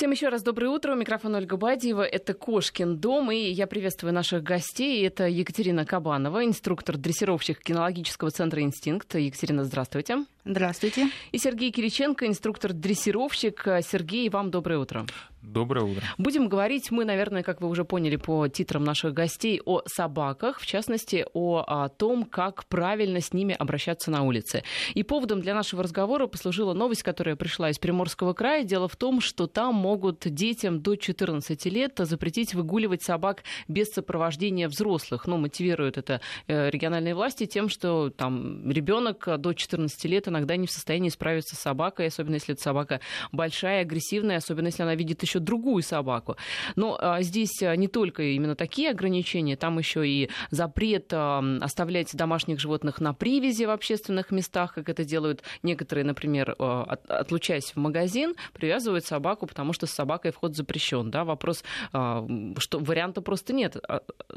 Всем 0.00 0.12
еще 0.12 0.30
раз 0.30 0.42
доброе 0.42 0.68
утро. 0.68 0.94
У 0.94 0.96
микрофона 0.96 1.36
Ольга 1.36 1.58
Бадьева. 1.58 2.00
Это 2.00 2.32
Кошкин 2.32 2.96
дом. 2.96 3.30
И 3.32 3.36
я 3.36 3.66
приветствую 3.66 4.14
наших 4.14 4.42
гостей. 4.42 5.06
Это 5.06 5.28
Екатерина 5.28 5.84
Кабанова, 5.84 6.42
инструктор-дрессировщик 6.46 7.62
кинологического 7.62 8.30
центра 8.30 8.62
«Инстинкт». 8.62 9.14
Екатерина, 9.14 9.62
здравствуйте. 9.62 10.24
Здравствуйте. 10.46 11.10
И 11.32 11.38
Сергей 11.38 11.70
Кириченко, 11.70 12.26
инструктор-дрессировщик. 12.26 13.62
Сергей, 13.82 14.30
вам 14.30 14.50
доброе 14.50 14.78
утро. 14.78 15.04
Доброе 15.42 15.86
утро. 15.86 16.02
Будем 16.18 16.48
говорить 16.48 16.90
мы, 16.90 17.06
наверное, 17.06 17.42
как 17.42 17.62
вы 17.62 17.68
уже 17.68 17.84
поняли 17.84 18.16
по 18.16 18.46
титрам 18.48 18.84
наших 18.84 19.14
гостей, 19.14 19.60
о 19.64 19.80
собаках, 19.86 20.60
в 20.60 20.66
частности, 20.66 21.24
о, 21.32 21.64
о 21.66 21.88
том, 21.88 22.24
как 22.24 22.66
правильно 22.66 23.20
с 23.20 23.32
ними 23.32 23.56
обращаться 23.58 24.10
на 24.10 24.22
улице. 24.22 24.64
И 24.92 25.02
поводом 25.02 25.40
для 25.40 25.54
нашего 25.54 25.82
разговора 25.82 26.26
послужила 26.26 26.74
новость, 26.74 27.02
которая 27.02 27.36
пришла 27.36 27.70
из 27.70 27.78
Приморского 27.78 28.34
края. 28.34 28.64
Дело 28.64 28.86
в 28.86 28.96
том, 28.96 29.22
что 29.22 29.46
там 29.46 29.74
могут 29.74 30.20
детям 30.20 30.82
до 30.82 30.96
14 30.96 31.64
лет 31.66 31.94
запретить 31.96 32.52
выгуливать 32.54 33.02
собак 33.02 33.42
без 33.66 33.90
сопровождения 33.92 34.68
взрослых. 34.68 35.26
Ну, 35.26 35.38
мотивируют 35.38 35.96
это 35.96 36.20
э, 36.48 36.68
региональные 36.68 37.14
власти 37.14 37.46
тем, 37.46 37.70
что 37.70 38.10
там 38.10 38.70
ребенок 38.70 39.26
до 39.38 39.54
14 39.54 40.04
лет 40.04 40.28
иногда 40.28 40.56
не 40.56 40.66
в 40.66 40.70
состоянии 40.70 41.08
справиться 41.08 41.56
с 41.56 41.60
собакой, 41.60 42.08
особенно 42.08 42.34
если 42.34 42.52
эта 42.52 42.62
собака 42.62 43.00
большая, 43.32 43.80
агрессивная, 43.82 44.36
особенно 44.36 44.66
если 44.66 44.82
она 44.82 44.94
видит 44.94 45.22
еще 45.22 45.29
другую 45.38 45.82
собаку. 45.82 46.36
Но 46.76 46.98
а, 47.00 47.22
здесь 47.22 47.62
а, 47.62 47.76
не 47.76 47.86
только 47.86 48.22
именно 48.22 48.56
такие 48.56 48.90
ограничения, 48.90 49.56
там 49.56 49.78
еще 49.78 50.06
и 50.06 50.30
запрет 50.50 51.12
оставлять 51.12 52.14
домашних 52.16 52.58
животных 52.58 53.00
на 53.00 53.14
привязи 53.14 53.64
в 53.64 53.70
общественных 53.70 54.30
местах, 54.30 54.74
как 54.74 54.88
это 54.88 55.04
делают 55.04 55.42
некоторые, 55.62 56.04
например, 56.04 56.56
а, 56.58 56.82
от, 56.82 57.08
отлучаясь 57.10 57.72
в 57.72 57.76
магазин, 57.76 58.34
привязывают 58.52 59.04
собаку, 59.04 59.46
потому 59.46 59.72
что 59.72 59.86
с 59.86 59.90
собакой 59.90 60.32
вход 60.32 60.56
запрещен. 60.56 61.10
Да? 61.10 61.24
Вопрос, 61.24 61.62
что 61.92 62.78
варианта 62.78 63.20
просто 63.20 63.52
нет, 63.52 63.76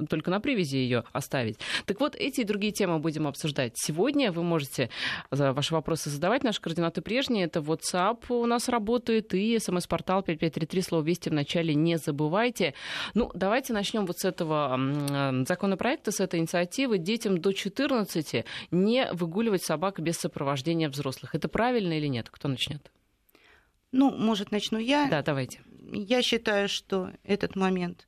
только 0.10 0.30
на 0.30 0.40
привязи 0.40 0.78
ее 0.78 1.04
оставить. 1.12 1.58
Так 1.86 2.00
вот, 2.00 2.16
эти 2.16 2.44
и 2.44 2.46
другие 2.46 2.74
темы 2.74 3.00
будем 3.00 3.28
обсуждать 3.28 3.74
сегодня. 3.76 4.32
Вы 4.32 4.44
можете 4.44 4.90
ваши 5.32 5.74
вопросы 5.74 6.10
задавать. 6.10 6.44
Наши 6.44 6.62
координаты 6.62 7.02
прежние. 7.02 7.46
Это 7.46 7.60
WhatsApp 7.60 8.26
у 8.30 8.46
нас 8.46 8.70
работает 8.70 9.34
и 9.34 9.58
смс-портал 9.60 10.24
5533 10.24 10.83
слово 10.84 11.04
«Вести» 11.04 11.30
в 11.30 11.34
начале 11.34 11.74
не 11.74 11.98
забывайте. 11.98 12.74
Ну, 13.14 13.32
давайте 13.34 13.74
начнем 13.74 14.06
вот 14.06 14.20
с 14.20 14.26
этого 14.26 14.78
законопроекта, 15.48 16.12
с 16.12 16.20
этой 16.20 16.40
инициативы. 16.40 16.98
Детям 16.98 17.40
до 17.40 17.52
14 17.52 18.46
не 18.72 19.12
выгуливать 19.14 19.64
собак 19.64 20.00
без 20.00 20.18
сопровождения 20.18 20.90
взрослых. 20.90 21.36
Это 21.36 21.48
правильно 21.48 21.98
или 21.98 22.08
нет? 22.08 22.30
Кто 22.30 22.48
начнет? 22.48 22.92
Ну, 23.92 24.12
может, 24.12 24.52
начну 24.52 24.80
я. 24.80 25.08
Да, 25.10 25.22
давайте. 25.22 25.62
Я 25.92 26.22
считаю, 26.22 26.68
что 26.68 27.12
этот 27.24 27.56
момент 27.56 28.08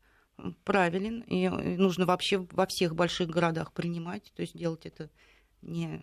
правилен, 0.63 1.21
и 1.21 1.47
нужно 1.47 2.05
вообще 2.05 2.39
во 2.51 2.65
всех 2.65 2.95
больших 2.95 3.29
городах 3.29 3.71
принимать, 3.71 4.33
то 4.35 4.41
есть 4.41 4.57
делать 4.57 4.85
это 4.85 5.09
не 5.61 6.01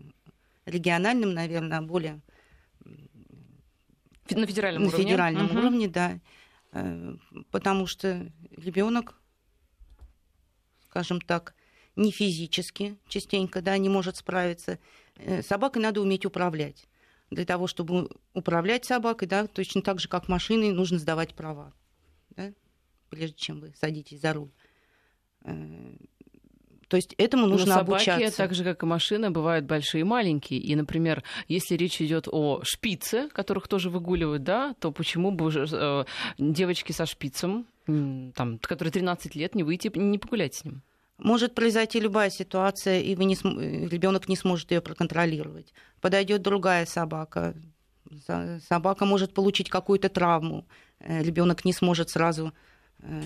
региональным, 0.65 1.35
наверное, 1.35 1.79
а 1.79 1.83
более 1.83 2.21
на 4.31 4.47
федеральном 4.47 4.85
на 4.85 4.89
уровне. 4.89 5.05
федеральном 5.05 5.47
угу. 5.47 5.59
уровне, 5.59 5.89
да. 5.89 6.21
Э, 6.73 7.17
потому 7.51 7.87
что 7.87 8.31
ребенок, 8.51 9.21
скажем 10.89 11.21
так, 11.21 11.55
не 11.97 12.11
физически 12.11 12.99
частенько 13.09 13.61
да, 13.61 13.77
не 13.79 13.89
может 13.89 14.17
справиться. 14.17 14.79
Э, 15.17 15.43
собакой 15.43 15.83
надо 15.83 16.01
уметь 16.01 16.25
управлять. 16.25 16.87
Для 17.31 17.45
того, 17.45 17.67
чтобы 17.67 18.11
управлять 18.35 18.85
собакой, 18.85 19.29
да, 19.29 19.47
точно 19.47 19.83
так 19.83 20.01
же, 20.01 20.09
как 20.09 20.29
машиной, 20.29 20.71
нужно 20.71 20.99
сдавать 20.99 21.35
права, 21.35 21.73
да, 22.31 22.53
прежде 23.09 23.37
чем 23.37 23.61
вы 23.61 23.73
садитесь 23.75 24.21
за 24.21 24.35
руль. 24.35 24.51
Э, 26.93 26.97
то 26.97 26.97
есть 26.97 27.15
этому 27.17 27.47
нужно 27.47 27.75
Но 27.75 27.81
собаки, 27.81 28.11
обучаться. 28.11 28.37
так 28.37 28.55
же 28.55 28.65
как 28.65 28.83
и 28.83 28.87
машины, 28.87 29.31
бывают 29.31 29.65
большие 29.65 30.03
и 30.03 30.05
маленькие. 30.05 30.61
И, 30.61 30.77
например, 30.77 31.23
если 31.49 31.75
речь 31.75 32.03
идет 32.03 32.29
о 32.31 32.61
шпице, 32.65 33.29
которых 33.33 33.67
тоже 33.67 33.89
выгуливают, 33.89 34.43
да, 34.43 34.75
то 34.79 34.93
почему 34.93 35.31
бы 35.31 35.51
э, 35.51 36.05
девочки 36.39 36.93
со 36.93 37.07
шпицем, 37.07 37.67
там, 37.87 38.59
которой 38.59 38.91
13 38.91 39.35
лет, 39.35 39.55
не 39.55 39.63
выйти, 39.63 39.91
не 39.95 40.19
погулять 40.19 40.55
с 40.55 40.65
ним? 40.65 40.83
Может 41.19 41.55
произойти 41.55 42.01
любая 42.01 42.31
ситуация, 42.31 43.01
и 43.01 43.15
вы 43.15 43.25
не 43.25 43.37
см... 43.37 43.89
ребенок 43.89 44.29
не 44.29 44.37
сможет 44.37 44.71
ее 44.71 44.81
проконтролировать. 44.81 45.73
Подойдет 46.01 46.43
другая 46.43 46.85
собака, 46.85 47.55
собака 48.69 49.05
может 49.07 49.33
получить 49.33 49.71
какую-то 49.71 50.09
травму, 50.09 50.67
э, 51.01 51.23
ребенок 51.23 51.65
не 51.65 51.73
сможет 51.73 52.11
сразу, 52.11 52.53
э, 52.99 53.23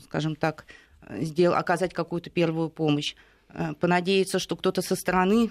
скажем 0.00 0.36
так, 0.36 0.64
сдел, 1.10 1.54
оказать 1.54 1.94
какую-то 1.94 2.30
первую 2.30 2.70
помощь, 2.70 3.14
э, 3.48 3.74
понадеяться, 3.74 4.38
что 4.38 4.56
кто-то 4.56 4.82
со 4.82 4.96
стороны 4.96 5.50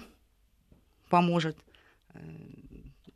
поможет, 1.08 1.56
э, 2.14 2.18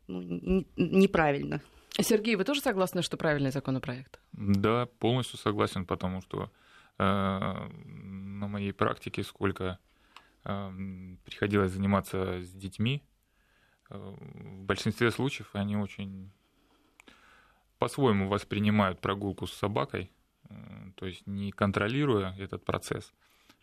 ну, 0.07 0.65
неправильно. 0.77 1.61
Сергей, 2.01 2.35
вы 2.35 2.43
тоже 2.43 2.61
согласны, 2.61 3.01
что 3.01 3.17
правильный 3.17 3.51
законопроект? 3.51 4.19
Да, 4.31 4.87
полностью 4.99 5.37
согласен, 5.37 5.85
потому 5.85 6.21
что 6.21 6.51
э, 6.97 7.03
на 7.03 8.47
моей 8.47 8.71
практике 8.71 9.23
сколько 9.23 9.79
э, 10.45 10.71
приходилось 11.25 11.71
заниматься 11.71 12.41
с 12.41 12.51
детьми, 12.51 13.03
э, 13.89 13.97
в 13.97 14.63
большинстве 14.63 15.11
случаев 15.11 15.49
они 15.53 15.75
очень 15.75 16.31
по-своему 17.79 18.27
воспринимают 18.27 19.01
прогулку 19.01 19.47
с 19.47 19.53
собакой, 19.53 20.11
то 20.95 21.05
есть 21.05 21.25
не 21.27 21.51
контролируя 21.51 22.35
этот 22.37 22.65
процесс, 22.65 23.13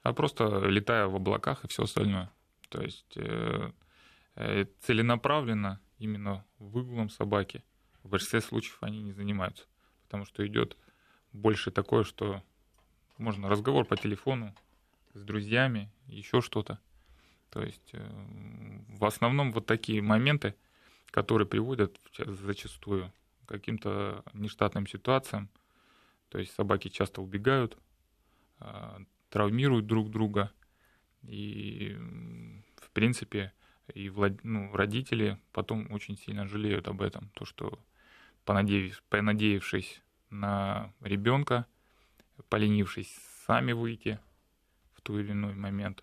а 0.03 0.13
просто 0.13 0.67
летая 0.67 1.07
в 1.07 1.17
облаках 1.17 1.65
и 1.65 1.69
все 1.69 1.85
остальное. 1.85 2.31
То 2.69 2.83
есть 2.83 3.17
э, 3.17 3.71
э, 4.37 4.67
целенаправленно 4.81 5.81
именно 5.99 6.45
выгулом 6.59 7.09
собаки 7.09 7.65
в 8.03 8.09
большинстве 8.09 8.41
случаев 8.41 8.79
они 8.81 9.03
не 9.03 9.13
занимаются, 9.13 9.65
потому 10.05 10.25
что 10.25 10.47
идет 10.47 10.77
больше 11.33 11.71
такое, 11.71 12.05
что 12.05 12.43
можно 13.19 13.49
разговор 13.49 13.85
по 13.85 13.97
телефону 13.97 14.55
с 15.15 15.23
друзьями, 15.23 15.91
еще 16.07 16.41
что-то. 16.41 16.79
То 17.51 17.63
есть 17.63 17.91
э, 17.93 18.09
в 18.89 19.05
основном 19.05 19.53
вот 19.53 19.67
такие 19.67 20.03
моменты, 20.03 20.55
которые 21.11 21.49
приводят 21.49 21.99
зачастую 22.17 23.13
к 23.45 23.49
каким-то 23.49 24.23
нештатным 24.35 24.87
ситуациям, 24.87 25.49
то 26.29 26.39
есть 26.39 26.53
собаки 26.55 26.89
часто 26.89 27.23
убегают, 27.23 27.79
а, 28.59 29.01
травмируют 29.31 29.87
друг 29.87 30.11
друга. 30.11 30.53
И, 31.23 31.97
в 32.77 32.91
принципе, 32.91 33.53
и 33.95 34.09
влад... 34.09 34.45
ну, 34.45 34.73
родители 34.73 35.39
потом 35.53 35.91
очень 35.93 36.17
сильно 36.17 36.47
жалеют 36.47 36.89
об 36.89 37.03
этом. 37.03 37.31
То, 37.35 37.45
что 37.45 37.79
понадеяв... 38.45 39.03
понадеявшись 39.09 40.03
на 40.31 40.93
ребенка, 41.01 41.67
поленившись 42.49 43.17
сами 43.47 43.73
выйти 43.73 44.19
в 44.95 45.01
тот 45.01 45.19
или 45.19 45.33
иной 45.33 45.55
момент, 45.55 46.03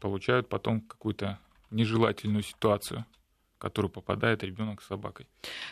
получают 0.00 0.48
потом 0.48 0.80
какую-то 0.80 1.38
нежелательную 1.70 2.42
ситуацию– 2.42 3.04
которую 3.62 3.92
попадает 3.92 4.42
ребенок 4.42 4.82
с 4.82 4.86
собакой. 4.86 5.26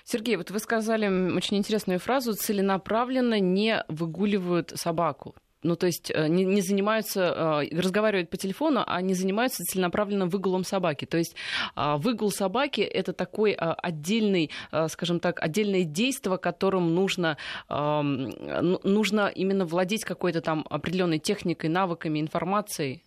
Сергей, 0.04 0.36
вот 0.36 0.50
вы 0.52 0.60
сказали 0.60 1.08
очень 1.36 1.56
интересную 1.56 1.98
фразу 1.98 2.34
«целенаправленно 2.34 3.40
не 3.40 3.84
выгуливают 3.88 4.72
собаку». 4.76 5.34
Ну, 5.62 5.76
то 5.76 5.86
есть 5.86 6.10
э, 6.14 6.28
не, 6.28 6.44
не 6.44 6.62
занимаются, 6.62 7.20
э, 7.62 7.76
разговаривают 7.76 8.30
по 8.30 8.36
телефону, 8.36 8.84
а 8.86 9.02
не 9.02 9.14
занимаются 9.14 9.64
целенаправленным 9.64 10.28
выгулом 10.28 10.64
собаки. 10.64 11.04
То 11.04 11.18
есть 11.18 11.34
а, 11.74 11.96
выгул 11.96 12.30
собаки— 12.30 12.80
это 13.00 13.12
такой 13.12 13.52
а, 13.52 13.74
отдельный, 13.74 14.50
скажем 14.88 15.18
так, 15.20 15.42
отдельное 15.42 15.84
действие, 15.84 16.38
которым 16.38 16.94
нужно, 16.94 17.36
нужно 17.68 19.32
именно 19.34 19.64
владеть 19.64 20.04
какой-то 20.04 20.40
там 20.40 20.64
определенной 20.70 21.18
техникой, 21.18 21.70
навыками, 21.70 22.20
информацией. 22.20 23.02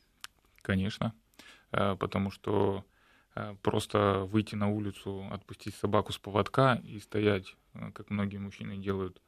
Конечно, 0.62 1.14
э, 1.72 1.96
потому 1.96 2.32
что 2.32 2.84
Э, 2.84 2.93
просто 3.62 4.28
выйти 4.32 4.56
на 4.56 4.70
улицу, 4.70 5.28
отпустить 5.32 5.76
собаку 5.76 6.12
с 6.12 6.18
поводка 6.18 6.82
и 6.84 7.00
стоять, 7.00 7.56
э, 7.74 7.92
как 7.92 8.10
многие 8.10 8.38
мужчины 8.38 8.78
делают, 8.78 9.22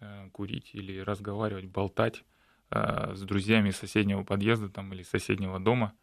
э, 0.00 0.28
курить 0.32 0.70
или 0.74 0.98
разговаривать, 0.98 1.66
болтать 1.66 2.24
с 2.70 3.22
друзьями 3.22 3.70
соседнего 3.70 4.24
подъезда 4.24 4.68
там, 4.68 4.92
или 4.92 5.02
соседнего 5.02 5.58
дома, 5.58 5.94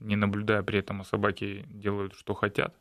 не 0.00 0.16
наблюдая 0.16 0.64
при 0.64 0.80
этом, 0.80 1.00
а 1.00 1.04
собаки 1.04 1.64
делают, 1.68 2.14
что 2.14 2.34
хотят. 2.34 2.74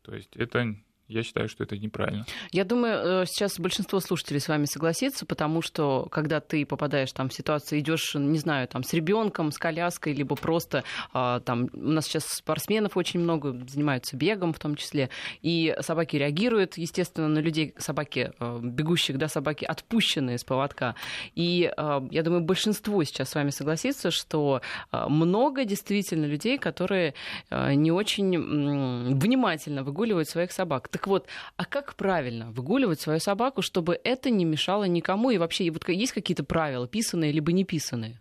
То 0.00 0.14
есть 0.14 0.34
это 0.34 0.74
я 1.08 1.22
считаю, 1.22 1.48
что 1.48 1.64
это 1.64 1.76
неправильно. 1.78 2.26
Я 2.52 2.64
думаю, 2.64 3.22
э, 3.22 3.26
сейчас 3.26 3.58
большинство 3.58 3.98
слушателей 3.98 4.40
с 4.40 4.48
вами 4.48 4.66
согласится, 4.66 5.24
потому 5.24 5.62
что 5.62 6.06
когда 6.10 6.40
ты 6.40 6.66
попадаешь 6.66 7.12
там 7.12 7.30
в 7.30 7.34
ситуацию, 7.34 7.80
идешь, 7.80 8.14
не 8.14 8.38
знаю, 8.38 8.68
там 8.68 8.82
с 8.82 8.92
ребенком, 8.92 9.50
с 9.50 9.58
коляской, 9.58 10.12
либо 10.12 10.36
просто 10.36 10.84
а, 11.14 11.40
там 11.40 11.70
у 11.72 11.78
нас 11.78 12.04
сейчас 12.04 12.24
спортсменов 12.26 12.98
очень 12.98 13.20
много 13.20 13.52
занимаются 13.66 14.16
бегом 14.16 14.52
в 14.52 14.58
том 14.58 14.76
числе, 14.76 15.08
и 15.40 15.74
собаки 15.80 16.16
реагируют, 16.16 16.76
естественно, 16.76 17.28
на 17.28 17.38
людей, 17.38 17.74
собаки 17.78 18.32
э, 18.38 18.60
бегущих, 18.62 19.16
да, 19.16 19.28
собаки 19.28 19.64
отпущенные 19.64 20.36
с 20.36 20.44
поводка. 20.44 20.94
И 21.34 21.72
э, 21.74 22.00
я 22.10 22.22
думаю, 22.22 22.42
большинство 22.42 23.02
сейчас 23.04 23.30
с 23.30 23.34
вами 23.34 23.50
согласится, 23.50 24.10
что 24.10 24.60
много 24.92 25.64
действительно 25.64 26.26
людей, 26.26 26.58
которые 26.58 27.14
не 27.50 27.92
очень 27.92 29.14
внимательно 29.14 29.82
выгуливают 29.82 30.28
своих 30.28 30.52
собак. 30.52 30.88
Так 30.98 31.06
вот, 31.06 31.28
а 31.56 31.64
как 31.64 31.94
правильно 31.94 32.50
выгуливать 32.50 33.00
свою 33.00 33.20
собаку, 33.20 33.62
чтобы 33.62 34.00
это 34.02 34.30
не 34.30 34.44
мешало 34.44 34.82
никому? 34.82 35.30
И 35.30 35.38
вообще, 35.38 35.70
вот 35.70 35.88
есть 35.88 36.10
какие-то 36.10 36.42
правила, 36.42 36.88
писанные 36.88 37.30
либо 37.30 37.52
не 37.52 37.62
писанные? 37.62 38.20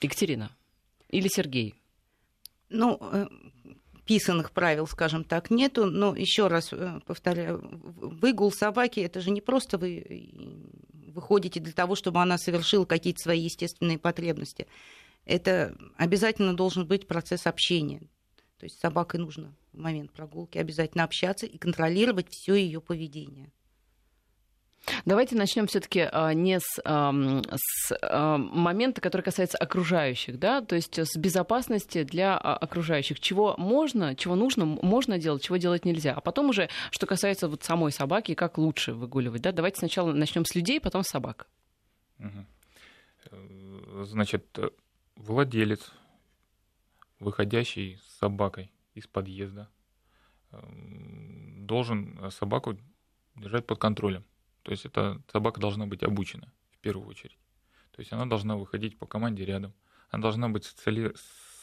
Екатерина 0.00 0.52
или 1.08 1.26
Сергей? 1.26 1.74
Ну, 2.68 3.00
э, 3.00 3.26
писанных 4.04 4.52
правил, 4.52 4.86
скажем 4.86 5.24
так, 5.24 5.50
нету, 5.50 5.86
но 5.86 6.14
еще 6.14 6.46
раз 6.46 6.72
э, 6.72 7.00
повторяю, 7.04 7.68
выгул 7.82 8.52
собаки 8.52 9.00
это 9.00 9.20
же 9.20 9.32
не 9.32 9.40
просто 9.40 9.76
вы 9.76 10.30
выходите 11.12 11.58
для 11.58 11.72
того, 11.72 11.96
чтобы 11.96 12.22
она 12.22 12.38
совершила 12.38 12.84
какие-то 12.84 13.20
свои 13.20 13.40
естественные 13.40 13.98
потребности. 13.98 14.68
Это 15.24 15.76
обязательно 15.96 16.54
должен 16.54 16.86
быть 16.86 17.08
процесс 17.08 17.48
общения. 17.48 18.02
То 18.58 18.64
есть 18.64 18.76
с 18.76 18.80
собакой 18.80 19.20
нужно 19.20 19.54
в 19.72 19.78
момент 19.78 20.12
прогулки 20.12 20.58
обязательно 20.58 21.04
общаться 21.04 21.46
и 21.46 21.58
контролировать 21.58 22.28
все 22.30 22.54
ее 22.54 22.80
поведение. 22.80 23.52
Давайте 25.04 25.36
начнем 25.36 25.66
все-таки 25.66 26.08
а, 26.10 26.32
не 26.32 26.58
с, 26.60 26.80
с 26.80 26.82
а, 26.84 28.38
момента, 28.38 29.00
который 29.00 29.22
касается 29.22 29.58
окружающих, 29.58 30.38
да, 30.38 30.60
то 30.60 30.76
есть 30.76 30.98
с 30.98 31.16
безопасности 31.16 32.04
для 32.04 32.36
а, 32.36 32.56
окружающих. 32.56 33.20
Чего 33.20 33.54
можно, 33.58 34.14
чего 34.14 34.34
нужно, 34.34 34.64
можно 34.64 35.18
делать, 35.18 35.42
чего 35.42 35.56
делать 35.56 35.84
нельзя. 35.84 36.14
А 36.14 36.20
потом 36.20 36.50
уже, 36.50 36.68
что 36.90 37.06
касается 37.06 37.48
вот 37.48 37.64
самой 37.64 37.92
собаки, 37.92 38.34
как 38.34 38.58
лучше 38.58 38.92
выгуливать, 38.92 39.42
да. 39.42 39.52
Давайте 39.52 39.78
сначала 39.78 40.12
начнем 40.12 40.44
с 40.44 40.54
людей, 40.54 40.80
потом 40.80 41.02
с 41.02 41.08
собак. 41.08 41.48
Значит, 44.04 44.58
владелец, 45.16 45.92
выходящий 47.20 47.96
с 47.96 48.18
собакой 48.18 48.72
из 48.94 49.06
подъезда, 49.06 49.68
эм, 50.52 51.66
должен 51.66 52.30
собаку 52.30 52.78
держать 53.36 53.66
под 53.66 53.78
контролем. 53.78 54.24
То 54.62 54.72
есть 54.72 54.84
эта 54.84 55.22
собака 55.32 55.60
должна 55.60 55.86
быть 55.86 56.02
обучена 56.02 56.52
в 56.72 56.78
первую 56.78 57.08
очередь. 57.08 57.38
То 57.92 58.00
есть 58.00 58.12
она 58.12 58.26
должна 58.26 58.56
выходить 58.56 58.98
по 58.98 59.06
команде 59.06 59.44
рядом. 59.44 59.74
Она 60.10 60.22
должна 60.22 60.48
быть 60.48 60.64
социали... 60.64 61.14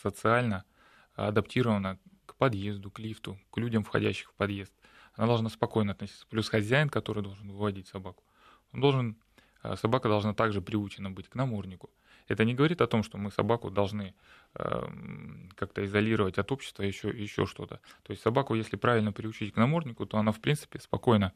социально 0.01 0.65
адаптирована 1.13 1.97
к 2.25 2.35
подъезду, 2.35 2.91
к 2.91 2.99
лифту, 2.99 3.39
к 3.51 3.57
людям, 3.57 3.83
входящих 3.83 4.31
в 4.31 4.33
подъезд. 4.33 4.73
Она 5.13 5.27
должна 5.27 5.49
спокойно 5.49 5.93
относиться. 5.93 6.25
Плюс 6.27 6.49
хозяин, 6.49 6.89
который 6.89 7.23
должен 7.23 7.49
выводить 7.49 7.87
собаку, 7.87 8.23
он 8.73 8.81
должен, 8.81 9.17
э, 9.63 9.75
собака 9.77 10.09
должна 10.09 10.33
также 10.33 10.61
приучена 10.61 11.09
быть 11.09 11.29
к 11.29 11.35
наморднику. 11.35 11.89
Это 12.27 12.43
не 12.43 12.53
говорит 12.53 12.81
о 12.81 12.87
том, 12.87 13.03
что 13.03 13.17
мы 13.17 13.31
собаку 13.31 13.69
должны 13.69 14.13
эм, 14.55 15.49
как-то 15.55 15.85
изолировать 15.85 16.37
от 16.37 16.51
общества, 16.51 16.83
еще, 16.83 17.09
еще 17.09 17.45
что-то. 17.45 17.79
То 18.03 18.11
есть 18.11 18.23
собаку, 18.23 18.55
если 18.55 18.77
правильно 18.77 19.11
приучить 19.11 19.53
к 19.53 19.57
наморднику, 19.57 20.05
то 20.05 20.17
она, 20.17 20.31
в 20.31 20.39
принципе, 20.39 20.79
спокойно 20.79 21.33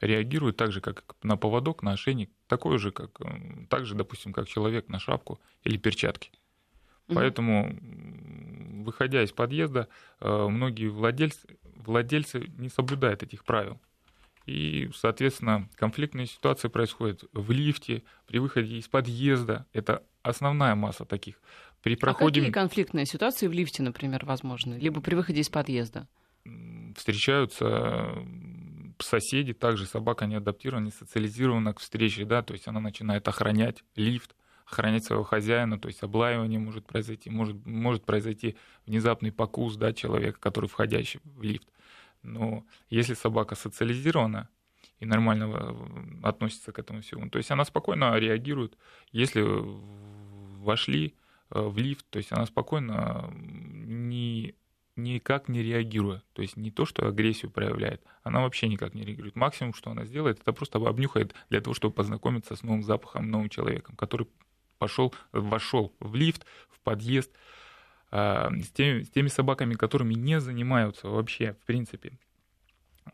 реагирует 0.00 0.56
так 0.56 0.72
же, 0.72 0.80
как 0.80 1.04
на 1.22 1.36
поводок, 1.36 1.82
на 1.82 1.92
ошейник, 1.92 2.30
такой 2.46 2.78
же, 2.78 2.90
как, 2.90 3.20
эм, 3.20 3.66
так 3.68 3.86
же, 3.86 3.94
допустим, 3.94 4.32
как 4.32 4.48
человек 4.48 4.88
на 4.88 4.98
шапку 4.98 5.40
или 5.64 5.76
перчатки. 5.76 6.30
Поэтому, 7.14 7.74
выходя 8.84 9.22
из 9.22 9.32
подъезда, 9.32 9.88
э, 10.20 10.46
многие 10.48 10.88
владельцы, 10.88 11.58
владельцы 11.76 12.52
не 12.58 12.68
соблюдают 12.68 13.22
этих 13.22 13.44
правил. 13.44 13.80
И, 14.48 14.88
соответственно, 14.94 15.68
конфликтные 15.74 16.26
ситуации 16.26 16.68
происходят 16.68 17.22
в 17.34 17.50
лифте, 17.50 18.02
при 18.26 18.38
выходе 18.38 18.78
из 18.78 18.88
подъезда. 18.88 19.66
Это 19.74 20.02
основная 20.22 20.74
масса 20.74 21.04
таких. 21.04 21.34
При 21.82 21.96
проходе... 21.96 22.40
А 22.40 22.44
какие 22.44 22.50
конфликтные 22.50 23.04
ситуации 23.04 23.46
в 23.46 23.52
лифте, 23.52 23.82
например, 23.82 24.24
возможны? 24.24 24.74
Либо 24.74 25.02
при 25.02 25.14
выходе 25.16 25.42
из 25.42 25.50
подъезда? 25.50 26.08
Встречаются 26.96 28.24
соседи, 29.00 29.52
также 29.52 29.84
собака 29.84 30.24
не 30.24 30.36
адаптирована, 30.36 30.86
не 30.86 30.92
социализирована 30.92 31.74
к 31.74 31.80
встрече, 31.80 32.24
да, 32.24 32.42
то 32.42 32.54
есть 32.54 32.66
она 32.68 32.80
начинает 32.80 33.28
охранять 33.28 33.84
лифт, 33.96 34.34
охранять 34.64 35.04
своего 35.04 35.24
хозяина, 35.24 35.78
то 35.78 35.88
есть 35.88 36.02
облаивание 36.02 36.58
может 36.58 36.86
произойти, 36.86 37.28
может, 37.28 37.66
может 37.66 38.06
произойти 38.06 38.56
внезапный 38.86 39.30
покус 39.30 39.76
да, 39.76 39.92
человека, 39.92 40.40
который 40.40 40.70
входящий 40.70 41.20
в 41.22 41.42
лифт. 41.42 41.68
Но 42.32 42.64
если 42.90 43.14
собака 43.14 43.54
социализирована 43.54 44.48
и 45.00 45.06
нормально 45.06 45.44
э, 45.44 46.26
относится 46.28 46.72
к 46.72 46.78
этому 46.78 47.00
всему, 47.02 47.28
то 47.30 47.38
есть 47.38 47.50
она 47.50 47.64
спокойно 47.64 48.16
реагирует. 48.18 48.76
Если 49.12 49.42
вошли 49.42 51.14
э, 51.50 51.60
в 51.60 51.78
лифт, 51.78 52.06
то 52.10 52.18
есть 52.18 52.32
она 52.32 52.46
спокойно 52.46 53.30
не 53.34 54.54
никак 54.98 55.48
не 55.48 55.62
реагируя. 55.62 56.22
То 56.32 56.42
есть 56.42 56.56
не 56.56 56.70
то, 56.70 56.84
что 56.84 57.06
агрессию 57.06 57.50
проявляет, 57.50 58.02
она 58.22 58.40
вообще 58.40 58.68
никак 58.68 58.94
не 58.94 59.04
реагирует. 59.04 59.36
Максимум, 59.36 59.72
что 59.72 59.90
она 59.90 60.04
сделает, 60.04 60.40
это 60.40 60.52
просто 60.52 60.78
обнюхает 60.78 61.34
для 61.48 61.60
того, 61.60 61.72
чтобы 61.74 61.94
познакомиться 61.94 62.56
с 62.56 62.62
новым 62.62 62.82
запахом, 62.82 63.30
новым 63.30 63.48
человеком, 63.48 63.96
который 63.96 64.26
пошел, 64.78 65.14
вошел 65.32 65.94
в 66.00 66.14
лифт, 66.14 66.44
в 66.68 66.80
подъезд, 66.80 67.30
с 68.10 68.70
теми, 68.72 69.02
с 69.02 69.10
теми 69.10 69.28
собаками, 69.28 69.74
которыми 69.74 70.14
не 70.14 70.40
занимаются 70.40 71.08
вообще, 71.08 71.52
в 71.54 71.66
принципе, 71.66 72.18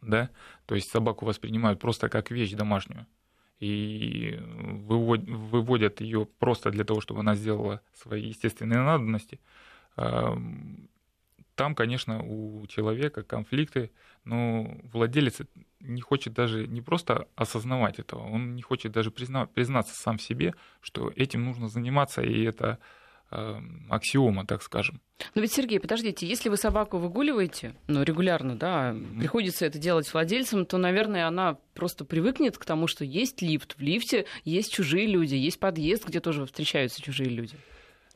да, 0.03 0.31
то 0.67 0.75
есть 0.75 0.91
собаку 0.91 1.25
воспринимают 1.27 1.81
просто 1.81 2.09
как 2.09 2.31
вещь 2.31 2.53
домашнюю. 2.53 3.07
И 3.61 4.39
выводят 4.41 6.01
ее 6.01 6.27
просто 6.27 6.71
для 6.71 6.85
того, 6.85 7.01
чтобы 7.01 7.21
она 7.21 7.35
сделала 7.35 7.81
свои 7.95 8.29
естественные 8.29 8.81
надобности, 8.81 9.41
там, 9.97 11.75
конечно, 11.77 12.21
у 12.23 12.67
человека 12.67 13.23
конфликты, 13.23 13.93
но 14.25 14.77
владелец 14.93 15.41
не 15.79 16.01
хочет 16.01 16.35
даже 16.35 16.67
не 16.67 16.81
просто 16.83 17.29
осознавать 17.37 18.01
этого, 18.01 18.23
он 18.29 18.57
не 18.57 18.63
хочет 18.63 18.91
даже 18.91 19.13
призна, 19.13 19.47
признаться 19.47 19.95
сам 19.95 20.19
в 20.19 20.23
себе, 20.23 20.55
что 20.81 21.13
этим 21.15 21.45
нужно 21.45 21.69
заниматься, 21.69 22.23
и 22.23 22.43
это 22.43 22.81
аксиома, 23.91 24.47
так 24.47 24.63
скажем. 24.63 25.01
Но 25.35 25.43
ведь, 25.43 25.53
Сергей, 25.53 25.81
подождите, 25.81 26.27
если 26.27 26.49
вы 26.49 26.57
собаку 26.57 26.99
выгуливаете, 26.99 27.75
ну, 27.87 28.03
регулярно, 28.03 28.57
да, 28.57 28.95
приходится 29.19 29.67
это 29.67 29.79
делать 29.79 30.13
владельцам, 30.13 30.67
то, 30.67 30.79
наверное, 30.79 31.27
она 31.27 31.59
просто 31.75 32.05
привыкнет 32.05 32.59
к 32.59 32.65
тому, 32.65 32.87
что 32.87 33.05
есть 33.05 33.43
лифт. 33.43 33.77
В 33.77 33.81
лифте 33.81 34.27
есть 34.45 34.73
чужие 34.73 35.07
люди, 35.07 35.35
есть 35.35 35.61
подъезд, 35.61 36.07
где 36.07 36.21
тоже 36.21 36.47
встречаются 36.47 37.03
чужие 37.03 37.31
люди. 37.31 37.57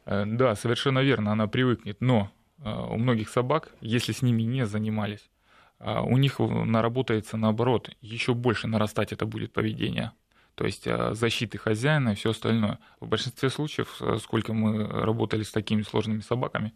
Э, 0.06 0.24
да, 0.26 0.54
совершенно 0.54 1.00
верно, 1.00 1.32
она 1.32 1.46
привыкнет, 1.46 2.00
но 2.00 2.30
а, 2.62 2.86
у 2.86 2.96
многих 2.96 3.28
собак, 3.28 3.72
если 3.80 4.12
с 4.12 4.22
ними 4.22 4.42
не 4.42 4.66
занимались, 4.66 5.30
а, 5.78 6.02
у 6.02 6.16
них 6.16 6.38
наработается 6.38 7.36
наоборот, 7.36 7.90
еще 8.00 8.34
больше 8.34 8.66
нарастать 8.66 9.12
это 9.12 9.26
будет 9.26 9.52
поведение. 9.52 10.12
То 10.58 10.66
есть 10.66 10.88
а, 10.88 11.14
защиты 11.14 11.56
хозяина 11.56 12.10
и 12.10 12.14
все 12.16 12.30
остальное. 12.30 12.80
В 12.98 13.06
большинстве 13.06 13.48
случаев, 13.48 14.02
сколько 14.20 14.52
мы 14.52 14.84
работали 14.88 15.44
с 15.44 15.52
такими 15.52 15.82
сложными 15.82 16.20
собаками, 16.20 16.74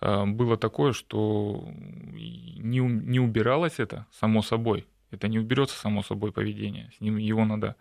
было 0.00 0.56
такое, 0.56 0.92
что 0.92 1.64
не, 1.72 2.78
не 2.78 3.20
убиралось 3.20 3.78
это 3.78 4.06
само 4.12 4.42
собой. 4.42 4.86
Это 5.12 5.28
не 5.28 5.38
уберется 5.38 5.76
само 5.76 6.02
собой 6.02 6.32
поведение. 6.32 6.90
С 6.96 7.00
ним 7.00 7.16
его 7.16 7.44
надо 7.44 7.76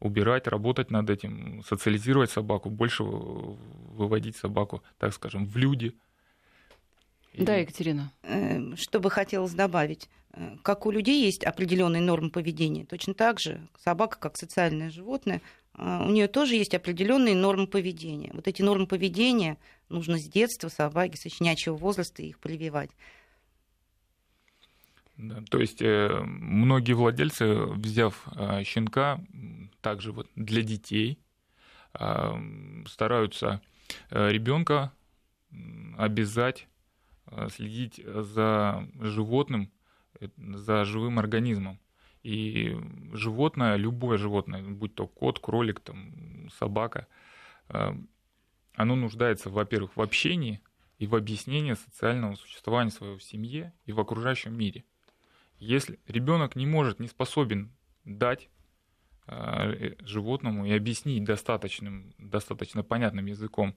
убирать, 0.00 0.48
работать 0.48 0.90
над 0.90 1.10
этим, 1.10 1.62
социализировать 1.64 2.30
собаку, 2.30 2.68
больше 2.68 3.02
выводить 3.02 4.36
собаку, 4.36 4.82
так 4.98 5.12
скажем, 5.12 5.46
в 5.46 5.56
люди– 5.56 5.96
да, 7.44 7.56
Екатерина. 7.56 8.12
Эм, 8.22 8.76
что 8.76 9.00
бы 9.00 9.10
хотелось 9.10 9.52
добавить? 9.52 10.08
Э, 10.32 10.56
как 10.62 10.86
у 10.86 10.90
людей 10.90 11.24
есть 11.24 11.44
определенные 11.44 12.02
нормы 12.02 12.30
поведения, 12.30 12.84
точно 12.84 13.14
так 13.14 13.40
же 13.40 13.68
собака, 13.78 14.18
как 14.18 14.36
социальное 14.36 14.90
животное, 14.90 15.42
э, 15.76 16.02
у 16.06 16.10
нее 16.10 16.28
тоже 16.28 16.54
есть 16.56 16.74
определенные 16.74 17.34
нормы 17.34 17.66
поведения. 17.66 18.30
Вот 18.32 18.48
эти 18.48 18.62
нормы 18.62 18.86
поведения 18.86 19.58
нужно 19.88 20.18
с 20.18 20.24
детства 20.24 20.68
собаки, 20.68 21.16
с 21.16 21.32
щенячьего 21.32 21.76
возраста 21.76 22.22
их 22.22 22.38
прививать. 22.38 22.90
Да, 25.16 25.42
то 25.50 25.58
есть 25.58 25.80
э, 25.80 26.20
многие 26.24 26.92
владельцы, 26.92 27.54
взяв 27.54 28.26
э, 28.36 28.64
щенка, 28.64 29.20
также 29.80 30.12
вот 30.12 30.28
для 30.36 30.62
детей, 30.62 31.18
э, 31.94 32.32
стараются 32.86 33.62
э, 34.10 34.30
ребенка 34.30 34.92
обязать 35.96 36.68
следить 37.48 38.00
за 38.04 38.88
животным 39.00 39.70
за 40.36 40.84
живым 40.84 41.18
организмом. 41.18 41.78
И 42.22 42.76
животное, 43.12 43.76
любое 43.76 44.18
животное, 44.18 44.62
будь 44.62 44.94
то 44.94 45.06
кот, 45.06 45.38
кролик, 45.38 45.80
там, 45.80 46.48
собака, 46.50 47.06
э, 47.68 47.92
оно 48.74 48.96
нуждается, 48.96 49.48
во-первых, 49.48 49.96
в 49.96 50.02
общении 50.02 50.60
и 50.98 51.06
в 51.06 51.14
объяснении 51.14 51.74
социального 51.74 52.34
существования 52.34 52.90
своего 52.90 53.18
в 53.18 53.22
семье 53.22 53.72
и 53.84 53.92
в 53.92 54.00
окружающем 54.00 54.56
мире. 54.58 54.84
Если 55.58 56.00
ребенок 56.08 56.56
не 56.56 56.66
может, 56.66 56.98
не 56.98 57.06
способен 57.06 57.70
дать 58.04 58.48
э, 59.28 59.94
животному 60.00 60.66
и 60.66 60.72
объяснить 60.72 61.22
достаточным, 61.22 62.12
достаточно 62.18 62.82
понятным 62.82 63.26
языком, 63.26 63.76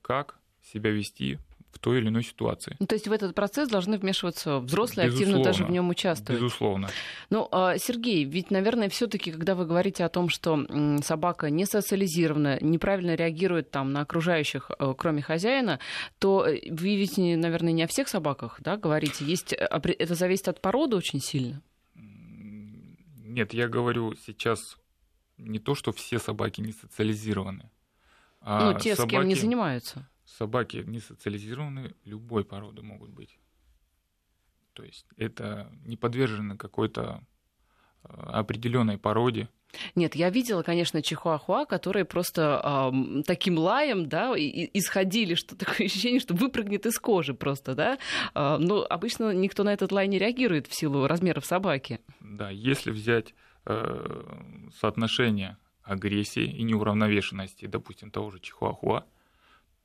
как 0.00 0.38
себя 0.62 0.90
вести 0.90 1.38
в 1.72 1.78
той 1.78 1.98
или 1.98 2.08
иной 2.08 2.22
ситуации. 2.22 2.76
Ну, 2.78 2.86
то 2.86 2.94
есть 2.94 3.08
в 3.08 3.12
этот 3.12 3.34
процесс 3.34 3.68
должны 3.68 3.96
вмешиваться 3.96 4.58
взрослые, 4.58 5.06
безусловно, 5.06 5.34
активно 5.36 5.44
даже 5.44 5.64
в 5.64 5.70
нем 5.70 5.88
участвовать. 5.88 6.40
Безусловно. 6.40 6.88
Ну, 7.30 7.48
а, 7.50 7.78
Сергей, 7.78 8.24
ведь, 8.24 8.50
наверное, 8.50 8.88
все-таки, 8.90 9.32
когда 9.32 9.54
вы 9.54 9.64
говорите 9.64 10.04
о 10.04 10.08
том, 10.08 10.28
что 10.28 10.66
собака 11.02 11.50
не 11.50 11.64
социализирована, 11.64 12.58
неправильно 12.60 13.14
реагирует 13.14 13.70
там 13.70 13.92
на 13.92 14.02
окружающих, 14.02 14.70
э, 14.78 14.94
кроме 14.96 15.22
хозяина, 15.22 15.80
то 16.18 16.46
э, 16.46 16.60
вы 16.70 16.96
ведь, 16.96 17.16
наверное, 17.16 17.72
не 17.72 17.82
о 17.82 17.86
всех 17.86 18.08
собаках, 18.08 18.58
да, 18.60 18.76
говорите. 18.76 19.24
Есть, 19.24 19.54
э, 19.54 19.56
это 19.56 20.14
зависит 20.14 20.48
от 20.48 20.60
породы 20.60 20.96
очень 20.96 21.20
сильно. 21.20 21.62
Нет, 21.94 23.54
я 23.54 23.66
говорю 23.66 24.14
сейчас 24.26 24.76
не 25.38 25.58
то, 25.58 25.74
что 25.74 25.92
все 25.92 26.18
собаки 26.18 26.60
не 26.60 26.72
социализированы. 26.72 27.70
А 28.42 28.72
ну, 28.72 28.78
те, 28.78 28.94
собаки... 28.94 29.14
с 29.14 29.18
кем 29.18 29.28
не 29.28 29.34
занимаются 29.34 30.06
собаки 30.36 30.78
не 30.86 31.00
социализированы 31.00 31.94
любой 32.04 32.44
породы 32.44 32.82
могут 32.82 33.10
быть. 33.10 33.38
То 34.72 34.82
есть 34.84 35.06
это 35.16 35.70
не 35.84 35.96
подвержены 35.96 36.56
какой-то 36.56 37.22
а, 38.02 38.40
определенной 38.40 38.98
породе. 38.98 39.48
Нет, 39.94 40.14
я 40.14 40.28
видела, 40.28 40.62
конечно, 40.62 41.00
чихуахуа, 41.00 41.64
которые 41.64 42.04
просто 42.04 42.92
э, 42.92 43.22
таким 43.22 43.56
лаем, 43.56 44.06
да, 44.06 44.36
и, 44.36 44.68
исходили, 44.78 45.34
что 45.34 45.56
такое 45.56 45.86
ощущение, 45.86 46.20
что 46.20 46.34
выпрыгнет 46.34 46.84
из 46.84 46.98
кожи 46.98 47.32
просто, 47.32 47.74
да. 47.74 47.98
Э, 48.34 48.58
но 48.58 48.86
обычно 48.88 49.32
никто 49.32 49.64
на 49.64 49.72
этот 49.72 49.90
лай 49.90 50.08
не 50.08 50.18
реагирует 50.18 50.66
в 50.66 50.74
силу 50.74 51.06
размеров 51.06 51.46
собаки. 51.46 52.00
Да, 52.20 52.50
если 52.50 52.90
взять 52.90 53.34
э, 53.64 54.68
соотношение 54.78 55.56
агрессии 55.82 56.44
и 56.44 56.62
неуравновешенности, 56.62 57.64
допустим, 57.64 58.10
того 58.10 58.30
же 58.30 58.40
чихуахуа, 58.40 59.04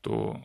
то 0.00 0.40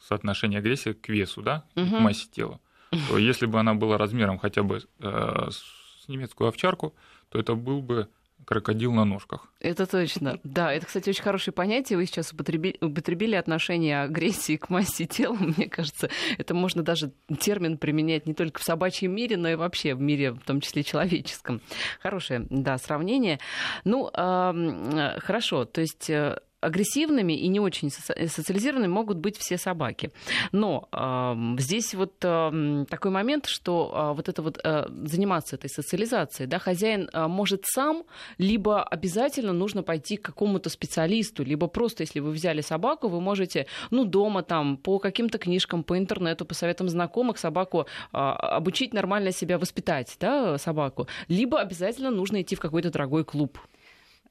соотношение 0.00 0.58
агрессии 0.58 0.92
к 0.92 1.08
весу, 1.08 1.42
да, 1.42 1.64
угу. 1.74 1.86
к 1.86 2.00
массе 2.00 2.28
тела, 2.30 2.60
то 3.08 3.18
если 3.18 3.46
бы 3.46 3.58
она 3.58 3.74
была 3.74 3.98
размером 3.98 4.38
хотя 4.38 4.62
бы 4.62 4.82
э, 5.00 5.48
с 5.50 6.08
немецкую 6.08 6.48
овчарку, 6.48 6.94
то 7.28 7.38
это 7.38 7.54
был 7.54 7.82
бы 7.82 8.08
крокодил 8.48 8.94
на 8.94 9.04
ножках. 9.04 9.52
Это 9.60 9.84
точно. 9.86 10.40
Да, 10.42 10.72
это, 10.72 10.86
кстати, 10.86 11.10
очень 11.10 11.22
хорошее 11.22 11.52
понятие. 11.52 11.98
Вы 11.98 12.06
сейчас 12.06 12.32
употребили, 12.32 12.78
употребили 12.80 13.34
отношение 13.34 14.00
агрессии 14.00 14.56
к 14.56 14.70
массе 14.70 15.04
тела. 15.04 15.34
Мне 15.38 15.68
кажется, 15.68 16.08
это 16.38 16.54
можно 16.54 16.82
даже 16.82 17.12
термин 17.40 17.76
применять 17.76 18.24
не 18.26 18.32
только 18.32 18.58
в 18.60 18.62
собачьем 18.62 19.14
мире, 19.14 19.36
но 19.36 19.50
и 19.50 19.54
вообще 19.54 19.94
в 19.94 20.00
мире, 20.00 20.32
в 20.32 20.40
том 20.40 20.62
числе 20.62 20.82
человеческом. 20.82 21.60
Хорошее, 22.00 22.46
да, 22.48 22.78
сравнение. 22.78 23.38
Ну, 23.84 24.10
э, 24.14 25.18
хорошо. 25.20 25.66
То 25.66 25.82
есть 25.82 26.08
э, 26.08 26.38
агрессивными 26.60 27.32
и 27.32 27.48
не 27.48 27.60
очень 27.60 27.90
социализированными 27.90 28.90
могут 28.90 29.18
быть 29.18 29.36
все 29.36 29.58
собаки. 29.58 30.10
Но 30.52 30.88
э, 30.92 31.60
здесь 31.60 31.94
вот 31.94 32.14
э, 32.22 32.84
такой 32.88 33.10
момент, 33.10 33.46
что 33.46 33.92
э, 33.94 34.16
вот 34.16 34.28
это 34.28 34.42
вот 34.42 34.58
э, 34.62 34.86
заниматься 35.04 35.56
этой 35.56 35.70
социализацией, 35.70 36.48
да, 36.48 36.58
хозяин 36.58 37.08
э, 37.12 37.26
может 37.26 37.64
сам, 37.64 38.04
либо 38.38 38.82
обязательно 38.82 39.52
нужно 39.52 39.82
пойти 39.82 40.16
к 40.16 40.22
какому-то 40.22 40.68
специалисту, 40.70 41.44
либо 41.44 41.68
просто, 41.68 42.02
если 42.02 42.20
вы 42.20 42.32
взяли 42.32 42.60
собаку, 42.60 43.08
вы 43.08 43.20
можете, 43.20 43.66
ну, 43.90 44.04
дома 44.04 44.42
там 44.42 44.76
по 44.76 44.98
каким-то 44.98 45.38
книжкам, 45.38 45.84
по 45.84 45.96
интернету, 45.96 46.44
по 46.44 46.54
советам 46.54 46.88
знакомых 46.88 47.38
собаку 47.38 47.86
э, 48.12 48.16
обучить 48.16 48.92
нормально 48.94 49.32
себя 49.32 49.58
воспитать, 49.58 50.16
да, 50.20 50.58
собаку, 50.58 51.06
либо 51.28 51.60
обязательно 51.60 52.10
нужно 52.10 52.42
идти 52.42 52.56
в 52.56 52.60
какой-то 52.60 52.90
дорогой 52.90 53.24
клуб. 53.24 53.58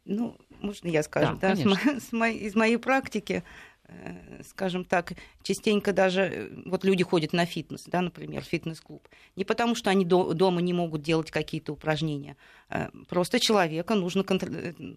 Ну, 0.07 0.37
можно 0.61 0.87
я 0.87 1.03
скажу, 1.03 1.37
да, 1.39 1.49
да 1.49 1.55
с, 1.55 1.65
мо- 1.65 1.99
с 1.99 2.11
моей, 2.13 2.39
из 2.39 2.55
моей 2.55 2.77
практики, 2.77 3.43
э, 3.87 4.41
скажем 4.47 4.85
так, 4.85 5.13
частенько 5.43 5.91
даже 5.91 6.21
э, 6.21 6.49
вот 6.65 6.85
люди 6.85 7.03
ходят 7.03 7.33
на 7.33 7.45
фитнес, 7.45 7.83
да, 7.87 8.01
например, 8.01 8.41
фитнес-клуб, 8.41 9.07
не 9.35 9.43
потому 9.43 9.75
что 9.75 9.89
они 9.89 10.05
до- 10.05 10.33
дома 10.33 10.61
не 10.61 10.73
могут 10.73 11.01
делать 11.01 11.29
какие-то 11.29 11.73
упражнения, 11.73 12.37
э, 12.69 12.87
просто 13.09 13.39
человека 13.39 13.95
нужно, 13.95 14.23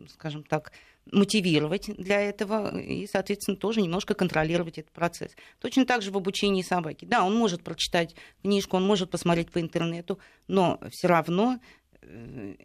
скажем 0.08 0.44
так, 0.44 0.72
мотивировать 1.10 1.86
для 1.96 2.20
этого 2.20 2.78
и, 2.78 3.06
соответственно, 3.06 3.56
тоже 3.56 3.80
немножко 3.82 4.14
контролировать 4.14 4.78
этот 4.78 4.92
процесс. 4.92 5.32
Точно 5.60 5.84
так 5.86 6.02
же 6.02 6.12
в 6.12 6.16
обучении 6.16 6.62
собаки. 6.62 7.04
Да, 7.04 7.24
он 7.24 7.34
может 7.34 7.64
прочитать 7.64 8.14
книжку, 8.42 8.76
он 8.76 8.86
может 8.86 9.10
посмотреть 9.10 9.50
по 9.50 9.60
интернету, 9.60 10.20
но 10.46 10.78
все 10.90 11.08
равно 11.08 11.58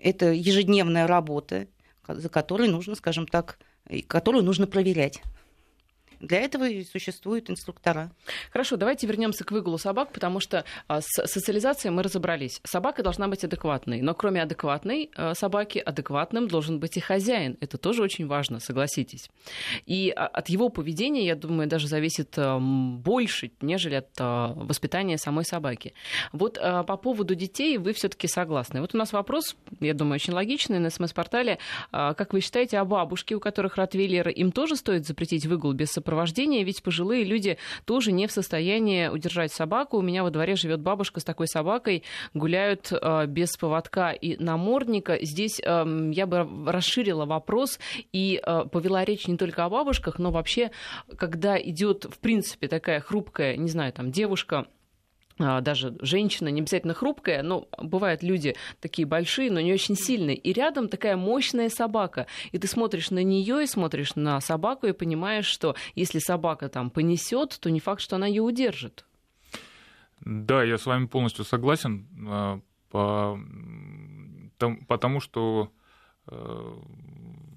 это 0.01 0.31
ежедневная 0.31 1.07
работа, 1.07 1.67
за 2.07 2.29
которой 2.29 2.67
нужно, 2.67 2.95
скажем 2.95 3.27
так, 3.27 3.57
которую 4.07 4.43
нужно 4.43 4.67
проверять. 4.67 5.21
Для 6.19 6.39
этого 6.39 6.67
и 6.67 6.83
существуют 6.83 7.49
инструктора. 7.49 8.11
Хорошо, 8.51 8.77
давайте 8.77 9.07
вернемся 9.07 9.43
к 9.43 9.51
выгулу 9.51 9.77
собак, 9.77 10.11
потому 10.11 10.39
что 10.39 10.65
а, 10.87 11.01
с 11.01 11.07
социализацией 11.25 11.91
мы 11.91 12.03
разобрались. 12.03 12.61
Собака 12.63 13.03
должна 13.03 13.27
быть 13.27 13.43
адекватной, 13.43 14.01
но 14.01 14.13
кроме 14.13 14.41
адекватной 14.41 15.11
а, 15.15 15.33
собаки, 15.33 15.79
адекватным 15.79 16.47
должен 16.47 16.79
быть 16.79 16.97
и 16.97 16.99
хозяин. 16.99 17.57
Это 17.61 17.77
тоже 17.77 18.01
очень 18.01 18.27
важно, 18.27 18.59
согласитесь. 18.59 19.29
И 19.85 20.13
а, 20.15 20.27
от 20.27 20.49
его 20.49 20.69
поведения, 20.69 21.25
я 21.25 21.35
думаю, 21.35 21.67
даже 21.67 21.87
зависит 21.87 22.37
больше, 22.37 23.51
нежели 23.61 23.95
от 23.95 24.09
воспитания 24.17 25.17
самой 25.17 25.45
собаки. 25.45 25.93
Вот 26.31 26.55
по 26.55 26.97
поводу 26.97 27.35
детей 27.35 27.77
вы 27.77 27.93
все-таки 27.93 28.27
согласны. 28.27 28.81
Вот 28.81 28.95
у 28.95 28.97
нас 28.97 29.13
вопрос, 29.13 29.55
я 29.79 29.93
думаю, 29.93 30.15
очень 30.15 30.33
логичный 30.33 30.79
на 30.79 30.89
СМС-портале. 30.89 31.59
Как 31.91 32.33
вы 32.33 32.41
считаете, 32.41 32.77
о 32.79 32.85
бабушке, 32.85 33.35
у 33.35 33.39
которых 33.39 33.77
ротвейлеры, 33.77 34.31
им 34.31 34.51
тоже 34.51 34.75
стоит 34.75 35.05
запретить 35.05 35.45
выгул 35.45 35.73
без 35.73 35.91
сопровождения? 35.91 36.04
Сопровождения, 36.05 36.63
ведь 36.63 36.83
пожилые 36.83 37.23
люди 37.23 37.57
тоже 37.85 38.11
не 38.11 38.27
в 38.27 38.31
состоянии 38.31 39.07
удержать 39.07 39.51
собаку. 39.51 39.97
У 39.97 40.01
меня 40.01 40.23
во 40.23 40.29
дворе 40.29 40.55
живет 40.55 40.79
бабушка 40.81 41.19
с 41.19 41.23
такой 41.23 41.47
собакой, 41.47 42.03
гуляют 42.35 42.91
э, 42.91 43.25
без 43.25 43.57
поводка 43.57 44.11
и 44.11 44.37
намордника. 44.37 45.17
Здесь 45.21 45.59
э, 45.59 46.11
я 46.13 46.27
бы 46.27 46.47
расширила 46.71 47.25
вопрос 47.25 47.79
и 48.13 48.39
э, 48.45 48.65
повела 48.71 49.03
речь 49.03 49.27
не 49.27 49.37
только 49.37 49.65
о 49.65 49.69
бабушках, 49.69 50.19
но 50.19 50.29
вообще, 50.29 50.69
когда 51.17 51.59
идет, 51.59 52.05
в 52.05 52.19
принципе, 52.19 52.67
такая 52.67 52.99
хрупкая, 52.99 53.57
не 53.57 53.69
знаю, 53.69 53.91
там, 53.91 54.11
девушка, 54.11 54.67
даже 55.37 55.97
женщина, 55.99 56.47
не 56.47 56.61
обязательно 56.61 56.93
хрупкая, 56.93 57.43
но 57.43 57.67
бывают 57.77 58.23
люди 58.23 58.55
такие 58.79 59.05
большие, 59.05 59.51
но 59.51 59.59
не 59.59 59.73
очень 59.73 59.95
сильные. 59.95 60.37
И 60.37 60.53
рядом 60.53 60.87
такая 60.87 61.17
мощная 61.17 61.69
собака. 61.69 62.27
И 62.53 62.57
ты 62.57 62.67
смотришь 62.67 63.11
на 63.11 63.21
нее 63.21 63.63
и 63.63 63.67
смотришь 63.67 64.15
на 64.15 64.39
собаку 64.39 64.87
и 64.87 64.93
понимаешь, 64.93 65.45
что 65.45 65.75
если 65.93 66.19
собака 66.19 66.69
там 66.69 66.89
понесет, 66.89 67.57
то 67.59 67.69
не 67.69 67.81
факт, 67.81 68.01
что 68.01 68.15
она 68.15 68.27
ее 68.27 68.41
удержит. 68.41 69.05
Да, 70.21 70.63
я 70.63 70.77
с 70.77 70.85
вами 70.85 71.07
полностью 71.07 71.43
согласен, 71.43 72.07
а, 72.27 72.61
по, 72.89 73.37
потому 74.87 75.19
что 75.19 75.69
э, 76.27 76.35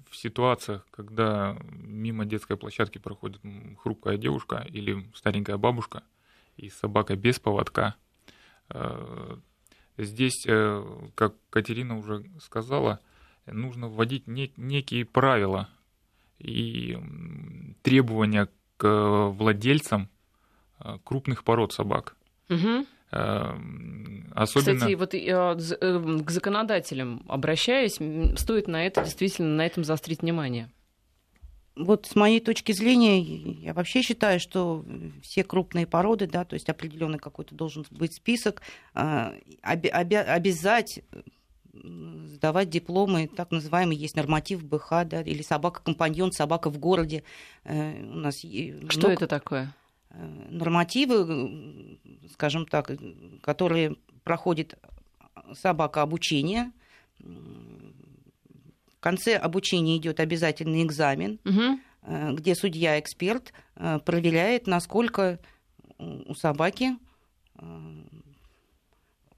в 0.09 0.15
ситуациях, 0.15 0.85
когда 0.91 1.57
мимо 1.71 2.25
детской 2.25 2.57
площадки 2.57 2.97
проходит 2.97 3.41
хрупкая 3.77 4.17
девушка 4.17 4.65
или 4.69 5.09
старенькая 5.15 5.55
бабушка– 5.55 6.03
и 6.59 6.69
собака 6.69 7.15
без 7.15 7.39
поводка. 7.39 7.95
Э, 8.69 9.37
здесь, 9.97 10.45
э, 10.47 10.83
как 11.15 11.35
Катерина 11.49 11.97
уже 11.97 12.25
сказала, 12.41 12.99
нужно 13.45 13.87
вводить 13.87 14.27
некие 14.27 15.05
правила 15.05 15.69
и 16.37 16.97
требования 17.81 18.49
к 18.77 19.29
владельцам 19.29 20.09
э, 20.79 20.97
крупных 21.03 21.43
пород 21.43 21.73
собак. 21.73 22.15
Угу. 22.49 22.85
Особенно... 23.11 24.75
Кстати, 24.75 24.93
вот 24.93 25.13
к 26.23 26.29
законодателям 26.29 27.25
обращаясь, 27.27 27.99
стоит 28.39 28.67
на 28.67 28.85
это 28.85 29.03
действительно 29.03 29.55
на 29.55 29.65
этом 29.65 29.83
заострить 29.83 30.21
внимание 30.21 30.69
вот 31.79 32.05
с 32.05 32.15
моей 32.15 32.39
точки 32.39 32.71
зрения, 32.71 33.21
я 33.21 33.73
вообще 33.73 34.01
считаю, 34.01 34.39
что 34.39 34.85
все 35.21 35.43
крупные 35.43 35.87
породы, 35.87 36.27
да, 36.27 36.45
то 36.45 36.55
есть 36.55 36.69
определенный 36.69 37.19
какой-то 37.19 37.55
должен 37.55 37.85
быть 37.91 38.13
список, 38.13 38.61
а, 38.93 39.33
обязать 39.61 41.01
сдавать 41.71 42.69
дипломы, 42.69 43.27
так 43.27 43.51
называемый 43.51 43.95
есть 43.95 44.15
норматив 44.15 44.63
БХ, 44.65 45.05
да, 45.05 45.21
или 45.21 45.41
собака-компаньон, 45.41 46.31
собака 46.31 46.69
в 46.69 46.77
городе. 46.77 47.23
Э, 47.63 48.01
у 48.01 48.15
нас 48.17 48.39
Что 48.39 48.99
много... 48.99 49.13
это 49.13 49.27
такое? 49.27 49.73
Э, 50.09 50.47
нормативы, 50.49 51.99
скажем 52.33 52.65
так, 52.65 52.91
которые 53.41 53.95
проходит 54.23 54.77
собака 55.53 56.01
обучение. 56.01 56.71
В 58.99 59.01
конце 59.01 59.37
обучения 59.37 59.95
идет 59.95 60.19
обязательный 60.19 60.83
экзамен, 60.83 61.39
угу. 61.45 61.79
где 62.35 62.53
судья-эксперт 62.53 63.53
проверяет, 63.75 64.67
насколько 64.67 65.39
у 65.97 66.35
собаки 66.35 66.97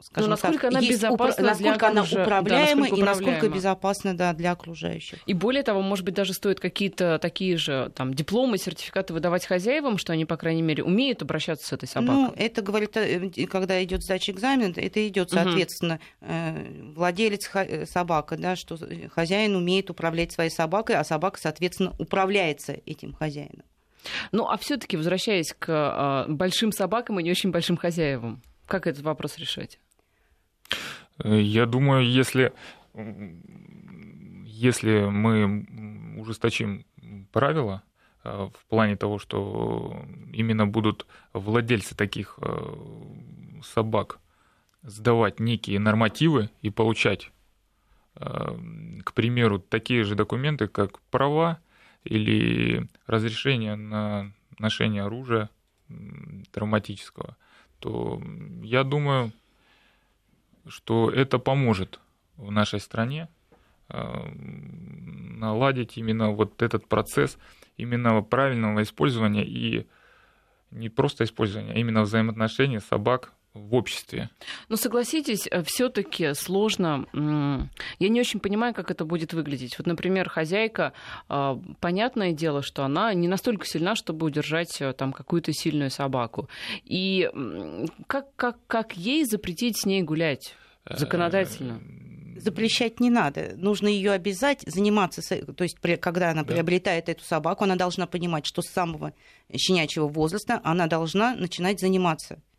скажем 0.01 0.29
ну, 0.29 0.31
насколько 0.31 0.69
так, 0.69 0.71
она 0.71 0.81
безопасна 0.81 1.43
насколько 1.43 1.77
для 1.77 1.89
она 1.89 2.03
управляема 2.03 2.89
да, 2.89 2.95
и 2.95 3.01
насколько 3.01 3.49
безопасна 3.49 4.15
да, 4.15 4.33
для 4.33 4.51
окружающих. 4.51 5.19
И 5.25 5.33
более 5.33 5.63
того, 5.63 5.81
может 5.81 6.05
быть, 6.05 6.13
даже 6.13 6.33
стоит 6.33 6.59
какие-то 6.59 7.19
такие 7.19 7.57
же 7.57 7.91
там, 7.95 8.13
дипломы, 8.13 8.57
сертификаты 8.57 9.13
выдавать 9.13 9.45
хозяевам, 9.45 9.97
что 9.97 10.13
они, 10.13 10.25
по 10.25 10.37
крайней 10.37 10.61
мере, 10.61 10.83
умеют 10.83 11.21
обращаться 11.21 11.67
с 11.67 11.73
этой 11.73 11.87
собакой. 11.87 12.13
Ну, 12.13 12.33
это 12.35 12.61
говорит, 12.61 12.95
э, 12.97 13.29
когда 13.47 13.83
идет 13.83 14.03
сдача 14.03 14.31
экзамена, 14.31 14.73
это 14.75 15.07
идет, 15.07 15.31
соответственно, 15.31 15.99
угу. 16.21 16.93
владелец 16.95 17.49
э, 17.53 17.85
собака, 17.85 18.37
да, 18.37 18.55
что 18.55 18.77
хозяин 19.13 19.55
умеет 19.55 19.89
управлять 19.89 20.31
своей 20.31 20.49
собакой, 20.49 20.95
а 20.95 21.03
собака, 21.03 21.39
соответственно, 21.39 21.93
управляется 21.97 22.77
этим 22.85 23.13
хозяином. 23.13 23.63
Ну, 24.31 24.47
а 24.47 24.57
все-таки, 24.57 24.97
возвращаясь 24.97 25.53
к 25.57 25.67
а, 25.69 26.25
большим 26.27 26.71
собакам 26.71 27.19
и 27.19 27.23
не 27.23 27.31
очень 27.31 27.51
большим 27.51 27.77
хозяевам, 27.77 28.41
как 28.65 28.87
этот 28.87 29.03
вопрос 29.03 29.37
решать? 29.37 29.79
Я 31.23 31.65
думаю, 31.65 32.09
если, 32.09 32.53
если 34.45 35.05
мы 35.05 35.65
ужесточим 36.17 36.85
правила 37.31 37.83
э, 38.23 38.49
в 38.53 38.65
плане 38.67 38.95
того, 38.95 39.19
что 39.19 40.05
именно 40.31 40.67
будут 40.67 41.05
владельцы 41.33 41.95
таких 41.95 42.39
э, 42.41 42.75
собак 43.63 44.19
сдавать 44.83 45.39
некие 45.39 45.79
нормативы 45.79 46.49
и 46.61 46.69
получать, 46.69 47.31
э, 48.15 48.57
к 49.03 49.13
примеру, 49.13 49.59
такие 49.59 50.03
же 50.03 50.15
документы, 50.15 50.67
как 50.67 50.99
права 51.11 51.59
или 52.03 52.87
разрешение 53.05 53.75
на 53.75 54.31
ношение 54.57 55.03
оружия 55.03 55.49
травматического, 56.51 57.35
то 57.79 58.21
я 58.63 58.83
думаю, 58.83 59.33
что 60.67 61.09
это 61.09 61.39
поможет 61.39 61.99
в 62.37 62.51
нашей 62.51 62.79
стране 62.79 63.29
э, 63.89 64.29
наладить 64.35 65.97
именно 65.97 66.31
вот 66.31 66.61
этот 66.61 66.87
процесс 66.87 67.37
именно 67.77 68.21
правильного 68.21 68.83
использования 68.83 69.43
и 69.45 69.87
не 70.71 70.89
просто 70.89 71.23
использования, 71.23 71.73
а 71.73 71.77
именно 71.77 72.03
взаимоотношений 72.03 72.79
собак 72.79 73.33
в 73.53 73.75
обществе. 73.75 74.29
Но 74.69 74.77
согласитесь, 74.77 75.47
э, 75.49 75.63
все-таки 75.63 76.33
сложно. 76.33 77.05
Я 77.99 78.09
не 78.09 78.19
очень 78.19 78.39
понимаю, 78.39 78.73
как 78.73 78.91
это 78.91 79.03
будет 79.03 79.33
выглядеть. 79.33 79.77
Вот, 79.77 79.87
например, 79.87 80.29
хозяйка, 80.29 80.93
э, 81.29 81.57
понятное 81.79 82.31
дело, 82.31 82.61
что 82.61 82.83
она 82.83 83.13
не 83.13 83.27
настолько 83.27 83.65
сильна, 83.65 83.95
чтобы 83.95 84.25
удержать 84.25 84.81
э, 84.81 84.93
там 84.93 85.11
какую-то 85.11 85.51
сильную 85.53 85.89
собаку. 85.89 86.49
И 86.85 87.29
как, 88.07 88.33
как, 88.35 88.57
как 88.67 88.95
ей 88.95 89.25
запретить 89.25 89.81
с 89.81 89.85
ней 89.85 90.01
гулять 90.01 90.55
законодательно? 90.89 91.81
запрещать 92.37 92.99
не 92.99 93.11
надо. 93.11 93.51
Нужно 93.55 93.87
ее 93.87 94.13
обязать 94.13 94.63
заниматься, 94.65 95.21
то 95.21 95.63
есть 95.63 95.77
когда 95.99 96.31
она 96.31 96.43
да. 96.43 96.53
приобретает 96.53 97.07
эту 97.07 97.23
собаку, 97.23 97.65
она 97.65 97.75
должна 97.75 98.07
понимать, 98.07 98.47
что 98.47 98.63
с 98.63 98.67
самого 98.67 99.13
щенячьего 99.55 100.07
возраста 100.07 100.59
она 100.63 100.87
должна 100.87 101.35
начинать 101.35 101.79
заниматься 101.79 102.41
Э, 102.41 102.50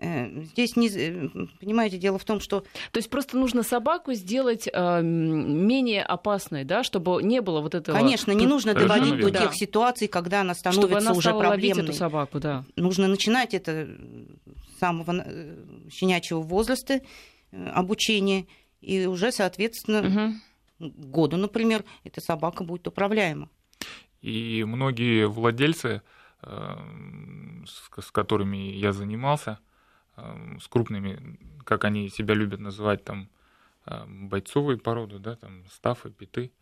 здесь, 0.00 0.76
не, 0.76 0.88
э, 0.88 1.28
понимаете, 1.60 1.98
дело 1.98 2.18
в 2.18 2.24
том, 2.24 2.38
что... 2.40 2.60
То 2.92 2.98
есть 2.98 3.10
просто 3.10 3.36
нужно 3.36 3.64
собаку 3.64 4.12
сделать 4.12 4.68
э, 4.72 5.02
менее 5.02 6.04
опасной, 6.04 6.64
да, 6.64 6.84
чтобы 6.84 7.20
не 7.22 7.40
было 7.40 7.60
вот 7.60 7.74
этого... 7.74 7.96
Конечно, 7.96 8.30
не 8.30 8.46
нужно 8.46 8.74
доводить 8.74 9.18
до 9.18 9.30
тех 9.30 9.54
ситуаций, 9.54 10.06
когда 10.06 10.42
она 10.42 10.54
становится 10.54 10.86
чтобы 10.86 10.98
она 11.00 11.12
уже 11.12 11.34
проблемной. 11.34 11.84
эту 11.84 11.92
собаку, 11.92 12.38
да. 12.38 12.64
Нужно 12.76 13.08
начинать 13.08 13.54
это 13.54 13.88
с 14.76 14.78
самого 14.78 15.24
э, 15.24 15.56
щенячьего 15.90 16.42
возраста 16.42 17.00
обучения, 17.50 18.46
и 18.80 19.06
уже, 19.06 19.32
соответственно, 19.32 20.36
угу. 20.78 20.90
году, 21.08 21.36
например, 21.38 21.84
эта 22.04 22.20
собака 22.20 22.62
будет 22.62 22.86
управляема. 22.86 23.48
И 24.20 24.64
многие 24.64 25.26
владельцы, 25.26 26.02
с 26.42 28.10
которыми 28.12 28.56
я 28.56 28.92
занимался, 28.92 29.58
с 30.60 30.68
крупными, 30.68 31.38
как 31.64 31.84
они 31.84 32.08
себя 32.08 32.34
любят 32.34 32.60
называть, 32.60 33.04
там, 33.04 33.28
бойцовые 34.06 34.78
породы, 34.78 35.18
да, 35.18 35.36
там, 35.36 35.64
стафы, 35.70 36.10
питы. 36.10 36.52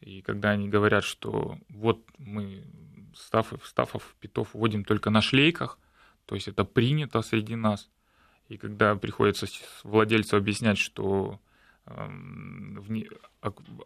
И 0.00 0.20
когда 0.22 0.50
они 0.50 0.68
говорят, 0.68 1.04
что 1.04 1.58
вот 1.68 2.04
мы 2.18 2.64
стафов, 3.14 3.66
стафов, 3.66 4.14
питов 4.20 4.50
вводим 4.52 4.84
только 4.84 5.10
на 5.10 5.22
шлейках, 5.22 5.78
то 6.26 6.34
есть 6.34 6.48
это 6.48 6.64
принято 6.64 7.22
среди 7.22 7.56
нас. 7.56 7.88
И 8.48 8.58
когда 8.58 8.94
приходится 8.94 9.46
владельцу 9.82 10.36
объяснять, 10.36 10.78
что 10.78 11.40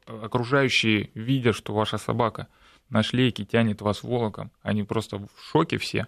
окружающие 0.07 1.11
видят, 1.15 1.55
что 1.55 1.75
ваша 1.75 1.99
собака 1.99 2.49
на 2.89 3.03
шлейке 3.03 3.45
тянет 3.45 3.83
вас 3.83 4.03
волоком, 4.03 4.51
они 4.63 4.83
просто 4.83 5.19
в 5.19 5.31
шоке 5.51 5.79
все. 5.79 6.07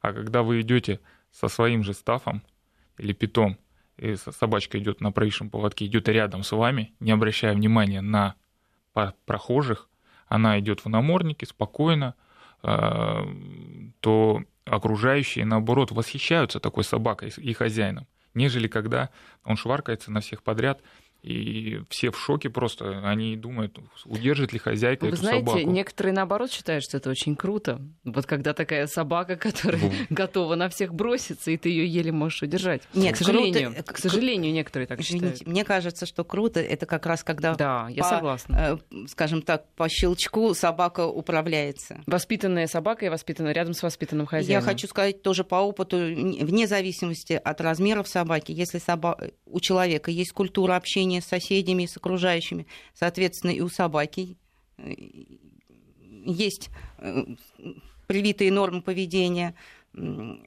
А 0.00 0.12
когда 0.12 0.42
вы 0.42 0.62
идете 0.62 1.00
со 1.30 1.48
своим 1.48 1.82
же 1.82 1.94
стафом, 1.94 2.42
или 2.98 3.12
питом, 3.12 3.58
и 3.96 4.16
собачка 4.16 4.78
идет 4.78 5.00
на 5.00 5.12
проезжем 5.12 5.50
поводке, 5.50 5.86
идет 5.86 6.08
рядом 6.08 6.42
с 6.42 6.52
вами, 6.52 6.92
не 7.00 7.12
обращая 7.12 7.54
внимания 7.54 8.00
на 8.00 8.34
прохожих, 9.26 9.88
она 10.26 10.58
идет 10.58 10.84
в 10.84 10.88
наморднике 10.88 11.46
спокойно, 11.46 12.14
а, 12.62 13.26
то 14.00 14.42
окружающие, 14.64 15.44
наоборот, 15.44 15.90
восхищаются 15.90 16.60
такой 16.60 16.84
собакой 16.84 17.32
и 17.36 17.52
хозяином, 17.52 18.06
нежели 18.32 18.66
когда 18.66 19.10
он 19.44 19.56
шваркается 19.56 20.10
на 20.10 20.20
всех 20.20 20.42
подряд 20.42 20.80
и 21.24 21.80
все 21.88 22.10
в 22.10 22.18
шоке 22.18 22.50
просто. 22.50 23.00
Они 23.02 23.34
думают, 23.36 23.78
удержит 24.04 24.52
ли 24.52 24.58
хозяйка 24.58 25.04
Вы 25.04 25.08
эту 25.08 25.16
знаете, 25.16 25.46
собаку. 25.46 25.70
некоторые, 25.70 26.12
наоборот, 26.12 26.52
считают, 26.52 26.84
что 26.84 26.98
это 26.98 27.08
очень 27.08 27.34
круто. 27.34 27.80
Вот 28.04 28.26
когда 28.26 28.52
такая 28.52 28.86
собака, 28.86 29.36
которая 29.36 29.80
Бум. 29.80 29.92
готова 30.10 30.54
на 30.54 30.68
всех 30.68 30.94
броситься, 30.94 31.50
и 31.50 31.56
ты 31.56 31.70
ее 31.70 31.86
еле 31.86 32.12
можешь 32.12 32.42
удержать. 32.42 32.82
Нет, 32.92 33.14
к 33.14 33.16
сожалению, 33.16 33.72
круто, 33.72 33.92
к 33.94 33.98
сожалению, 33.98 34.52
некоторые 34.52 34.86
так 34.86 35.00
извините, 35.00 35.32
считают. 35.32 35.46
Мне 35.46 35.64
кажется, 35.64 36.04
что 36.04 36.24
круто 36.24 36.60
это 36.60 36.84
как 36.84 37.06
раз 37.06 37.24
когда, 37.24 37.54
да, 37.54 37.86
я 37.88 38.02
по, 38.02 38.08
согласна. 38.10 38.78
Э, 38.90 39.06
скажем 39.08 39.40
так, 39.40 39.66
по 39.76 39.88
щелчку 39.88 40.52
собака 40.52 41.06
управляется. 41.06 42.02
Воспитанная 42.06 42.66
собака 42.66 43.06
и 43.06 43.08
воспитанная 43.08 43.52
рядом 43.52 43.72
с 43.72 43.82
воспитанным 43.82 44.26
хозяином. 44.26 44.62
Я 44.62 44.70
хочу 44.70 44.86
сказать 44.88 45.22
тоже 45.22 45.42
по 45.42 45.56
опыту, 45.56 45.96
вне 45.96 46.66
зависимости 46.66 47.32
от 47.32 47.60
размеров 47.62 48.08
собаки, 48.08 48.52
если 48.52 48.78
соба... 48.78 49.18
у 49.46 49.60
человека 49.60 50.10
есть 50.10 50.32
культура 50.32 50.76
общения 50.76 51.13
общение 51.14 51.20
с 51.20 51.26
соседями, 51.26 51.86
с 51.86 51.96
окружающими. 51.96 52.66
Соответственно, 52.94 53.52
и 53.52 53.60
у 53.60 53.68
собаки 53.68 54.36
э, 54.78 54.94
есть 56.26 56.70
э, 56.98 57.24
привитые 58.06 58.52
нормы 58.52 58.82
поведения, 58.82 59.54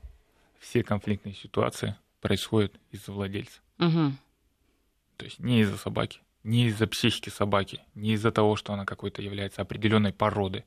все 0.63 0.82
конфликтные 0.82 1.36
ситуации 1.36 1.95
происходят 2.21 2.73
из-за 2.89 3.12
владельца. 3.12 3.60
Угу. 3.80 4.13
То 5.17 5.26
есть 5.26 5.39
не 5.39 5.60
из-за 5.62 5.78
собаки, 5.78 6.21
не 6.43 6.67
из-за 6.67 6.88
психики 6.88 7.30
собаки, 7.30 7.82
не 7.95 8.13
из-за 8.13 8.32
того, 8.32 8.56
что 8.56 8.71
она 8.73 8.86
какой-то 8.86 9.21
является 9.21 9.62
определенной 9.62 10.13
породы. 10.13 10.63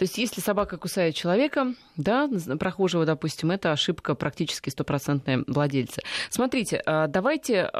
То 0.00 0.04
есть, 0.04 0.16
если 0.16 0.40
собака 0.40 0.78
кусает 0.78 1.14
человека, 1.14 1.74
да, 1.98 2.26
прохожего, 2.58 3.04
допустим, 3.04 3.50
это 3.50 3.70
ошибка 3.70 4.14
практически 4.14 4.70
стопроцентная 4.70 5.44
владельца. 5.46 6.00
Смотрите, 6.30 6.82
а, 6.86 7.06
давайте 7.06 7.70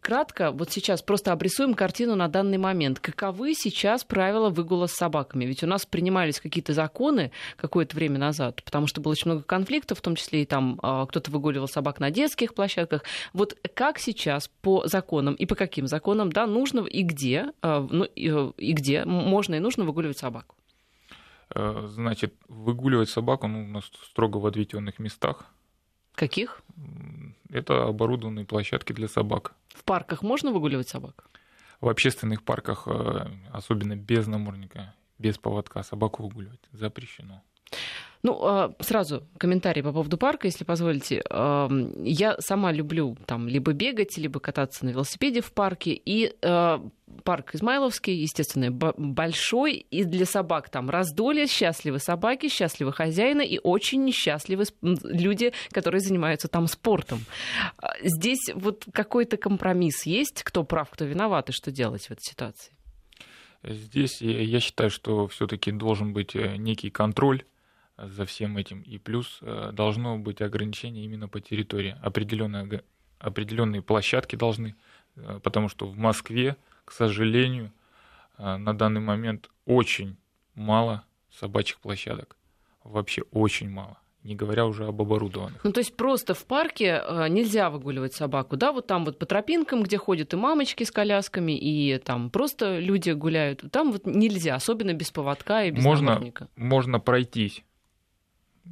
кратко 0.00 0.52
вот 0.52 0.70
сейчас 0.70 1.02
просто 1.02 1.32
обрисуем 1.32 1.74
картину 1.74 2.14
на 2.14 2.28
данный 2.28 2.58
момент. 2.58 3.00
Каковы 3.00 3.54
сейчас 3.54 4.04
правила 4.04 4.48
выгула 4.48 4.86
с 4.86 4.92
собаками? 4.92 5.44
Ведь 5.44 5.64
у 5.64 5.66
нас 5.66 5.84
принимались 5.86 6.38
какие-то 6.38 6.72
законы 6.72 7.32
какое-то 7.56 7.96
время 7.96 8.20
назад, 8.20 8.62
потому 8.62 8.86
что 8.86 9.00
было 9.00 9.10
очень 9.10 9.32
много 9.32 9.42
конфликтов, 9.42 9.98
в 9.98 10.02
том 10.02 10.14
числе 10.14 10.42
и 10.42 10.46
там 10.46 10.78
а, 10.84 11.04
кто-то 11.06 11.32
выгуливал 11.32 11.66
собак 11.66 11.98
на 11.98 12.12
детских 12.12 12.54
площадках. 12.54 13.02
Вот 13.32 13.56
как 13.74 13.98
сейчас 13.98 14.48
по 14.62 14.86
законам 14.86 15.34
и 15.34 15.46
по 15.46 15.56
каким 15.56 15.88
законам, 15.88 16.30
да, 16.30 16.46
нужно 16.46 16.86
и 16.86 17.02
где, 17.02 17.46
а, 17.60 17.84
ну, 17.90 18.04
и 18.04 18.72
где 18.72 19.04
можно 19.04 19.56
и 19.56 19.58
нужно 19.58 19.82
выгуливать 19.82 20.18
собаку? 20.18 20.54
Э, 21.54 21.86
значит, 21.88 22.34
выгуливать 22.48 23.08
собаку 23.08 23.48
ну, 23.48 23.66
на 23.66 23.80
строго 23.80 24.36
в 24.38 24.46
отведенных 24.46 24.98
местах. 24.98 25.46
Каких? 26.14 26.62
Это 27.48 27.84
оборудованные 27.84 28.44
площадки 28.44 28.92
для 28.92 29.08
собак. 29.08 29.54
В 29.68 29.84
парках 29.84 30.22
можно 30.22 30.52
выгуливать 30.52 30.88
собак? 30.88 31.28
В 31.80 31.88
общественных 31.88 32.42
парках, 32.42 32.86
э, 32.86 33.30
особенно 33.52 33.96
без 33.96 34.26
намордника, 34.26 34.94
без 35.18 35.38
поводка, 35.38 35.82
собаку 35.82 36.24
выгуливать 36.24 36.60
запрещено. 36.72 37.42
Ну, 38.22 38.38
а, 38.42 38.74
сразу 38.80 39.26
комментарий 39.38 39.82
по 39.82 39.92
поводу 39.92 40.18
парка, 40.18 40.46
если 40.46 40.64
позволите. 40.64 41.22
Я 41.28 42.36
сама 42.40 42.72
люблю 42.72 43.16
там 43.26 43.48
либо 43.48 43.72
бегать, 43.72 44.16
либо 44.18 44.40
кататься 44.40 44.84
на 44.84 44.90
велосипеде 44.90 45.40
в 45.40 45.52
парке. 45.52 45.92
И 45.92 46.34
а, 46.42 46.82
парк 47.24 47.54
Измайловский, 47.54 48.14
естественно, 48.14 48.70
большой, 48.70 49.74
и 49.74 50.04
для 50.04 50.26
собак 50.26 50.70
там 50.70 50.90
раздолье, 50.90 51.46
счастливы 51.46 51.98
собаки, 51.98 52.48
счастливы 52.48 52.92
хозяины 52.92 53.46
и 53.46 53.60
очень 53.62 54.04
несчастливы 54.04 54.64
люди, 54.82 55.52
которые 55.70 56.00
занимаются 56.00 56.48
там 56.48 56.66
спортом. 56.66 57.20
А, 57.76 57.92
здесь 58.02 58.50
вот 58.54 58.84
какой-то 58.92 59.36
компромисс 59.36 60.06
есть, 60.06 60.42
кто 60.42 60.64
прав, 60.64 60.90
кто 60.90 61.04
виноват, 61.04 61.50
и 61.50 61.52
что 61.52 61.70
делать 61.70 62.06
в 62.06 62.10
этой 62.10 62.22
ситуации? 62.22 62.72
Здесь 63.62 64.20
я 64.20 64.60
считаю, 64.60 64.90
что 64.90 65.26
все-таки 65.26 65.72
должен 65.72 66.12
быть 66.12 66.36
э, 66.36 66.56
некий 66.56 66.90
контроль 66.90 67.44
за 67.98 68.24
всем 68.24 68.56
этим. 68.56 68.82
И 68.82 68.98
плюс 68.98 69.38
э, 69.42 69.70
должно 69.72 70.18
быть 70.18 70.40
ограничение 70.40 71.04
именно 71.04 71.28
по 71.28 71.40
территории. 71.40 71.96
Определенные, 72.02 72.82
определенные 73.18 73.82
площадки 73.82 74.36
должны, 74.36 74.76
э, 75.16 75.40
потому 75.42 75.68
что 75.68 75.86
в 75.86 75.96
Москве, 75.96 76.56
к 76.84 76.92
сожалению, 76.92 77.72
э, 78.38 78.56
на 78.56 78.72
данный 78.72 79.00
момент 79.00 79.50
очень 79.66 80.16
мало 80.54 81.04
собачьих 81.30 81.80
площадок. 81.80 82.36
Вообще 82.84 83.22
очень 83.32 83.68
мало 83.70 83.98
не 84.24 84.34
говоря 84.34 84.66
уже 84.66 84.84
об 84.84 85.00
оборудованных. 85.00 85.62
Ну, 85.64 85.72
то 85.72 85.78
есть 85.78 85.96
просто 85.96 86.34
в 86.34 86.44
парке 86.44 87.02
нельзя 87.30 87.70
выгуливать 87.70 88.12
собаку, 88.12 88.56
да, 88.56 88.72
вот 88.72 88.86
там 88.86 89.06
вот 89.06 89.18
по 89.18 89.24
тропинкам, 89.24 89.82
где 89.82 89.96
ходят 89.96 90.34
и 90.34 90.36
мамочки 90.36 90.82
с 90.84 90.90
колясками, 90.90 91.52
и 91.52 91.96
там 91.98 92.28
просто 92.28 92.78
люди 92.78 93.10
гуляют, 93.12 93.64
там 93.70 93.92
вот 93.92 94.06
нельзя, 94.06 94.56
особенно 94.56 94.92
без 94.92 95.12
поводка 95.12 95.64
и 95.64 95.70
без 95.70 95.82
можно, 95.82 96.08
намордника. 96.08 96.48
Можно 96.56 97.00
пройтись, 97.00 97.62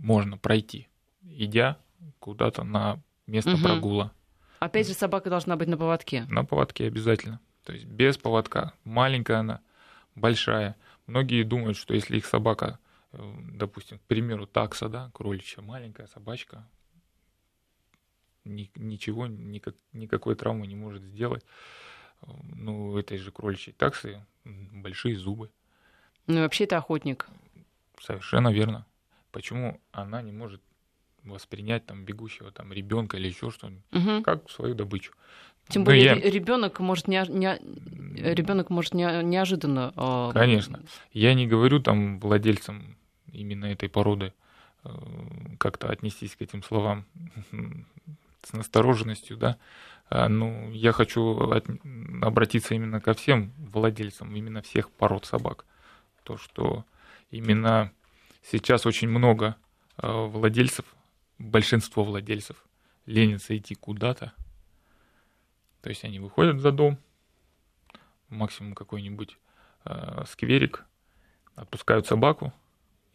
можно 0.03 0.39
пройти, 0.39 0.89
идя 1.23 1.79
куда-то 2.19 2.65
на 2.65 3.01
место 3.27 3.55
угу. 3.55 3.63
прогула. 3.63 4.13
Опять 4.59 4.89
же, 4.89 4.95
собака 4.95 5.31
должна 5.31 5.57
быть 5.57 5.69
на 5.69 5.77
поводке. 5.77 6.25
На 6.29 6.45
поводке 6.45 6.87
обязательно. 6.87 7.41
То 7.65 7.73
есть 7.73 7.85
без 7.85 8.17
поводка. 8.17 8.73
Маленькая 8.85 9.39
она, 9.39 9.61
большая. 10.15 10.77
Многие 11.07 11.43
думают, 11.43 11.77
что 11.77 11.95
если 11.95 12.17
их 12.17 12.27
собака, 12.27 12.79
э, 13.13 13.35
допустим, 13.53 13.99
к 13.99 14.03
примеру, 14.03 14.47
такса, 14.47 14.89
да, 14.89 15.11
кроличья, 15.13 15.63
маленькая 15.63 16.07
собачка, 16.07 16.67
ничего, 18.45 19.27
никак, 19.27 19.75
никакой 19.93 20.37
травмы 20.37 20.67
не 20.67 20.77
может 20.77 21.03
сделать. 21.03 21.45
Ну, 22.55 22.97
этой 22.97 23.19
же 23.19 23.31
кроличьей 23.31 23.75
таксы 23.75 24.25
большие 24.45 25.17
зубы. 25.17 25.51
Ну, 26.27 26.41
вообще 26.41 26.65
это 26.65 26.79
охотник. 26.79 27.27
Совершенно 28.01 28.53
верно 28.53 28.87
почему 29.37 29.79
она 29.93 30.23
не 30.23 30.33
может 30.33 30.63
воспринять 31.23 31.85
там 31.85 32.07
бегущего 32.07 32.51
там 32.51 32.73
ребенка 32.73 33.19
или 33.19 33.29
еще 33.29 33.51
что-нибудь, 33.51 33.85
угу. 33.93 34.23
как 34.23 34.51
свою 34.51 34.75
добычу. 34.75 35.13
Тем 35.69 35.85
более 35.85 36.05
я... 36.05 36.15
ребенок 36.15 36.81
может 36.81 37.07
не, 37.07 37.23
не 37.29 37.59
ребенок 38.35 38.71
может 38.71 38.95
не, 38.95 39.05
неожиданно. 39.23 39.93
Э... 39.95 40.31
Конечно, 40.33 40.81
я 41.13 41.35
не 41.35 41.47
говорю 41.47 41.81
там 41.81 42.19
владельцам 42.19 42.97
именно 43.31 43.67
этой 43.67 43.91
породы 43.91 44.33
э, 44.85 44.89
как-то 45.59 45.91
отнестись 45.91 46.35
к 46.35 46.41
этим 46.41 46.63
словам 46.63 47.05
с 48.43 48.55
настороженностью, 48.55 49.37
да. 49.37 49.59
А, 50.09 50.31
ну, 50.31 50.71
я 50.71 50.93
хочу 50.93 51.51
от... 51.51 51.67
обратиться 52.23 52.75
именно 52.75 53.03
ко 53.03 53.13
всем 53.13 53.53
владельцам 53.59 54.35
именно 54.35 54.63
всех 54.63 54.91
пород 54.93 55.27
собак, 55.27 55.67
то 56.23 56.39
что 56.39 56.87
именно 57.31 57.93
Сейчас 58.49 58.87
очень 58.87 59.09
много 59.09 59.57
э, 60.01 60.07
владельцев, 60.07 60.85
большинство 61.39 62.05
владельцев 62.05 62.57
ленятся 63.05 63.57
идти 63.57 63.75
куда-то. 63.75 64.33
То 65.83 65.89
есть 65.89 66.05
они 66.05 66.21
выходят 66.21 66.61
за 66.61 66.71
дом, 66.71 66.99
максимум 68.29 68.75
какой-нибудь 68.75 69.37
э, 69.85 70.25
скверик, 70.29 70.85
отпускают 71.57 72.07
собаку 72.07 72.53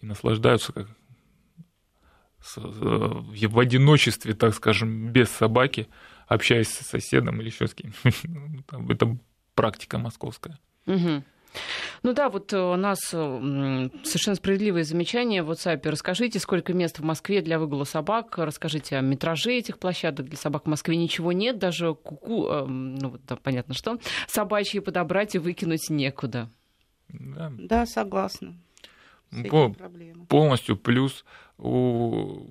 и 0.01 0.05
наслаждаются 0.05 0.73
как 0.73 0.89
с, 2.41 2.57
э, 2.57 2.61
в 2.61 3.59
одиночестве, 3.59 4.33
так 4.33 4.53
скажем, 4.53 5.13
без 5.13 5.29
собаки, 5.29 5.87
общаясь 6.27 6.67
с 6.67 6.85
соседом 6.85 7.39
или 7.39 7.47
еще 7.47 7.67
с 7.67 7.73
кем-нибудь. 7.73 8.65
Это 8.91 9.17
практика 9.55 9.97
московская. 9.97 10.59
Угу. 10.87 11.23
Ну 12.03 12.13
да, 12.13 12.29
вот 12.29 12.53
у 12.53 12.75
нас 12.75 12.99
э, 13.13 13.89
совершенно 14.03 14.35
справедливые 14.35 14.83
замечания 14.83 15.43
в 15.43 15.51
WhatsApp. 15.51 15.87
Расскажите, 15.87 16.39
сколько 16.39 16.73
мест 16.73 16.99
в 16.99 17.03
Москве 17.03 17.41
для 17.41 17.59
выгула 17.59 17.83
собак, 17.83 18.37
расскажите 18.37 18.97
о 18.97 19.01
метраже 19.01 19.53
этих 19.53 19.77
площадок 19.77 20.27
для 20.27 20.37
собак 20.37 20.65
в 20.65 20.69
Москве. 20.69 20.97
Ничего 20.97 21.31
нет, 21.31 21.59
даже 21.59 21.93
куку, 21.93 22.47
э, 22.47 22.65
ну 22.65 23.09
вот 23.09 23.21
да, 23.27 23.35
понятно 23.35 23.73
что, 23.73 23.99
собачьи 24.27 24.79
подобрать 24.79 25.35
и 25.35 25.39
выкинуть 25.39 25.89
некуда. 25.89 26.49
Да, 27.09 27.51
да 27.57 27.85
согласна. 27.85 28.55
По, 29.49 29.73
полностью 30.27 30.77
плюс 30.77 31.23
у 31.57 32.47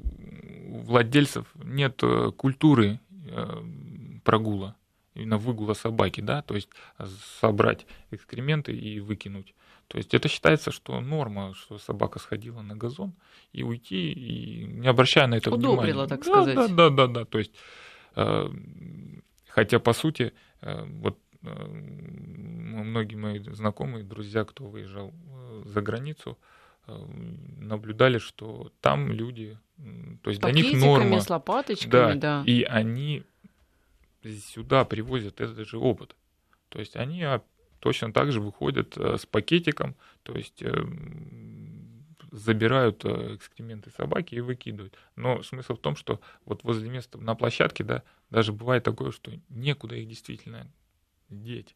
владельцев 0.68 1.46
нет 1.62 2.00
э, 2.02 2.30
культуры 2.36 3.00
прогула 4.24 4.74
именно 5.20 5.38
выгула 5.38 5.74
собаки, 5.74 6.20
да, 6.20 6.42
то 6.42 6.54
есть 6.54 6.68
собрать 7.40 7.86
экскременты 8.10 8.72
и 8.72 9.00
выкинуть. 9.00 9.54
То 9.90 9.98
есть 9.98 10.14
это 10.14 10.28
считается, 10.28 10.70
что 10.70 11.00
норма, 11.00 11.52
что 11.54 11.76
собака 11.78 12.20
сходила 12.20 12.62
на 12.62 12.76
газон 12.76 13.12
и 13.52 13.64
уйти, 13.64 14.12
и 14.12 14.64
не 14.64 14.86
обращая 14.86 15.26
на 15.26 15.34
это 15.34 15.50
Удобрила, 15.52 15.82
внимания. 15.82 16.08
так 16.08 16.24
сказать. 16.24 16.54
Да, 16.54 16.68
да, 16.68 16.90
да, 16.90 17.06
да. 17.08 17.24
То 17.24 17.38
есть, 17.38 17.52
э, 18.14 18.48
хотя 19.48 19.80
по 19.80 19.92
сути, 19.92 20.32
э, 20.60 20.84
вот 20.86 21.18
э, 21.42 21.66
многие 21.66 23.16
мои 23.16 23.40
знакомые, 23.40 24.04
друзья, 24.04 24.44
кто 24.44 24.64
выезжал 24.64 25.12
за 25.64 25.80
границу, 25.82 26.38
наблюдали, 26.86 28.18
что 28.18 28.70
там 28.80 29.10
люди, 29.10 29.58
то 30.22 30.30
есть 30.30 30.40
для 30.40 30.52
них 30.52 30.72
норма. 30.80 31.20
с 31.20 31.28
лопаточками, 31.28 31.90
да, 31.90 32.14
да. 32.14 32.42
И 32.46 32.62
они 32.62 33.24
сюда 34.22 34.84
привозят 34.84 35.40
этот 35.40 35.66
же 35.66 35.78
опыт. 35.78 36.16
То 36.68 36.78
есть 36.78 36.96
они 36.96 37.24
точно 37.80 38.12
так 38.12 38.30
же 38.30 38.40
выходят 38.40 38.96
э, 38.96 39.16
с 39.18 39.26
пакетиком, 39.26 39.96
то 40.22 40.34
есть 40.34 40.62
э, 40.62 40.72
забирают 42.30 43.04
э, 43.04 43.36
экскременты 43.36 43.90
собаки 43.90 44.34
и 44.34 44.40
выкидывают. 44.40 44.96
Но 45.16 45.42
смысл 45.42 45.74
в 45.74 45.80
том, 45.80 45.96
что 45.96 46.20
вот 46.44 46.62
возле 46.62 46.88
места 46.88 47.18
на 47.18 47.34
площадке, 47.34 47.82
да, 47.82 48.02
даже 48.28 48.52
бывает 48.52 48.84
такое, 48.84 49.10
что 49.10 49.32
некуда 49.48 49.96
их 49.96 50.08
действительно 50.08 50.70
деть. 51.28 51.74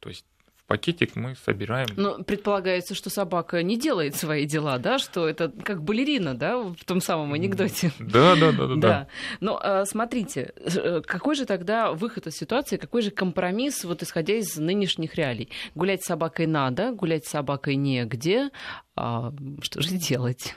То 0.00 0.10
есть 0.10 0.26
пакетик 0.66 1.16
мы 1.16 1.34
собираем. 1.34 1.88
Но 1.96 2.22
предполагается, 2.22 2.94
что 2.94 3.10
собака 3.10 3.62
не 3.62 3.78
делает 3.78 4.16
свои 4.16 4.46
дела, 4.46 4.78
да, 4.78 4.98
что 4.98 5.28
это 5.28 5.50
как 5.50 5.82
балерина, 5.82 6.34
да, 6.34 6.58
в 6.58 6.84
том 6.84 7.00
самом 7.00 7.32
анекдоте. 7.32 7.92
Да, 7.98 8.34
да, 8.36 8.52
да, 8.52 8.66
да. 8.66 8.74
да. 8.76 9.08
Но 9.40 9.58
а, 9.62 9.84
смотрите, 9.84 10.52
э, 10.56 11.02
какой 11.04 11.34
же 11.34 11.46
тогда 11.46 11.92
выход 11.92 12.26
из 12.26 12.36
ситуации, 12.36 12.76
какой 12.76 13.02
же 13.02 13.10
компромисс, 13.10 13.84
вот 13.84 14.02
исходя 14.02 14.34
из 14.34 14.56
нынешних 14.56 15.14
реалий? 15.14 15.48
Гулять 15.74 16.02
с 16.02 16.06
собакой 16.06 16.46
надо, 16.46 16.92
гулять 16.92 17.26
с 17.26 17.30
собакой 17.30 17.76
негде, 17.76 18.50
а 18.96 19.32
что 19.60 19.82
же 19.82 19.90
делать? 19.96 20.54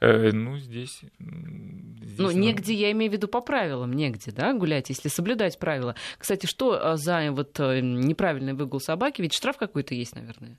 Э, 0.00 0.32
ну, 0.32 0.56
здесь... 0.58 1.02
здесь 1.18 2.18
ну, 2.18 2.30
негде, 2.30 2.72
я 2.72 2.90
имею 2.92 3.10
в 3.10 3.14
виду 3.14 3.28
по 3.28 3.42
правилам, 3.42 3.92
негде, 3.92 4.32
да, 4.32 4.54
гулять, 4.54 4.88
если 4.88 5.08
соблюдать 5.08 5.58
правила. 5.58 5.94
Кстати, 6.16 6.46
что 6.46 6.72
а, 6.72 6.96
за 6.96 7.30
вот 7.32 7.60
э, 7.60 7.80
неправильный 7.80 8.54
выгул 8.54 8.80
собаки? 8.80 9.20
Ведь 9.20 9.34
штраф 9.34 9.58
какой-то 9.58 9.94
есть, 9.94 10.14
наверное? 10.14 10.58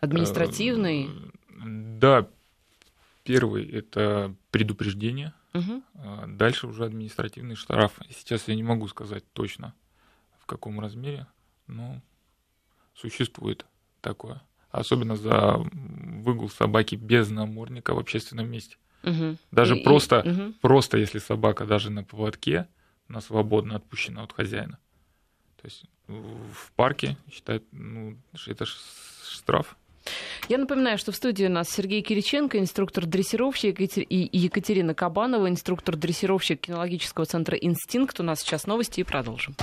Административный? 0.00 1.06
Э, 1.06 1.62
да, 1.64 2.28
первый– 3.24 3.68
это 3.72 4.32
предупреждение, 4.52 5.32
угу. 5.52 5.82
дальше 6.28 6.68
уже 6.68 6.84
административный 6.84 7.56
штраф. 7.56 7.98
Сейчас 8.10 8.46
я 8.46 8.54
не 8.54 8.62
могу 8.62 8.86
сказать 8.86 9.24
точно, 9.32 9.74
в 10.38 10.46
каком 10.46 10.78
размере, 10.78 11.26
но 11.66 12.00
существует 12.94 13.66
такое 14.00 14.40
особенно 14.70 15.16
за 15.16 15.56
выгул 16.22 16.48
собаки 16.48 16.94
без 16.94 17.30
намордника 17.30 17.94
в 17.94 17.98
общественном 17.98 18.50
месте. 18.50 18.76
Угу. 19.04 19.36
Даже 19.50 19.78
и, 19.78 19.82
просто, 19.82 20.20
и, 20.20 20.30
угу. 20.30 20.52
просто 20.60 20.98
если 20.98 21.18
собака 21.18 21.64
даже 21.64 21.90
на 21.90 22.04
поводке, 22.04 22.66
на 23.08 23.20
свободно 23.20 23.76
отпущена 23.76 24.22
от 24.22 24.32
хозяина. 24.32 24.78
То 25.60 25.66
есть 25.66 25.84
в 26.06 26.72
парке 26.76 27.16
считают, 27.30 27.64
ну, 27.72 28.16
это 28.46 28.64
штраф. 28.66 29.76
Я 30.48 30.56
напоминаю, 30.58 30.96
что 30.96 31.12
в 31.12 31.16
студии 31.16 31.44
у 31.44 31.50
нас 31.50 31.68
Сергей 31.68 32.00
Кириченко, 32.00 32.58
инструктор-дрессировщик, 32.58 33.78
и 33.80 34.30
Екатерина 34.32 34.94
Кабанова, 34.94 35.48
инструктор-дрессировщик 35.48 36.60
кинологического 36.62 37.26
центра 37.26 37.56
«Инстинкт». 37.58 38.18
У 38.20 38.22
нас 38.22 38.40
сейчас 38.40 38.66
новости 38.66 39.00
и 39.00 39.04
продолжим. 39.04 39.54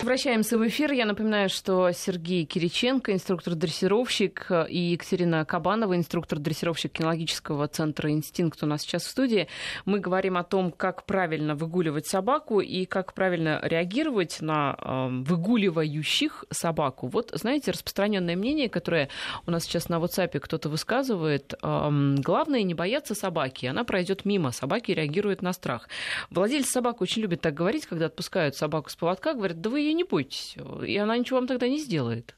Возвращаемся 0.00 0.56
в 0.56 0.66
эфир. 0.66 0.92
Я 0.92 1.04
напоминаю, 1.04 1.50
что 1.50 1.92
Сергей 1.92 2.46
Кириченко, 2.46 3.12
инструктор-дрессировщик, 3.12 4.50
и 4.66 4.78
Екатерина 4.92 5.44
Кабанова, 5.44 5.94
инструктор-дрессировщик 5.94 6.92
кинологического 6.92 7.68
центра 7.68 8.10
«Инстинкт» 8.10 8.62
у 8.62 8.66
нас 8.66 8.80
сейчас 8.80 9.04
в 9.04 9.10
студии. 9.10 9.46
Мы 9.84 10.00
говорим 10.00 10.38
о 10.38 10.42
том, 10.42 10.72
как 10.72 11.04
правильно 11.04 11.54
выгуливать 11.54 12.06
собаку 12.06 12.60
и 12.60 12.86
как 12.86 13.12
правильно 13.12 13.60
реагировать 13.62 14.40
на 14.40 14.74
э, 14.78 15.08
выгуливающих 15.22 16.46
собаку. 16.50 17.08
Вот, 17.08 17.32
знаете, 17.34 17.70
распространенное 17.70 18.36
мнение, 18.36 18.70
которое 18.70 19.10
у 19.46 19.50
нас 19.50 19.64
сейчас 19.64 19.90
на 19.90 19.96
WhatsApp 19.96 20.40
кто-то 20.40 20.70
высказывает, 20.70 21.52
э, 21.52 22.16
главное 22.24 22.62
не 22.62 22.72
бояться 22.72 23.14
собаки, 23.14 23.66
она 23.66 23.84
пройдет 23.84 24.24
мимо, 24.24 24.50
собаки 24.50 24.92
реагируют 24.92 25.42
на 25.42 25.52
страх. 25.52 25.90
Владельцы 26.30 26.70
собак 26.70 27.02
очень 27.02 27.20
любят 27.20 27.42
так 27.42 27.52
говорить, 27.52 27.84
когда 27.84 28.06
отпускают 28.06 28.56
собаку 28.56 28.88
с 28.88 28.96
поводка, 28.96 29.34
говорят, 29.34 29.60
да 29.60 29.68
вы 29.68 29.89
ее 29.90 29.94
не 29.94 30.04
бойтесь, 30.04 30.56
и 30.86 30.96
она 30.96 31.16
ничего 31.16 31.38
вам 31.38 31.46
тогда 31.46 31.68
не 31.68 31.78
сделает. 31.78 32.34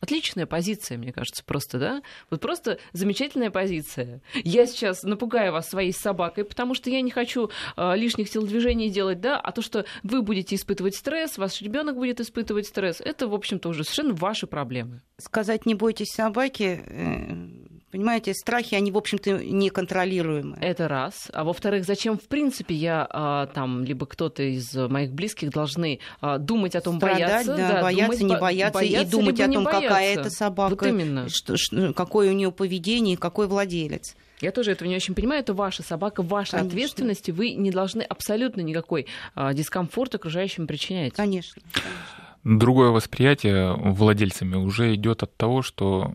Отличная 0.00 0.46
позиция, 0.46 0.98
мне 0.98 1.12
кажется, 1.12 1.42
просто, 1.42 1.78
да? 1.78 2.02
Вот 2.30 2.40
просто 2.40 2.78
замечательная 2.92 3.50
позиция. 3.50 4.20
Я 4.34 4.66
сейчас 4.66 5.02
напугаю 5.02 5.52
вас 5.52 5.70
своей 5.70 5.92
собакой, 5.92 6.44
потому 6.44 6.74
что 6.74 6.90
я 6.90 7.00
не 7.00 7.10
хочу 7.10 7.50
э, 7.76 7.96
лишних 7.96 8.28
телодвижений 8.28 8.90
делать, 8.90 9.20
да, 9.20 9.40
а 9.40 9.52
то, 9.52 9.62
что 9.62 9.86
вы 10.02 10.20
будете 10.20 10.54
испытывать 10.54 10.96
стресс, 10.96 11.38
ваш 11.38 11.62
ребенок 11.62 11.96
будет 11.96 12.20
испытывать 12.20 12.66
стресс, 12.66 13.00
это, 13.00 13.26
в 13.26 13.34
общем-то, 13.34 13.70
уже 13.70 13.84
совершенно 13.84 14.14
ваши 14.14 14.46
проблемы. 14.46 15.00
Сказать 15.16 15.64
не 15.64 15.74
бойтесь 15.74 16.12
собаки, 16.12 16.82
э, 16.86 17.48
Понимаете, 17.96 18.34
страхи, 18.34 18.74
они, 18.74 18.90
в 18.90 18.98
общем-то, 18.98 19.38
неконтролируемые. 19.38 20.60
Это 20.60 20.86
раз. 20.86 21.30
А 21.32 21.44
во-вторых, 21.44 21.86
зачем, 21.86 22.18
в 22.18 22.28
принципе, 22.28 22.74
я 22.74 23.06
а, 23.08 23.46
там, 23.46 23.84
либо 23.84 24.04
кто-то 24.04 24.42
из 24.42 24.74
моих 24.74 25.12
близких 25.12 25.48
должны 25.48 26.00
а, 26.20 26.36
думать 26.36 26.76
о 26.76 26.82
том, 26.82 26.98
Страдать, 26.98 27.22
бояться, 27.22 27.56
да, 27.56 27.72
да, 27.72 27.82
бояться, 27.82 28.18
думать, 28.18 28.34
не 28.34 28.38
бояться, 28.38 28.78
бояться, 28.78 29.08
и 29.08 29.10
думать 29.10 29.40
о 29.40 29.50
том, 29.50 29.64
какая 29.64 30.12
это 30.12 30.28
собака, 30.28 30.74
вот 30.74 30.86
именно. 30.86 31.30
Что, 31.30 31.56
что, 31.56 31.94
какое 31.94 32.32
у 32.32 32.34
нее 32.34 32.52
поведение, 32.52 33.16
какой 33.16 33.46
владелец. 33.46 34.14
Я 34.42 34.52
тоже 34.52 34.72
этого 34.72 34.86
не 34.86 34.96
очень 34.96 35.14
понимаю. 35.14 35.40
Это 35.40 35.54
ваша 35.54 35.82
собака, 35.82 36.22
ваша 36.22 36.58
Конечно. 36.58 36.68
ответственность, 36.68 37.30
и 37.30 37.32
вы 37.32 37.52
не 37.54 37.70
должны 37.70 38.02
абсолютно 38.02 38.60
никакой 38.60 39.06
а, 39.34 39.54
дискомфорт 39.54 40.14
окружающим 40.16 40.66
причинять. 40.66 41.14
Конечно. 41.14 41.62
Конечно. 41.62 42.25
Другое 42.48 42.90
восприятие 42.90 43.72
владельцами 43.72 44.54
уже 44.54 44.94
идет 44.94 45.24
от 45.24 45.36
того, 45.36 45.62
что 45.62 46.14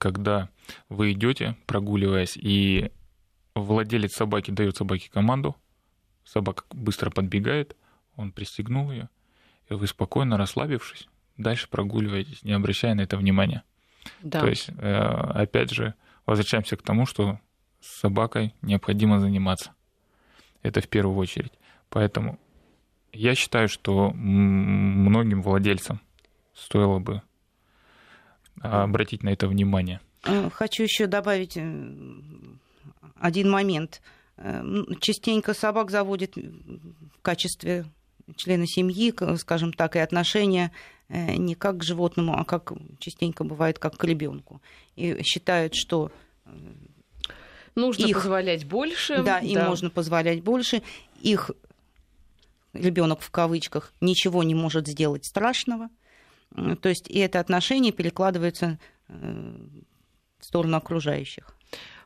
когда 0.00 0.48
вы 0.88 1.12
идете, 1.12 1.54
прогуливаясь, 1.66 2.38
и 2.38 2.90
владелец 3.54 4.14
собаки 4.14 4.50
дает 4.50 4.78
собаке 4.78 5.10
команду, 5.10 5.54
собака 6.24 6.64
быстро 6.70 7.10
подбегает, 7.10 7.76
он 8.16 8.32
пристегнул 8.32 8.90
ее, 8.90 9.10
и 9.68 9.74
вы 9.74 9.86
спокойно, 9.86 10.38
расслабившись, 10.38 11.08
дальше 11.36 11.68
прогуливаетесь, 11.68 12.42
не 12.42 12.52
обращая 12.52 12.94
на 12.94 13.02
это 13.02 13.18
внимания. 13.18 13.64
Да. 14.22 14.40
То 14.40 14.46
есть, 14.48 14.70
э, 14.70 14.96
опять 14.96 15.70
же, 15.72 15.92
возвращаемся 16.24 16.78
к 16.78 16.82
тому, 16.82 17.04
что 17.04 17.38
с 17.82 18.00
собакой 18.00 18.54
необходимо 18.62 19.20
заниматься. 19.20 19.72
Это 20.62 20.80
в 20.80 20.88
первую 20.88 21.18
очередь. 21.18 21.52
Поэтому 21.90 22.38
я 23.14 23.34
считаю, 23.34 23.68
что 23.68 24.10
многим 24.12 25.42
владельцам 25.42 26.00
стоило 26.54 26.98
бы 26.98 27.22
обратить 28.60 29.22
на 29.22 29.30
это 29.30 29.46
внимание. 29.48 30.00
Э, 30.24 30.48
хочу 30.50 30.82
еще 30.82 31.06
добавить 31.06 31.56
э, 31.56 31.92
один 33.16 33.50
момент. 33.50 34.00
Э, 34.36 34.62
частенько 35.00 35.54
собак 35.54 35.90
заводят 35.90 36.36
в 36.36 37.20
качестве 37.22 37.84
члена 38.36 38.66
семьи, 38.66 39.14
скажем 39.36 39.72
так, 39.72 39.96
и 39.96 39.98
отношения 39.98 40.72
не 41.10 41.54
как 41.54 41.78
к 41.78 41.82
животному, 41.84 42.34
а 42.34 42.44
как 42.44 42.72
частенько 42.98 43.44
бывает, 43.44 43.78
как 43.78 43.98
к 43.98 44.04
ребенку. 44.04 44.62
И 44.96 45.22
считают, 45.22 45.74
что 45.74 46.10
нужно 47.74 48.06
их, 48.06 48.16
позволять 48.16 48.64
больше. 48.64 49.22
Да, 49.22 49.38
им 49.38 49.56
да. 49.56 49.68
можно 49.68 49.90
позволять 49.90 50.42
больше. 50.42 50.82
Их 51.20 51.50
ребенок 52.74 53.20
в 53.20 53.30
кавычках 53.30 53.92
ничего 54.00 54.42
не 54.42 54.54
может 54.54 54.86
сделать 54.86 55.24
страшного. 55.24 55.88
То 56.54 56.88
есть 56.88 57.08
и 57.08 57.18
это 57.18 57.40
отношение 57.40 57.92
перекладывается 57.92 58.78
э, 59.08 59.56
в 60.38 60.44
сторону 60.44 60.76
окружающих. 60.76 61.53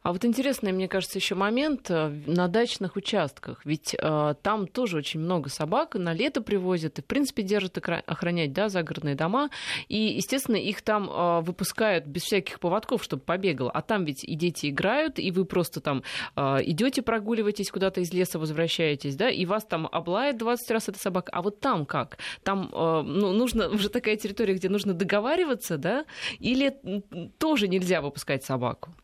А 0.08 0.12
вот 0.12 0.24
интересный, 0.24 0.72
мне 0.72 0.88
кажется, 0.88 1.18
еще 1.18 1.34
момент 1.34 1.90
э, 1.90 2.08
на 2.26 2.48
дачных 2.48 2.96
участках. 2.96 3.60
Ведь 3.66 3.94
э, 3.94 4.34
там 4.40 4.66
тоже 4.66 4.96
очень 4.96 5.20
много 5.20 5.50
собак, 5.50 5.96
на 5.96 6.14
лето 6.14 6.40
привозят 6.40 6.98
и, 6.98 7.02
в 7.02 7.04
принципе, 7.04 7.42
держат 7.42 7.76
охранять 7.76 8.54
да, 8.54 8.70
загородные 8.70 9.16
дома. 9.16 9.50
И, 9.88 9.98
естественно, 9.98 10.56
их 10.56 10.80
там 10.80 11.10
э, 11.10 11.40
выпускают 11.42 12.06
без 12.06 12.22
всяких 12.22 12.58
поводков, 12.58 13.04
чтобы 13.04 13.22
побегал. 13.22 13.70
А 13.74 13.82
там 13.82 14.06
ведь 14.06 14.24
и 14.24 14.34
дети 14.34 14.70
играют, 14.70 15.18
и 15.18 15.30
вы 15.30 15.44
просто 15.44 15.82
там 15.82 16.02
э, 16.36 16.60
идете 16.62 17.02
прогуливаетесь 17.02 17.70
куда-то 17.70 18.00
из 18.00 18.10
леса, 18.10 18.38
возвращаетесь, 18.38 19.14
да, 19.14 19.28
и 19.28 19.44
вас 19.44 19.66
там 19.66 19.86
облает 19.92 20.38
20 20.38 20.70
раз 20.70 20.88
эта 20.88 20.98
собака. 20.98 21.30
А 21.34 21.42
вот 21.42 21.60
там 21.60 21.84
как? 21.84 22.16
Там 22.44 22.70
э, 22.72 23.02
ну, 23.02 23.34
нужно 23.34 23.68
уже 23.74 23.90
такая 23.90 24.16
территория, 24.16 24.54
где 24.54 24.70
нужно 24.70 24.94
договариваться, 24.94 25.76
да, 25.76 26.06
или 26.38 26.80
тоже 27.36 27.68
нельзя 27.68 28.00
выпускать 28.00 28.42
собаку? 28.42 28.94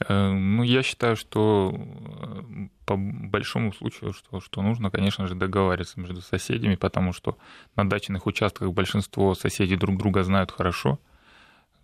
Э, 0.00 0.32
ну, 0.32 0.62
я 0.62 0.82
считаю, 0.82 1.16
что 1.16 1.74
э, 1.74 2.68
по 2.84 2.96
большому 2.96 3.72
случаю, 3.72 4.12
что, 4.12 4.40
что 4.40 4.62
нужно, 4.62 4.90
конечно 4.90 5.26
же, 5.26 5.34
договариваться 5.34 5.98
между 5.98 6.20
соседями, 6.20 6.74
потому 6.74 7.12
что 7.12 7.38
на 7.76 7.88
дачных 7.88 8.26
участках 8.26 8.72
большинство 8.72 9.34
соседей 9.34 9.76
друг 9.76 9.96
друга 9.96 10.22
знают 10.22 10.50
хорошо. 10.50 11.00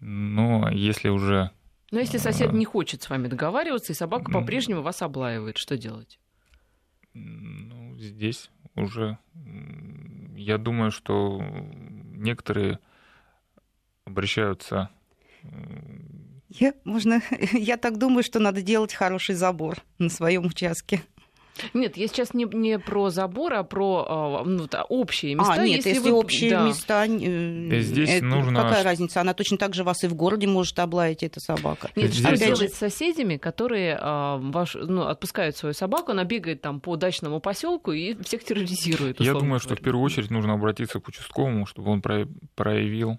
Но 0.01 0.69
если 0.71 1.09
уже... 1.09 1.51
Но 1.91 2.01
если 2.01 2.19
сосед 2.19 2.53
э, 2.53 2.57
не 2.57 2.65
хочет 2.65 3.03
с 3.03 3.11
вами 3.11 3.29
договариваться, 3.29 3.93
и 3.93 3.97
собака 3.97 4.31
по-прежнему 4.31 4.83
вас 4.83 5.03
облаивает, 5.03 5.57
что 5.57 5.77
делать? 5.77 6.19
Ну, 7.15 7.97
здесь 7.99 8.51
уже 8.75 9.19
я 10.43 10.59
думаю, 10.59 10.91
что 10.91 11.41
некоторые 12.15 12.79
обращаются 14.05 14.91
я, 16.59 16.75
можно, 16.85 17.23
я 17.53 17.77
так 17.77 17.99
думаю, 17.99 18.23
что 18.23 18.39
надо 18.39 18.63
делать 18.63 18.95
хороший 18.95 19.35
забор 19.35 19.79
на 19.99 20.09
своем 20.09 20.47
участке. 20.47 21.03
Нет, 21.75 21.99
я 21.99 22.07
сейчас 22.09 22.33
не, 22.33 22.45
не 22.45 22.79
про 22.79 23.11
забор, 23.11 23.53
а 23.53 23.63
про 23.63 24.07
а, 24.09 24.45
ну, 24.45 24.67
общие 24.89 25.35
места. 25.35 25.53
А, 25.53 25.67
нет, 25.67 25.77
если, 25.77 25.91
если 25.91 26.11
вы... 26.11 26.17
общие 26.17 26.51
да. 26.51 26.67
места... 26.67 27.05
Э, 27.07 27.81
Здесь 27.81 28.09
это, 28.09 28.25
нужно... 28.25 28.63
Какая 28.63 28.83
разница? 28.83 29.21
Она 29.21 29.35
точно 29.35 29.59
так 29.59 29.75
же 29.75 29.85
вас 29.85 30.03
и 30.03 30.07
в 30.07 30.15
городе 30.15 30.47
может 30.47 30.79
облаять, 30.79 31.23
эта 31.23 31.41
собака. 31.41 31.91
Нет, 31.95 32.11
Здесь... 32.13 32.39
что 32.39 32.47
делать 32.47 32.73
с 32.73 32.79
соседями, 32.79 33.37
которые 33.37 33.99
а, 34.01 34.39
ваш, 34.39 34.75
ну, 34.75 35.03
отпускают 35.03 35.57
свою 35.57 35.75
собаку, 35.75 36.13
она 36.13 36.25
бегает 36.25 36.63
там 36.63 36.81
по 36.81 36.97
дачному 36.97 37.39
поселку 37.39 37.93
и 37.93 38.15
всех 38.23 38.45
терроризирует. 38.45 39.21
Я 39.21 39.33
думаю, 39.33 39.47
говоря. 39.47 39.61
что 39.61 39.77
в 39.77 39.81
первую 39.81 40.03
очередь 40.03 40.31
нужно 40.31 40.55
обратиться 40.55 41.01
к 41.01 41.09
участковому, 41.09 41.67
чтобы 41.67 41.91
он 41.91 42.01
проявил 42.01 43.19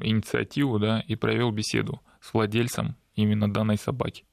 инициативу 0.00 0.78
да, 0.78 1.04
и 1.06 1.16
провел 1.16 1.50
беседу 1.50 2.00
с 2.24 2.32
владельцем 2.32 2.96
именно 3.16 3.52
данной 3.52 3.76
собаки. 3.76 4.24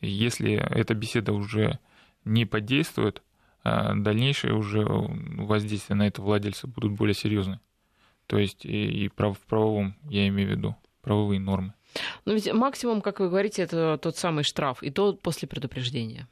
Если 0.00 0.52
эта 0.52 0.94
беседа 0.94 1.32
уже 1.32 1.80
не 2.24 2.46
подействует, 2.46 3.22
а 3.64 3.94
дальнейшие 3.94 4.54
уже 4.54 4.84
воздействия 4.84 5.96
на 5.96 6.06
этого 6.06 6.26
владельца 6.26 6.68
будут 6.68 6.92
более 6.92 7.14
серьезны. 7.14 7.58
То 8.26 8.38
есть 8.38 8.64
и 8.64 9.10
прав, 9.16 9.36
в 9.36 9.40
правовом, 9.42 9.96
я 10.04 10.28
имею 10.28 10.48
в 10.48 10.52
виду, 10.52 10.76
правовые 11.02 11.40
нормы. 11.40 11.74
Но 12.24 12.34
ведь 12.34 12.52
максимум, 12.52 13.00
как 13.00 13.18
вы 13.18 13.28
говорите, 13.28 13.62
это 13.62 13.98
тот 14.00 14.16
самый 14.16 14.44
штраф, 14.44 14.82
и 14.82 14.90
то 14.90 15.14
после 15.14 15.48
предупреждения. 15.48 16.28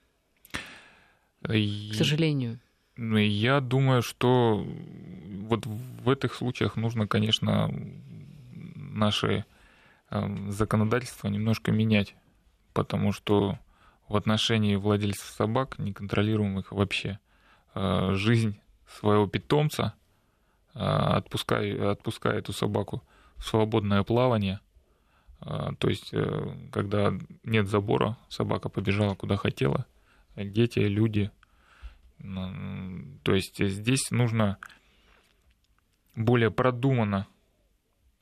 И... 1.48 1.90
К 1.92 1.96
сожалению. 1.96 2.60
Ну, 2.96 3.16
я 3.16 3.60
думаю, 3.60 4.02
что 4.02 4.64
вот 5.48 5.66
в 5.66 6.08
этих 6.08 6.34
случаях 6.34 6.76
нужно, 6.76 7.08
конечно, 7.08 7.70
наши 8.74 9.44
законодательство 10.48 11.28
немножко 11.28 11.72
менять, 11.72 12.14
потому 12.72 13.12
что 13.12 13.58
в 14.08 14.16
отношении 14.16 14.76
владельцев 14.76 15.26
собак, 15.26 15.78
неконтролируемых 15.78 16.72
вообще, 16.72 17.18
э, 17.74 18.12
жизнь 18.14 18.60
своего 18.98 19.26
питомца, 19.26 19.94
э, 20.74 20.78
отпуская, 20.78 21.90
отпуская 21.90 22.38
эту 22.38 22.52
собаку 22.52 23.02
в 23.36 23.44
свободное 23.44 24.02
плавание, 24.04 24.60
э, 25.40 25.70
то 25.78 25.88
есть 25.88 26.14
когда 26.72 27.12
нет 27.42 27.68
забора, 27.68 28.16
собака 28.28 28.68
побежала 28.68 29.14
куда 29.14 29.36
хотела, 29.36 29.86
дети, 30.36 30.78
люди. 30.80 31.30
То 32.18 33.34
есть 33.34 33.62
здесь 33.62 34.10
нужно 34.10 34.58
более 36.14 36.50
продуманно 36.50 37.26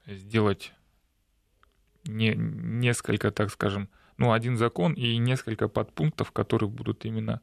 сделать 0.07 0.74
не, 2.05 2.35
несколько, 2.37 3.31
так 3.31 3.51
скажем, 3.51 3.89
ну, 4.17 4.33
один 4.33 4.57
закон 4.57 4.93
и 4.93 5.17
несколько 5.17 5.69
подпунктов, 5.69 6.31
которые 6.33 6.71
будут 6.71 7.05
именно 7.05 7.41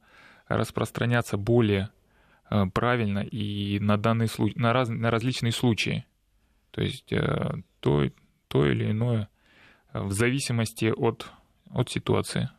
распространяться 0.48 1.38
более 1.38 1.90
э, 2.50 2.66
правильно 2.74 3.20
и 3.20 3.80
на 3.80 3.98
данный 3.98 4.28
случай, 4.28 4.58
на, 4.58 4.74
раз, 4.74 4.90
на 4.90 5.12
различные 5.12 5.52
случаи. 5.52 6.06
То 6.72 6.82
есть 6.82 7.12
э, 7.12 7.54
то, 7.80 8.10
то 8.48 8.66
или 8.66 8.92
иное 8.92 9.30
в 9.94 10.12
зависимости 10.12 10.94
от, 10.96 11.30
от 11.70 11.90
ситуации. 11.90 12.50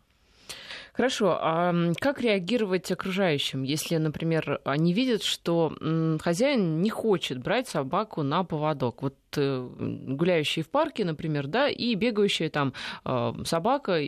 Хорошо, 0.92 1.38
а 1.40 1.74
как 2.00 2.20
реагировать 2.20 2.92
окружающим, 2.92 3.62
если, 3.62 3.96
например, 3.96 4.60
они 4.64 4.92
видят, 4.92 5.22
что 5.22 5.74
хозяин 6.20 6.82
не 6.82 6.90
хочет 6.90 7.38
брать 7.38 7.66
собаку 7.66 8.22
на 8.22 8.44
поводок? 8.44 9.02
Вот 9.02 9.16
э, 9.36 9.68
гуляющие 9.78 10.62
в 10.62 10.68
парке, 10.68 11.06
например, 11.06 11.46
да, 11.46 11.70
и 11.70 11.94
бегающая 11.94 12.50
там 12.50 12.74
а, 13.04 13.34
собака, 13.44 14.00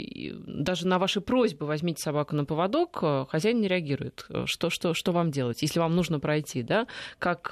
даже 0.46 0.86
на 0.86 0.98
ваши 0.98 1.22
просьбы 1.22 1.64
возьмите 1.64 2.02
собаку 2.02 2.36
на 2.36 2.44
поводок, 2.44 2.98
а, 3.00 3.26
хозяин 3.30 3.62
не 3.62 3.68
реагирует. 3.68 4.26
Что, 4.44 4.68
что, 4.68 4.92
что 4.92 5.12
вам 5.12 5.30
делать, 5.30 5.62
если 5.62 5.78
вам 5.78 5.96
нужно 5.96 6.20
пройти, 6.20 6.62
да? 6.62 6.86
Как 7.18 7.50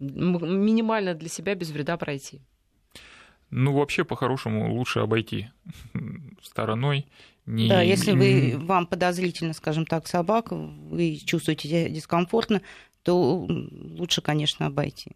минимально 0.00 1.14
для 1.14 1.28
себя 1.28 1.56
без 1.56 1.70
вреда 1.70 1.96
пройти? 1.96 2.40
Ну, 3.50 3.72
вообще, 3.72 4.04
по-хорошему, 4.04 4.74
лучше 4.74 5.00
обойти 5.00 5.48
стороной 6.42 7.06
не... 7.48 7.68
Да, 7.68 7.80
если 7.80 8.12
вы, 8.12 8.58
вам 8.58 8.86
подозрительно, 8.86 9.54
скажем 9.54 9.86
так, 9.86 10.06
собака, 10.06 10.54
вы 10.54 11.16
чувствуете 11.16 11.68
себя 11.68 11.88
дискомфортно, 11.88 12.60
то 13.02 13.46
лучше, 13.48 14.20
конечно, 14.20 14.66
обойти. 14.66 15.12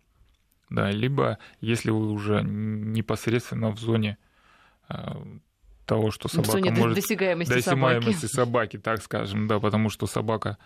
Да, 0.70 0.90
либо 0.90 1.38
если 1.60 1.90
вы 1.90 2.10
уже 2.10 2.42
непосредственно 2.42 3.70
в 3.70 3.78
зоне 3.78 4.16
а, 4.88 5.22
того, 5.84 6.10
что 6.10 6.28
собака 6.28 6.48
в 6.48 6.52
зоне 6.52 6.70
может... 6.70 6.94
досягаемости, 6.94 7.52
досягаемости 7.52 8.26
собаки. 8.26 8.34
собаки, 8.34 8.78
так 8.78 9.02
скажем, 9.02 9.46
да, 9.46 9.60
потому 9.60 9.90
что 9.90 10.06
собака 10.06 10.56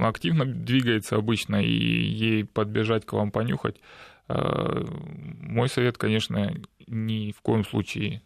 активно 0.00 0.46
двигается 0.46 1.16
обычно, 1.16 1.62
и 1.62 1.70
ей 1.70 2.44
подбежать 2.46 3.04
к 3.04 3.12
вам 3.12 3.30
понюхать. 3.30 3.76
А, 4.28 4.86
мой 5.42 5.68
совет, 5.68 5.98
конечно, 5.98 6.54
ни 6.86 7.32
в 7.32 7.42
коем 7.42 7.64
случае 7.64 8.22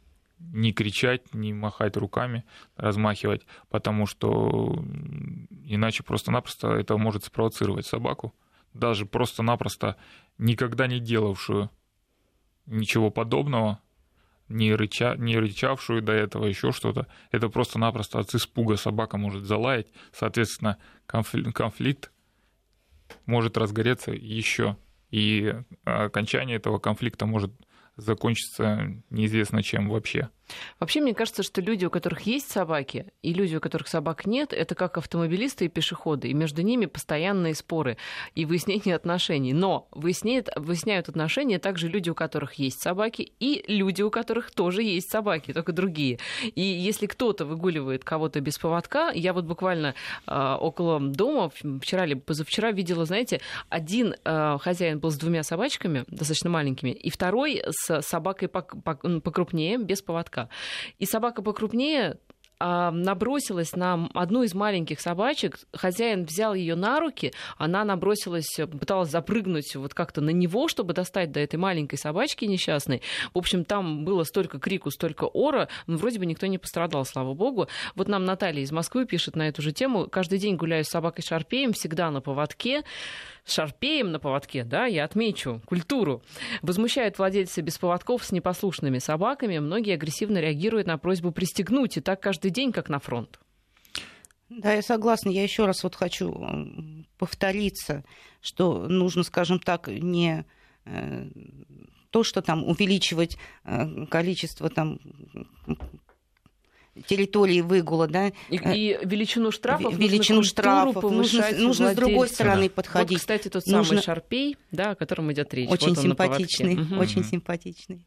не 0.52 0.72
кричать, 0.72 1.34
не 1.34 1.52
махать 1.52 1.96
руками, 1.96 2.44
размахивать, 2.76 3.46
потому 3.70 4.06
что 4.06 4.84
иначе 5.64 6.02
просто-напросто 6.02 6.72
это 6.72 6.96
может 6.96 7.24
спровоцировать 7.24 7.86
собаку, 7.86 8.34
даже 8.74 9.06
просто-напросто 9.06 9.96
никогда 10.38 10.86
не 10.86 11.00
делавшую 11.00 11.70
ничего 12.66 13.10
подобного, 13.10 13.80
не, 14.48 14.74
рыча, 14.74 15.16
не 15.16 15.38
рычавшую 15.38 16.02
до 16.02 16.12
этого, 16.12 16.46
еще 16.46 16.72
что-то. 16.72 17.06
Это 17.30 17.48
просто-напросто 17.48 18.18
от 18.18 18.34
испуга 18.34 18.76
собака 18.76 19.16
может 19.16 19.44
залаять. 19.44 19.88
Соответственно, 20.12 20.78
конфликт, 21.06 21.54
конфликт 21.54 22.12
может 23.26 23.56
разгореться 23.56 24.12
еще. 24.12 24.76
И 25.10 25.54
окончание 25.84 26.56
этого 26.56 26.78
конфликта 26.78 27.26
может 27.26 27.52
закончится 28.04 28.92
неизвестно 29.10 29.62
чем 29.62 29.88
вообще. 29.88 30.30
Вообще, 30.80 31.00
мне 31.00 31.14
кажется, 31.14 31.42
что 31.42 31.60
люди, 31.60 31.84
у 31.84 31.90
которых 31.90 32.22
есть 32.22 32.50
собаки, 32.50 33.06
и 33.22 33.32
люди, 33.32 33.56
у 33.56 33.60
которых 33.60 33.88
собак 33.88 34.26
нет, 34.26 34.52
это 34.52 34.74
как 34.74 34.98
автомобилисты 34.98 35.66
и 35.66 35.68
пешеходы, 35.68 36.28
и 36.28 36.34
между 36.34 36.62
ними 36.62 36.86
постоянные 36.86 37.54
споры 37.54 37.96
и 38.34 38.44
выяснение 38.44 38.94
отношений. 38.94 39.52
Но 39.52 39.88
выясняют, 39.90 40.48
выясняют 40.56 41.08
отношения 41.08 41.58
также 41.58 41.88
люди, 41.88 42.10
у 42.10 42.14
которых 42.14 42.54
есть 42.54 42.80
собаки, 42.80 43.32
и 43.40 43.64
люди, 43.68 44.02
у 44.02 44.10
которых 44.10 44.50
тоже 44.50 44.82
есть 44.82 45.10
собаки, 45.10 45.52
только 45.52 45.72
другие. 45.72 46.18
И 46.42 46.62
если 46.62 47.06
кто-то 47.06 47.44
выгуливает 47.44 48.04
кого-то 48.04 48.40
без 48.40 48.58
поводка, 48.58 49.10
я 49.10 49.32
вот 49.32 49.44
буквально 49.44 49.94
э, 50.26 50.56
около 50.60 51.00
дома 51.00 51.50
вчера 51.80 52.04
или 52.04 52.14
позавчера 52.14 52.72
видела, 52.72 53.04
знаете, 53.04 53.40
один 53.68 54.14
э, 54.24 54.58
хозяин 54.60 54.98
был 54.98 55.10
с 55.10 55.16
двумя 55.16 55.42
собачками, 55.42 56.04
достаточно 56.08 56.50
маленькими, 56.50 56.90
и 56.90 57.10
второй 57.10 57.62
с 57.68 58.02
собакой 58.02 58.48
покрупнее, 58.48 59.78
без 59.78 60.02
поводка. 60.02 60.41
И 60.98 61.06
собака 61.06 61.42
покрупнее 61.42 62.18
набросилась 62.60 63.74
на 63.74 64.08
одну 64.14 64.42
из 64.42 64.54
маленьких 64.54 65.00
собачек. 65.00 65.58
Хозяин 65.72 66.24
взял 66.24 66.54
ее 66.54 66.74
на 66.74 67.00
руки, 67.00 67.32
она 67.58 67.84
набросилась, 67.84 68.48
пыталась 68.56 69.10
запрыгнуть 69.10 69.74
вот 69.74 69.94
как-то 69.94 70.20
на 70.20 70.30
него, 70.30 70.68
чтобы 70.68 70.94
достать 70.94 71.32
до 71.32 71.40
этой 71.40 71.56
маленькой 71.56 71.96
собачки 71.96 72.44
несчастной. 72.44 73.02
В 73.34 73.38
общем, 73.38 73.64
там 73.64 74.04
было 74.04 74.24
столько 74.24 74.58
крику, 74.58 74.90
столько 74.90 75.24
ора, 75.24 75.68
но 75.86 75.96
вроде 75.96 76.18
бы 76.18 76.26
никто 76.26 76.46
не 76.46 76.58
пострадал, 76.58 77.04
слава 77.04 77.34
богу. 77.34 77.68
Вот 77.94 78.08
нам 78.08 78.24
Наталья 78.24 78.62
из 78.62 78.72
Москвы 78.72 79.06
пишет 79.06 79.36
на 79.36 79.48
эту 79.48 79.62
же 79.62 79.72
тему. 79.72 80.06
Каждый 80.06 80.38
день 80.38 80.56
гуляю 80.56 80.84
с 80.84 80.88
собакой 80.88 81.24
Шарпеем, 81.24 81.72
всегда 81.72 82.10
на 82.10 82.20
поводке 82.20 82.82
шарпеем 83.44 84.12
на 84.12 84.18
поводке, 84.18 84.64
да, 84.64 84.86
я 84.86 85.04
отмечу 85.04 85.60
культуру. 85.66 86.22
Возмущают 86.62 87.18
владельцы 87.18 87.60
без 87.60 87.78
поводков 87.78 88.24
с 88.24 88.32
непослушными 88.32 88.98
собаками. 88.98 89.58
Многие 89.58 89.94
агрессивно 89.94 90.38
реагируют 90.38 90.86
на 90.86 90.98
просьбу 90.98 91.32
пристегнуть. 91.32 91.96
И 91.96 92.00
так 92.00 92.20
каждый 92.20 92.50
день, 92.52 92.72
как 92.72 92.88
на 92.88 92.98
фронт. 92.98 93.38
Да, 94.48 94.72
я 94.72 94.82
согласна. 94.82 95.30
Я 95.30 95.42
еще 95.42 95.66
раз 95.66 95.82
вот 95.82 95.94
хочу 95.94 97.04
повториться, 97.18 98.04
что 98.40 98.86
нужно, 98.86 99.22
скажем 99.22 99.58
так, 99.58 99.88
не 99.88 100.44
э, 100.84 101.26
то, 102.10 102.22
что 102.22 102.42
там 102.42 102.64
увеличивать 102.64 103.38
э, 103.64 104.06
количество 104.06 104.68
там 104.68 105.00
территории 107.06 107.62
выгула, 107.62 108.06
да. 108.06 108.32
И, 108.50 108.56
и 108.56 108.98
величину 109.02 109.50
штрафов, 109.50 109.96
величину 109.96 110.42
штрафов 110.42 111.02
нужно, 111.02 111.50
нужно 111.56 111.92
с 111.92 111.96
другой 111.96 112.28
стороны 112.28 112.68
подходить. 112.68 113.12
Вот, 113.12 113.20
кстати, 113.20 113.48
тот 113.48 113.66
нужно... 113.66 113.84
самый 113.84 114.02
Шарпей, 114.02 114.56
да, 114.70 114.90
о 114.90 114.94
котором 114.94 115.32
идет 115.32 115.52
речь. 115.54 115.70
Очень 115.70 115.94
вот 115.94 115.98
симпатичный, 115.98 116.74
угу. 116.82 116.96
очень 116.96 117.24
симпатичный. 117.24 118.06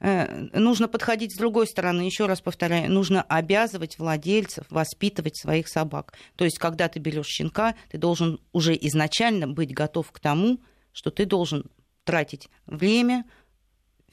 Э, 0.00 0.46
нужно 0.52 0.88
подходить 0.88 1.34
с 1.34 1.38
другой 1.38 1.66
стороны, 1.66 2.02
еще 2.02 2.26
раз 2.26 2.40
повторяю, 2.40 2.90
нужно 2.90 3.22
обязывать 3.22 3.98
владельцев 3.98 4.64
воспитывать 4.70 5.36
своих 5.36 5.68
собак. 5.68 6.14
То 6.36 6.44
есть, 6.44 6.58
когда 6.58 6.88
ты 6.88 6.98
берешь 6.98 7.26
щенка, 7.26 7.74
ты 7.90 7.98
должен 7.98 8.40
уже 8.52 8.76
изначально 8.80 9.48
быть 9.48 9.74
готов 9.74 10.10
к 10.12 10.20
тому, 10.20 10.60
что 10.92 11.10
ты 11.10 11.24
должен 11.24 11.64
тратить 12.04 12.48
время, 12.66 13.24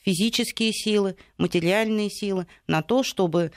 физические 0.03 0.71
силы, 0.71 1.15
материальные 1.37 2.09
силы 2.09 2.47
на 2.67 2.81
то, 2.81 3.03
чтобы 3.03 3.51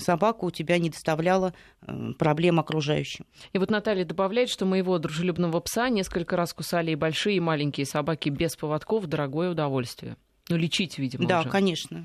собака 0.00 0.44
у 0.44 0.50
тебя 0.50 0.78
не 0.78 0.90
доставляла 0.90 1.54
э, 1.82 2.12
проблем 2.18 2.58
окружающим. 2.58 3.26
И 3.52 3.58
вот 3.58 3.70
Наталья 3.70 4.04
добавляет, 4.04 4.48
что 4.50 4.66
моего 4.66 4.98
дружелюбного 4.98 5.60
пса 5.60 5.88
несколько 5.88 6.36
раз 6.36 6.52
кусали 6.52 6.90
и 6.90 6.96
большие, 6.96 7.36
и 7.36 7.40
маленькие 7.40 7.86
собаки 7.86 8.28
без 8.30 8.56
поводков. 8.56 9.06
Дорогое 9.06 9.50
удовольствие. 9.50 10.16
Ну, 10.50 10.56
лечить, 10.56 10.98
видимо. 10.98 11.26
Да, 11.26 11.40
уже. 11.40 11.48
конечно. 11.48 12.04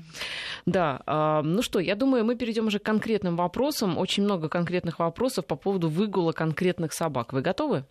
Да. 0.64 1.02
А, 1.06 1.42
ну 1.42 1.62
что, 1.62 1.78
я 1.78 1.94
думаю, 1.94 2.24
мы 2.24 2.36
перейдем 2.36 2.68
уже 2.68 2.78
к 2.78 2.82
конкретным 2.82 3.36
вопросам. 3.36 3.98
Очень 3.98 4.24
много 4.24 4.48
конкретных 4.48 4.98
вопросов 4.98 5.44
по 5.44 5.56
поводу 5.56 5.90
выгула 5.90 6.32
конкретных 6.32 6.94
собак. 6.94 7.34
Вы 7.34 7.42
готовы? 7.42 7.84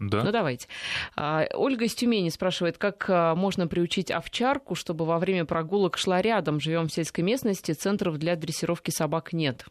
Да. 0.00 0.24
Ну 0.24 0.32
давайте. 0.32 0.66
А, 1.16 1.46
Ольга 1.54 1.84
из 1.84 1.94
Тюмени 1.94 2.28
спрашивает, 2.30 2.76
как 2.76 3.06
а, 3.08 3.36
можно 3.36 3.68
приучить 3.68 4.10
овчарку, 4.10 4.74
чтобы 4.74 5.04
во 5.04 5.18
время 5.18 5.44
прогулок 5.44 5.96
шла 5.96 6.22
рядом. 6.22 6.58
Живем 6.58 6.88
в 6.88 6.92
сельской 6.92 7.22
местности, 7.22 7.72
центров 7.72 8.18
для 8.18 8.34
дрессировки 8.34 8.90
собак 8.90 9.32
нет. 9.32 9.66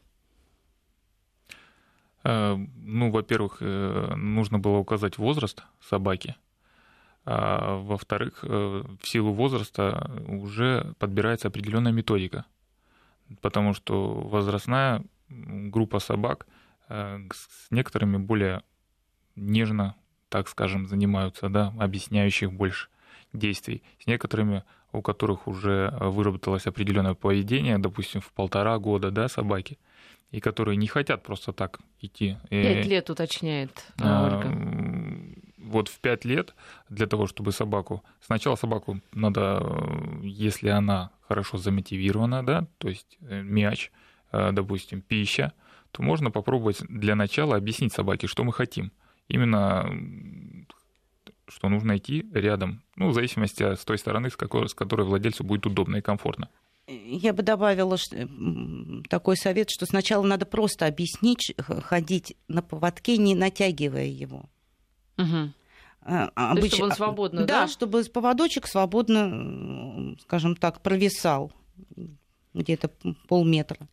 Э, 2.24 2.56
ну, 2.56 3.12
во-первых, 3.12 3.58
э, 3.62 4.16
нужно 4.16 4.60
было 4.60 4.78
указать 4.78 5.18
возраст 5.18 5.64
собаки. 5.80 6.36
А 7.30 7.78
во-вторых, 7.78 8.40
э, 8.44 8.84
в 9.02 9.08
силу 9.08 9.34
возраста 9.34 10.10
уже 10.28 10.94
подбирается 10.98 11.50
определенная 11.50 11.92
методика. 11.92 12.46
Потому 13.42 13.74
что 13.74 14.14
возрастная 14.14 15.04
группа 15.30 16.00
собак 16.00 16.48
с 16.88 17.70
некоторыми 17.70 18.16
более 18.16 18.62
нежно 19.36 19.96
так 20.30 20.48
скажем, 20.48 20.88
занимаются, 20.88 21.50
да, 21.50 21.74
объясняющих 21.80 22.52
больше 22.52 22.90
действий. 23.34 23.84
С 24.00 24.08
некоторыми, 24.08 24.64
у 24.92 25.02
которых 25.02 25.48
уже 25.48 25.94
выработалось 26.00 26.68
определенное 26.68 27.14
поведение, 27.14 27.78
допустим, 27.78 28.22
в 28.22 28.32
полтора 28.34 28.78
года, 28.78 29.12
да, 29.12 29.28
собаки, 29.28 29.78
и 30.32 30.40
которые 30.40 30.76
не 30.78 30.88
хотят 30.88 31.24
просто 31.24 31.54
так 31.54 31.80
идти. 32.02 32.38
Пять 32.50 32.86
лет 32.86 33.10
уточняет 33.10 33.72
а, 34.00 34.26
Ольга. 34.26 34.50
Вот 35.68 35.88
в 35.88 36.00
пять 36.00 36.26
лет 36.26 36.56
для 36.90 37.08
того, 37.08 37.28
чтобы 37.28 37.52
собаку... 37.52 38.04
Сначала 38.22 38.56
собаку 38.56 39.00
надо, 39.14 39.62
если 40.22 40.70
она 40.70 41.12
хорошо 41.28 41.58
замотивирована, 41.58 42.46
да, 42.46 42.68
то 42.78 42.90
есть 42.90 43.18
э, 43.22 43.42
мяч, 43.42 43.92
э, 44.32 44.52
допустим, 44.52 45.02
пища, 45.02 45.54
то 45.92 46.02
можно 46.02 46.32
попробовать 46.32 46.82
для 46.90 47.16
начала 47.16 47.56
объяснить 47.56 47.94
собаке, 47.94 48.28
что 48.28 48.44
мы 48.44 48.54
хотим– 48.54 48.92
именно 49.28 50.66
что 51.50 51.70
нужно 51.70 51.98
идти 51.98 52.26
рядом, 52.34 52.84
ну, 52.98 53.10
в 53.10 53.14
зависимости 53.14 53.64
от 53.64 53.84
той 53.86 53.98
стороны, 53.98 54.30
с, 54.30 54.36
какой, 54.36 54.68
с 54.68 54.74
которой 54.74 55.06
владельцу 55.06 55.46
будет 55.46 55.66
удобно 55.66 55.98
и 55.98 56.02
комфортно. 56.02 56.50
Я 56.88 57.32
бы 57.32 57.42
добавила 57.42 57.98
такой 59.10 59.38
совет, 59.38 59.70
что 59.70 59.86
сначала 59.86 60.24
надо 60.24 60.46
просто 60.46 60.86
объяснить, 60.88 61.54
ходить 61.58 62.36
на 62.50 62.62
поводке, 62.62 63.18
не 63.18 63.34
натягивая 63.34 64.08
его. 64.08 64.50
Угу. 65.18 65.52
Обыч... 66.36 66.64
есть, 66.64 66.76
чтобы 66.76 66.90
он 66.90 66.96
свободно, 66.96 67.42
да? 67.42 67.62
Да, 67.62 67.68
чтобы 67.68 68.04
поводочек 68.04 68.68
свободно, 68.68 70.16
скажем 70.22 70.56
так, 70.56 70.82
провисал 70.82 71.52
где-то 72.54 72.90
полметра. 73.28 73.88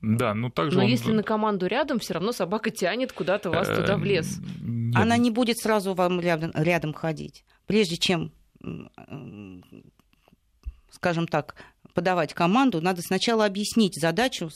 Да, 0.00 0.34
ну 0.34 0.50
также. 0.50 0.76
Но 0.76 0.84
он... 0.84 0.90
если 0.90 1.12
на 1.12 1.22
команду 1.22 1.66
рядом, 1.66 1.98
все 1.98 2.14
равно 2.14 2.32
собака 2.32 2.70
тянет 2.70 3.12
куда-то 3.12 3.50
вас 3.50 3.68
туда 3.68 3.96
в 3.96 4.04
лес. 4.04 4.38
Нет. 4.62 4.96
Она 4.96 5.16
не 5.16 5.30
будет 5.30 5.58
сразу 5.58 5.94
вам 5.94 6.20
рядом, 6.20 6.50
рядом 6.54 6.92
ходить. 6.92 7.44
Прежде 7.66 7.96
чем, 7.96 8.32
скажем 10.90 11.26
так, 11.26 11.56
подавать 11.94 12.34
команду, 12.34 12.80
надо 12.80 13.02
сначала 13.02 13.46
объяснить 13.46 14.00
задачу 14.00 14.50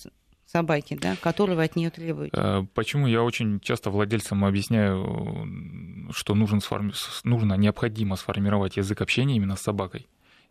собаки, 0.50 0.98
да, 1.00 1.16
которую 1.16 1.56
вы 1.56 1.64
от 1.64 1.76
нее 1.76 1.90
требуете. 1.90 2.36
Э, 2.36 2.64
почему 2.74 3.06
я 3.06 3.22
очень 3.22 3.60
часто 3.60 3.90
владельцам 3.90 4.44
объясняю, 4.44 6.08
что 6.12 6.34
нужно, 6.34 6.60
сформи... 6.60 6.92
нужно 7.24 7.54
необходимо 7.54 8.16
сформировать 8.16 8.76
язык 8.76 9.00
общения 9.00 9.36
именно 9.36 9.56
с 9.56 9.62
собакой. 9.62 10.06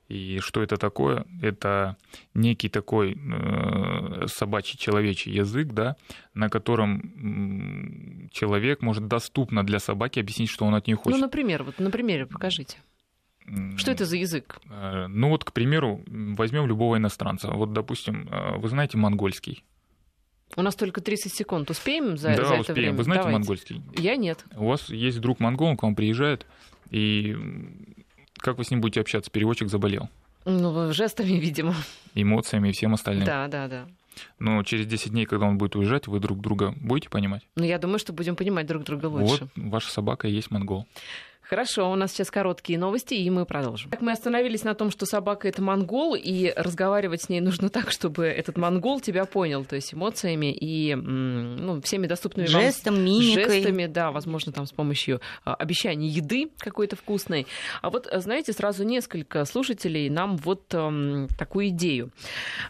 И 0.07 0.39
что 0.39 0.63
это 0.63 0.77
такое? 0.77 1.25
Это 1.41 1.97
некий 2.33 2.69
такой 2.69 3.17
э, 3.17 4.27
собачий 4.27 4.77
человечий 4.77 5.33
язык, 5.33 5.73
да, 5.73 5.97
на 6.33 6.49
котором 6.49 8.29
человек 8.31 8.81
может 8.81 9.07
доступно 9.07 9.65
для 9.65 9.79
собаки 9.79 10.19
объяснить, 10.19 10.49
что 10.49 10.65
он 10.65 10.75
от 10.75 10.87
нее 10.87 10.95
хочет. 10.95 11.19
Ну, 11.19 11.25
например, 11.25 11.63
вот 11.63 11.79
на 11.79 11.91
примере 11.91 12.25
покажите. 12.25 12.77
Что 13.77 13.91
это 13.91 14.05
за 14.05 14.17
язык? 14.17 14.59
Э, 14.69 15.07
ну 15.07 15.29
вот, 15.29 15.43
к 15.43 15.51
примеру, 15.51 16.01
возьмем 16.07 16.67
любого 16.67 16.97
иностранца. 16.97 17.51
Вот, 17.51 17.73
допустим, 17.73 18.27
э, 18.29 18.57
вы 18.57 18.69
знаете 18.69 18.97
монгольский. 18.97 19.63
У 20.55 20.61
нас 20.61 20.75
только 20.75 21.01
30 21.01 21.33
секунд. 21.33 21.69
Успеем 21.69 22.17
за, 22.17 22.29
да, 22.29 22.45
за 22.45 22.53
это 22.53 22.61
успеем. 22.61 22.75
время? 22.75 22.97
Вы 22.97 23.03
знаете 23.03 23.23
Давайте. 23.23 23.39
монгольский? 23.39 23.81
Я 23.97 24.15
нет. 24.15 24.43
У 24.55 24.67
вас 24.67 24.89
есть 24.89 25.19
друг 25.19 25.39
монгол, 25.39 25.67
он 25.67 25.77
к 25.77 25.83
вам 25.83 25.95
приезжает, 25.95 26.45
и 26.89 27.35
как 28.37 28.57
вы 28.57 28.63
с 28.63 28.71
ним 28.71 28.81
будете 28.81 29.01
общаться? 29.01 29.29
Переводчик 29.29 29.69
заболел. 29.69 30.09
Ну, 30.45 30.93
жестами, 30.93 31.33
видимо. 31.33 31.75
Эмоциями 32.15 32.69
и 32.69 32.71
всем 32.71 32.93
остальным. 32.93 33.25
Да, 33.25 33.47
да, 33.47 33.67
да. 33.67 33.87
Но 34.39 34.63
через 34.63 34.87
10 34.87 35.11
дней, 35.11 35.25
когда 35.25 35.45
он 35.45 35.57
будет 35.57 35.75
уезжать, 35.75 36.07
вы 36.07 36.19
друг 36.19 36.39
друга 36.41 36.73
будете 36.77 37.09
понимать? 37.09 37.43
Ну, 37.55 37.63
я 37.63 37.77
думаю, 37.77 37.99
что 37.99 38.13
будем 38.13 38.35
понимать 38.35 38.65
друг 38.65 38.83
друга 38.83 39.07
лучше. 39.07 39.49
Вот 39.55 39.65
ваша 39.71 39.91
собака 39.91 40.27
и 40.27 40.31
есть 40.31 40.49
монгол. 40.49 40.87
Хорошо, 41.49 41.89
у 41.89 41.95
нас 41.95 42.11
сейчас 42.11 42.29
короткие 42.29 42.77
новости, 42.77 43.13
и 43.13 43.29
мы 43.29 43.45
продолжим. 43.45 43.89
Так 43.89 44.01
мы 44.01 44.11
остановились 44.11 44.65
на 44.65 44.75
том, 44.75 44.91
что 44.91 45.05
собака 45.05 45.47
это 45.47 45.61
монгол, 45.61 46.13
и 46.13 46.51
разговаривать 46.53 47.21
с 47.21 47.29
ней 47.29 47.39
нужно 47.39 47.69
так, 47.77 47.91
чтобы 47.91 48.25
этот 48.25 48.57
монгол 48.57 48.99
тебя 48.99 49.23
понял, 49.23 49.63
то 49.63 49.77
есть 49.77 49.93
эмоциями 49.93 50.51
и 50.51 50.93
ну, 50.93 51.81
всеми 51.81 52.05
доступными 52.05 52.47
Жестом, 52.47 52.95
вам... 52.95 53.05
мимикой. 53.05 53.61
жестами, 53.61 53.85
да, 53.85 54.11
возможно, 54.11 54.51
там 54.51 54.65
с 54.65 54.73
помощью 54.73 55.21
а, 55.45 55.55
обещаний 55.55 56.09
еды 56.09 56.49
какой-то 56.57 56.97
вкусной. 56.97 57.47
А 57.81 57.91
вот, 57.91 58.09
знаете, 58.11 58.51
сразу 58.51 58.83
несколько 58.83 59.45
слушателей 59.45 60.09
нам 60.09 60.35
вот 60.35 60.63
а, 60.73 61.27
такую 61.37 61.69
идею 61.69 62.11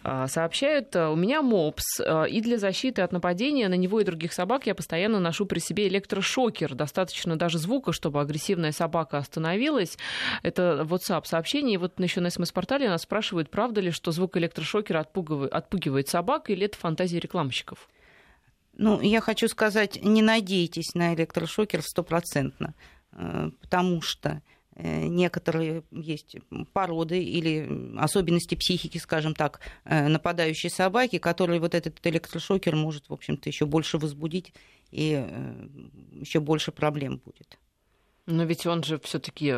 а, 0.04 0.28
сообщают. 0.28 0.96
У 0.96 1.16
меня 1.16 1.42
мопс, 1.42 2.00
а, 2.00 2.26
и 2.26 2.42
для 2.42 2.60
защиты 2.60 3.02
от 3.02 3.12
нападения 3.12 3.70
на 3.70 3.76
него 3.76 4.02
и 4.02 4.04
других 4.04 4.34
собак 4.34 4.68
я 4.68 4.76
постоянно 4.76 5.20
ношу 5.20 5.48
при 5.48 5.58
себе 5.58 5.88
электрошокер. 5.88 6.76
Достаточно 6.76 7.36
даже 7.38 7.58
звука, 7.58 7.92
чтобы 7.92 8.22
агрессивно 8.22 8.67
бешеная 8.68 8.72
собака 8.72 9.18
остановилась. 9.18 9.98
Это 10.44 10.86
WhatsApp 10.88 11.26
сообщение. 11.26 11.76
И 11.76 11.78
вот 11.78 12.00
еще 12.00 12.22
на 12.22 12.30
СМС-портале 12.30 12.90
нас 12.90 13.04
спрашивают, 13.04 13.50
правда 13.50 13.82
ли, 13.82 13.92
что 13.92 14.12
звук 14.12 14.38
электрошокера 14.38 15.00
отпугивает, 15.00 15.54
отпугивает 15.54 16.08
собак, 16.08 16.50
или 16.50 16.66
это 16.66 16.78
фантазия 16.78 17.20
рекламщиков? 17.20 17.88
Ну, 18.74 19.02
я 19.02 19.22
хочу 19.22 19.48
сказать, 19.48 20.04
не 20.04 20.22
надейтесь 20.22 20.94
на 20.94 21.14
электрошокер 21.16 21.82
стопроцентно, 21.82 22.76
э, 23.12 23.50
потому 23.62 24.02
что 24.02 24.42
э, 24.76 25.08
некоторые 25.08 25.82
есть 25.92 26.38
породы 26.74 27.24
или 27.24 27.68
особенности 27.98 28.56
психики, 28.56 29.00
скажем 29.00 29.34
так, 29.34 29.62
э, 29.84 30.08
нападающей 30.08 30.70
собаки, 30.70 31.18
которые 31.18 31.60
вот 31.60 31.74
этот 31.74 32.06
электрошокер 32.06 32.76
может, 32.76 33.10
в 33.10 33.14
общем-то, 33.14 33.50
еще 33.50 33.66
больше 33.66 33.98
возбудить 33.98 34.54
и 34.92 35.26
еще 36.22 36.40
больше 36.40 36.72
проблем 36.72 37.20
будет. 37.26 37.58
Но 38.28 38.44
ведь 38.44 38.66
он 38.66 38.84
же 38.84 39.00
все-таки 39.00 39.56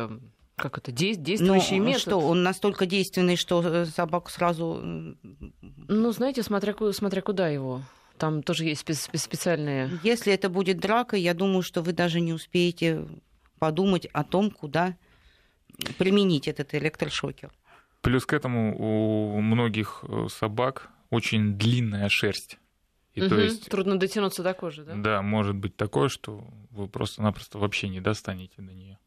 как 0.56 0.78
это, 0.78 0.92
действующий 0.92 1.78
ну, 1.78 1.86
метод. 1.86 2.02
что, 2.02 2.16
он 2.18 2.42
настолько 2.42 2.86
действенный, 2.86 3.36
что 3.36 3.62
э, 3.62 3.86
собаку 3.86 4.30
сразу... 4.30 4.80
Ну, 4.82 6.12
знаете, 6.12 6.42
смотря, 6.42 6.74
смотря 6.92 7.22
куда 7.22 7.48
его. 7.48 7.82
Там 8.18 8.42
тоже 8.42 8.64
есть 8.64 8.80
специальные... 8.80 9.98
Если 10.02 10.32
это 10.32 10.50
будет 10.50 10.78
драка, 10.78 11.16
я 11.16 11.32
думаю, 11.32 11.62
что 11.62 11.82
вы 11.82 11.92
даже 11.92 12.20
не 12.20 12.34
успеете 12.34 13.06
подумать 13.58 14.06
о 14.12 14.22
том, 14.22 14.50
куда 14.50 14.96
применить 15.96 16.46
этот 16.46 16.74
электрошокер. 16.74 17.50
Плюс 18.02 18.26
к 18.26 18.34
этому 18.34 18.76
у 19.36 19.40
многих 19.40 20.04
э, 20.06 20.26
собак 20.28 20.90
очень 21.08 21.54
длинная 21.54 22.08
шерсть. 22.08 22.58
И 23.14 23.22
угу, 23.22 23.30
то 23.30 23.40
есть, 23.40 23.68
трудно 23.68 23.98
дотянуться 23.98 24.42
до 24.42 24.54
кожи, 24.54 24.84
да? 24.84 24.94
Да, 24.94 25.22
может 25.22 25.56
быть 25.56 25.76
такое, 25.76 26.08
что 26.08 26.44
вы 26.70 26.88
просто-напросто 26.88 27.58
вообще 27.58 27.88
не 27.88 28.00
достанете 28.00 28.62
до 28.62 28.72
нее, 28.72 28.98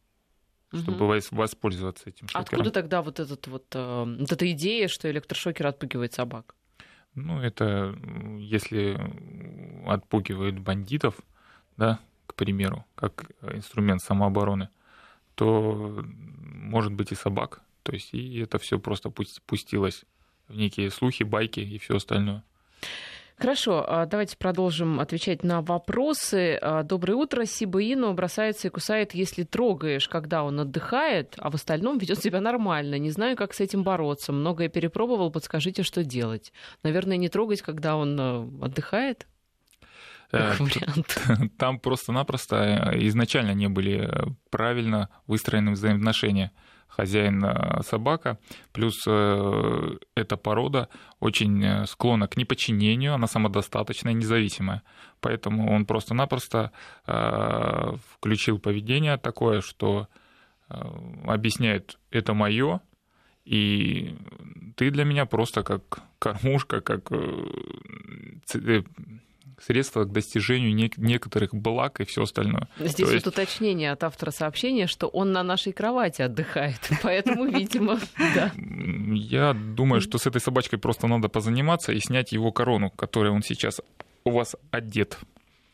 угу. 0.72 0.82
чтобы 0.82 1.22
воспользоваться 1.32 2.10
этим 2.10 2.28
шокером. 2.28 2.44
Откуда 2.44 2.72
тогда 2.72 3.02
вот, 3.02 3.20
этот 3.20 3.48
вот, 3.48 3.66
э, 3.74 4.18
вот 4.20 4.32
эта 4.32 4.52
идея, 4.52 4.88
что 4.88 5.10
электрошокер 5.10 5.68
отпугивает 5.68 6.14
собак? 6.14 6.56
Ну, 7.16 7.40
это 7.40 7.96
если 8.40 9.00
отпугивает 9.88 10.60
бандитов, 10.60 11.16
да, 11.78 12.00
к 12.28 12.36
примеру, 12.36 12.86
как 12.96 13.32
инструмент 13.42 14.02
самообороны, 14.02 14.70
то 15.36 16.04
может 16.04 16.94
быть 16.94 17.12
и 17.12 17.16
собак. 17.16 17.62
То 17.84 17.94
есть 17.94 18.14
и 18.14 18.40
это 18.40 18.58
все 18.58 18.80
просто 18.80 19.10
пустилось 19.10 20.06
в 20.48 20.56
некие 20.56 20.90
слухи, 20.90 21.24
байки 21.24 21.60
и 21.60 21.78
все 21.78 21.98
остальное. 21.98 22.44
Хорошо, 23.38 23.84
а 23.88 24.06
давайте 24.06 24.38
продолжим 24.38 25.00
отвечать 25.00 25.44
на 25.44 25.62
вопросы. 25.62 26.58
А, 26.62 26.84
доброе 26.84 27.16
утро. 27.16 27.46
Сибаину 27.46 28.14
бросается 28.14 28.68
и 28.68 28.72
кусает, 28.72 29.14
если 29.14 29.44
трогаешь, 29.44 30.08
когда 30.08 30.44
он 30.44 30.60
отдыхает, 30.60 31.36
а 31.38 31.50
в 31.50 31.56
остальном 31.56 31.98
ведет 31.98 32.20
себя 32.20 32.42
нормально. 32.42 32.98
Не 33.00 33.10
знаю, 33.10 33.36
как 33.36 33.54
с 33.54 33.60
этим 33.60 33.84
бороться. 33.84 34.32
Многое 34.32 34.70
перепробовал, 34.70 35.32
подскажите, 35.32 35.84
что 35.84 36.04
делать. 36.04 36.54
Наверное, 36.84 37.18
не 37.18 37.30
трогать, 37.30 37.62
когда 37.62 37.96
он 37.96 38.20
э, 38.20 38.66
отдыхает? 38.66 39.28
Э, 40.32 40.54
там 41.58 41.80
просто-напросто 41.80 42.92
э, 42.94 43.08
изначально 43.08 43.52
не 43.52 43.68
были 43.68 44.10
правильно 44.52 45.10
выстроены 45.28 45.72
взаимоотношения 45.72 46.52
хозяин-собака, 46.96 48.38
плюс 48.72 49.04
э, 49.08 49.98
эта 50.16 50.38
порода 50.38 50.90
очень 51.20 51.64
э, 51.64 51.86
склонна 51.86 52.28
к 52.28 52.38
неподчинению, 52.38 53.16
она 53.16 53.28
самодостаточная, 53.28 54.14
независимая. 54.14 54.84
Поэтому 55.20 55.74
он 55.74 55.86
просто-напросто 55.86 56.72
э, 57.08 57.96
включил 58.14 58.60
поведение 58.60 59.18
такое, 59.18 59.62
что 59.62 60.08
объясняет, 61.28 62.00
это 62.10 62.34
мое, 62.34 62.80
и 63.46 64.16
ты 64.76 64.90
для 64.90 65.04
меня 65.04 65.26
просто 65.26 65.62
как 65.62 66.02
кормушка, 66.18 66.82
как 66.82 67.12
средства 69.62 70.04
к 70.04 70.12
достижению 70.12 70.74
нек- 70.76 70.94
некоторых 70.98 71.54
благ 71.54 72.02
и 72.02 72.06
все 72.06 72.24
остальное. 72.24 72.68
Здесь 72.80 72.96
То 72.96 73.06
вот 73.06 73.14
есть... 73.14 73.28
уточнение 73.28 73.92
от 73.92 74.04
автора 74.04 74.32
сообщения, 74.32 74.88
что 74.88 75.08
он 75.08 75.32
на 75.32 75.44
нашей 75.44 75.74
кровати 75.74 76.22
отдыхает, 76.22 76.80
поэтому, 77.04 77.46
видимо, 77.46 78.00
да. 78.36 78.52
Я 78.56 79.54
думаю, 79.54 80.02
что 80.02 80.18
с 80.18 80.26
этой 80.26 80.42
собачкой 80.42 80.80
просто 80.80 81.08
надо 81.08 81.30
позаниматься 81.30 81.92
и 81.92 82.00
снять 82.00 82.32
его 82.32 82.52
корону, 82.52 82.90
которой 82.90 83.32
он 83.32 83.42
сейчас 83.44 83.82
у 84.24 84.32
вас 84.32 84.56
одет. 84.72 85.18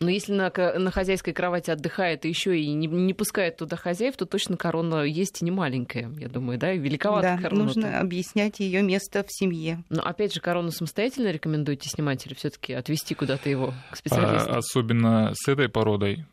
Но 0.01 0.09
если 0.09 0.31
на, 0.31 0.49
на 0.49 0.91
хозяйской 0.91 1.33
кровати 1.33 1.71
отдыхает 1.71 2.23
и 2.23 2.29
еще 2.29 2.57
и 2.57 2.71
не, 2.71 2.87
не 2.87 3.13
пускает 3.13 3.57
туда 3.57 3.75
хозяев, 3.75 4.15
то 4.15 4.25
точно 4.25 4.55
корона 4.55 5.03
есть 5.03 5.41
и 5.41 5.45
не 5.45 5.51
маленькая, 5.51 6.09
я 6.17 6.29
думаю, 6.29 6.57
да, 6.57 6.71
и 6.71 6.79
великовата 6.79 7.35
да, 7.35 7.41
корона. 7.41 7.65
нужно 7.65 7.99
объяснять 7.99 8.61
ее 8.61 8.81
место 8.81 9.25
в 9.27 9.27
семье. 9.29 9.83
Но 9.89 10.01
опять 10.01 10.33
же, 10.33 10.39
корону 10.39 10.71
самостоятельно 10.71 11.31
рекомендуете 11.31 11.89
снимать 11.89 12.25
или 12.25 12.33
все-таки 12.33 12.71
отвести 12.71 13.13
куда-то 13.13 13.49
его 13.49 13.73
к 13.91 13.97
специалисту? 13.97 14.49
А, 14.49 14.57
особенно 14.59 15.33
с 15.35 15.45
этой 15.49 15.67
породой 15.67 16.25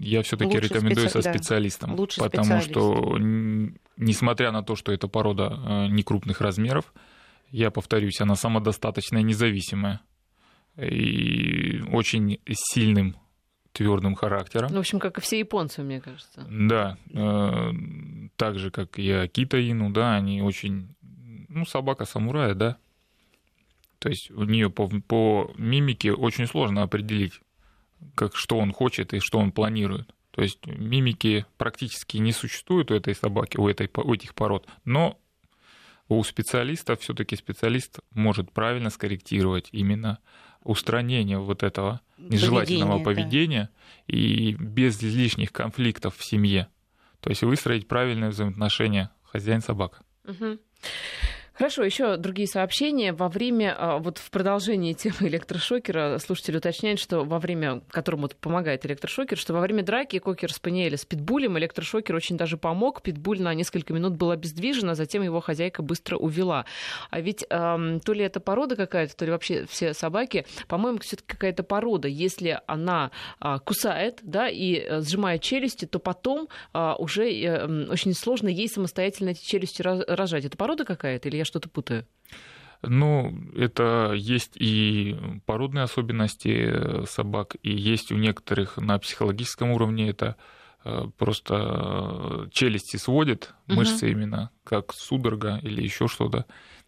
я 0.00 0.22
все-таки 0.22 0.56
рекомендую 0.60 1.08
специ... 1.08 1.22
со 1.22 1.30
специалистом, 1.32 1.90
да. 1.90 1.96
Лучше 1.96 2.20
потому 2.20 2.60
специалист. 2.60 2.70
что 2.70 3.18
несмотря 3.96 4.52
на 4.52 4.62
то, 4.62 4.76
что 4.76 4.92
эта 4.92 5.08
порода 5.08 5.58
э, 5.64 5.86
не 5.88 6.04
крупных 6.04 6.40
размеров, 6.40 6.94
я 7.50 7.72
повторюсь, 7.72 8.20
она 8.20 8.36
самодостаточная, 8.36 9.22
независимая 9.22 10.02
и 10.76 11.82
очень 11.92 12.40
сильным 12.50 13.16
твердым 13.72 14.14
характером. 14.14 14.70
Ну, 14.70 14.76
в 14.76 14.80
общем, 14.80 14.98
как 14.98 15.18
и 15.18 15.20
все 15.20 15.38
японцы, 15.38 15.82
мне 15.82 16.00
кажется. 16.00 16.46
Да, 16.48 16.98
э, 17.10 17.72
так 18.36 18.58
же, 18.58 18.70
как 18.70 18.98
и 18.98 19.10
Акита 19.10 19.58
Ину, 19.58 19.90
да, 19.90 20.14
они 20.14 20.42
очень, 20.42 20.94
ну, 21.48 21.64
собака 21.64 22.04
самурая, 22.04 22.54
да, 22.54 22.76
То 23.98 24.08
есть 24.08 24.30
у 24.30 24.44
нее 24.44 24.68
по, 24.70 24.88
по 24.88 25.52
мимике 25.56 26.12
очень 26.12 26.46
сложно 26.46 26.82
определить, 26.82 27.40
как, 28.14 28.36
что 28.36 28.58
он 28.58 28.72
хочет 28.72 29.14
и 29.14 29.20
что 29.20 29.38
он 29.38 29.52
планирует. 29.52 30.14
То 30.32 30.42
есть 30.42 30.66
мимики 30.66 31.46
практически 31.58 32.16
не 32.16 32.32
существует 32.32 32.90
у 32.90 32.94
этой 32.94 33.14
собаки, 33.14 33.58
у, 33.58 33.68
этой, 33.68 33.90
у 33.94 34.14
этих 34.14 34.34
пород, 34.34 34.66
но 34.84 35.18
у 36.08 36.22
специалиста 36.24 36.96
все-таки 36.96 37.36
специалист 37.36 38.00
может 38.10 38.50
правильно 38.50 38.90
скорректировать 38.90 39.68
именно 39.72 40.18
устранение 40.62 41.38
вот 41.38 41.62
этого 41.62 42.00
нежелательного 42.18 43.02
поведения, 43.02 43.04
поведения 43.04 43.70
да. 44.08 44.14
и 44.16 44.52
без 44.54 45.02
лишних 45.02 45.52
конфликтов 45.52 46.16
в 46.16 46.24
семье. 46.24 46.68
То 47.20 47.30
есть 47.30 47.42
выстроить 47.42 47.88
правильные 47.88 48.30
взаимоотношения 48.30 49.10
хозяин-собака. 49.24 49.98
Угу. 50.24 50.58
Хорошо, 51.54 51.84
еще 51.84 52.16
другие 52.16 52.48
сообщения. 52.48 53.12
Во 53.12 53.28
время, 53.28 53.76
а, 53.78 53.98
вот 53.98 54.16
в 54.16 54.30
продолжении 54.30 54.92
темы 54.94 55.28
электрошокера, 55.28 56.18
слушатель 56.18 56.56
уточняет, 56.56 56.98
что 56.98 57.24
во 57.24 57.38
время, 57.38 57.82
которому 57.90 58.28
помогает 58.40 58.86
электрошокер, 58.86 59.36
что 59.36 59.52
во 59.52 59.60
время 59.60 59.82
драки 59.82 60.18
Кокер 60.18 60.52
Спаниеля 60.52 60.96
с 60.96 61.04
Питбулем 61.04 61.58
электрошокер 61.58 62.16
очень 62.16 62.38
даже 62.38 62.56
помог. 62.56 63.02
Питбуль 63.02 63.42
на 63.42 63.52
несколько 63.52 63.92
минут 63.92 64.14
был 64.16 64.30
обездвижен, 64.30 64.88
а 64.88 64.94
затем 64.94 65.22
его 65.22 65.40
хозяйка 65.40 65.82
быстро 65.82 66.16
увела. 66.16 66.64
А 67.10 67.20
ведь 67.20 67.44
эм, 67.50 68.00
то 68.00 68.14
ли 68.14 68.24
это 68.24 68.40
порода 68.40 68.74
какая-то, 68.74 69.14
то 69.14 69.24
ли 69.26 69.30
вообще 69.30 69.66
все 69.66 69.92
собаки, 69.92 70.46
по-моему, 70.68 71.00
все-таки 71.00 71.28
какая-то 71.28 71.64
порода. 71.64 72.08
Если 72.08 72.60
она 72.66 73.10
э, 73.40 73.58
кусает, 73.64 74.20
да, 74.22 74.48
и 74.48 74.76
э, 74.76 75.02
сжимает 75.02 75.42
челюсти, 75.42 75.84
то 75.84 75.98
потом 75.98 76.48
э, 76.72 76.92
уже 76.98 77.30
э, 77.30 77.88
очень 77.88 78.14
сложно 78.14 78.48
ей 78.48 78.68
самостоятельно 78.68 79.30
эти 79.30 79.44
челюсти 79.44 79.82
рожать. 79.82 80.46
Это 80.46 80.56
порода 80.56 80.84
какая-то 80.84 81.28
или 81.28 81.42
я 81.42 81.44
что-то 81.52 81.68
путаю? 81.68 82.06
Ну, 82.82 83.32
это 83.54 84.12
есть 84.16 84.56
и 84.56 85.16
породные 85.46 85.84
особенности 85.84 86.48
э, 86.48 87.04
собак, 87.06 87.56
и 87.62 87.70
есть 87.70 88.10
у 88.10 88.16
некоторых 88.16 88.78
на 88.78 88.98
психологическом 88.98 89.70
уровне 89.70 90.08
это 90.08 90.36
э, 90.84 91.04
просто 91.16 91.54
э, 91.54 92.48
челюсти 92.50 92.96
сводит, 92.96 93.54
угу. 93.68 93.76
мышцы 93.76 94.10
именно, 94.10 94.50
как 94.64 94.92
судорога 94.94 95.60
или 95.62 95.82
еще 95.82 96.08
что-то. 96.08 96.46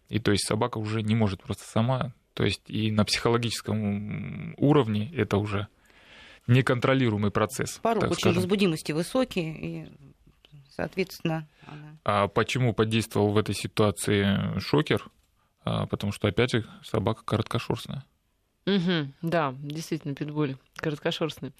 И 0.09 0.19
то 0.19 0.31
есть 0.31 0.45
собака 0.45 0.79
уже 0.79 1.01
не 1.01 1.15
может 1.15 1.41
просто 1.41 1.63
сама. 1.63 2.13
То 2.33 2.43
есть 2.43 2.63
и 2.67 2.91
на 2.91 3.05
психологическом 3.05 4.55
уровне 4.57 5.09
это 5.15 5.37
уже 5.37 5.67
неконтролируемый 6.47 7.31
процесс. 7.31 7.79
Порог 7.81 8.03
очень 8.03 8.15
скажем. 8.15 8.41
возбудимости 8.41 8.91
высокий, 8.91 9.51
и 9.51 9.87
соответственно... 10.69 11.47
Она... 11.65 11.97
А 12.03 12.27
почему 12.27 12.73
подействовал 12.73 13.31
в 13.31 13.37
этой 13.37 13.55
ситуации 13.55 14.59
шокер? 14.59 15.09
А, 15.63 15.87
потому 15.87 16.11
что, 16.11 16.27
опять 16.27 16.51
же, 16.51 16.65
собака 16.83 17.23
короткошерстная. 17.25 18.05
Угу, 18.67 19.11
да, 19.21 19.53
действительно, 19.59 20.15
питбуль 20.15 20.55
короткошерстный. 20.77 21.53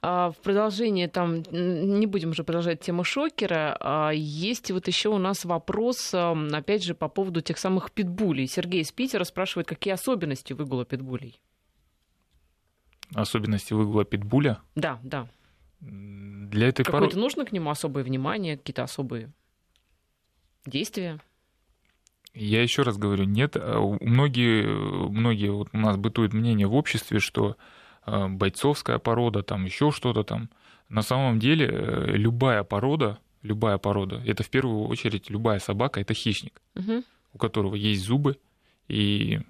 А, 0.00 0.30
в 0.30 0.38
продолжение 0.38 1.06
там, 1.08 1.42
не 1.50 2.06
будем 2.06 2.30
уже 2.30 2.44
продолжать 2.44 2.80
тему 2.80 3.04
шокера, 3.04 3.76
а, 3.78 4.10
есть 4.10 4.70
вот 4.70 4.86
еще 4.86 5.10
у 5.10 5.18
нас 5.18 5.44
вопрос, 5.44 6.14
опять 6.14 6.82
же, 6.82 6.94
по 6.94 7.08
поводу 7.08 7.42
тех 7.42 7.58
самых 7.58 7.92
питбулей. 7.92 8.46
Сергей 8.46 8.80
из 8.80 8.90
Питера 8.90 9.24
спрашивает, 9.24 9.68
какие 9.68 9.92
особенности 9.92 10.54
выгула 10.54 10.86
питбулей? 10.86 11.40
Особенности 13.14 13.74
выгула 13.74 14.04
питбуля? 14.04 14.60
Да, 14.74 14.98
да. 15.02 15.28
Для 15.80 16.68
этой 16.68 16.84
Какое-то 16.84 17.10
пород... 17.10 17.20
нужно 17.20 17.44
к 17.44 17.52
нему 17.52 17.70
особое 17.70 18.04
внимание, 18.04 18.56
какие-то 18.56 18.82
особые 18.82 19.30
действия? 20.66 21.18
Я 22.34 22.62
еще 22.62 22.82
раз 22.82 22.98
говорю, 22.98 23.24
нет. 23.24 23.56
А 23.56 23.80
многие, 24.00 24.66
многие 24.66 25.50
вот 25.50 25.68
у 25.72 25.78
нас 25.78 25.96
бытует 25.96 26.32
мнение 26.32 26.66
в 26.66 26.74
обществе, 26.74 27.18
что 27.18 27.56
а, 28.02 28.28
бойцовская 28.28 28.98
порода, 28.98 29.42
там 29.42 29.64
еще 29.64 29.90
что-то 29.90 30.22
там. 30.22 30.50
На 30.88 31.02
самом 31.02 31.38
деле 31.38 31.68
э, 31.70 32.16
любая 32.16 32.64
порода, 32.64 33.18
любая 33.42 33.78
порода, 33.78 34.20
это 34.26 34.42
в 34.42 34.50
первую 34.50 34.88
очередь 34.88 35.30
любая 35.30 35.60
собака, 35.60 36.00
это 36.00 36.14
хищник, 36.14 36.60
угу. 36.74 37.04
у 37.32 37.38
которого 37.38 37.76
есть 37.76 38.02
зубы 38.02 38.38
и, 38.88 39.40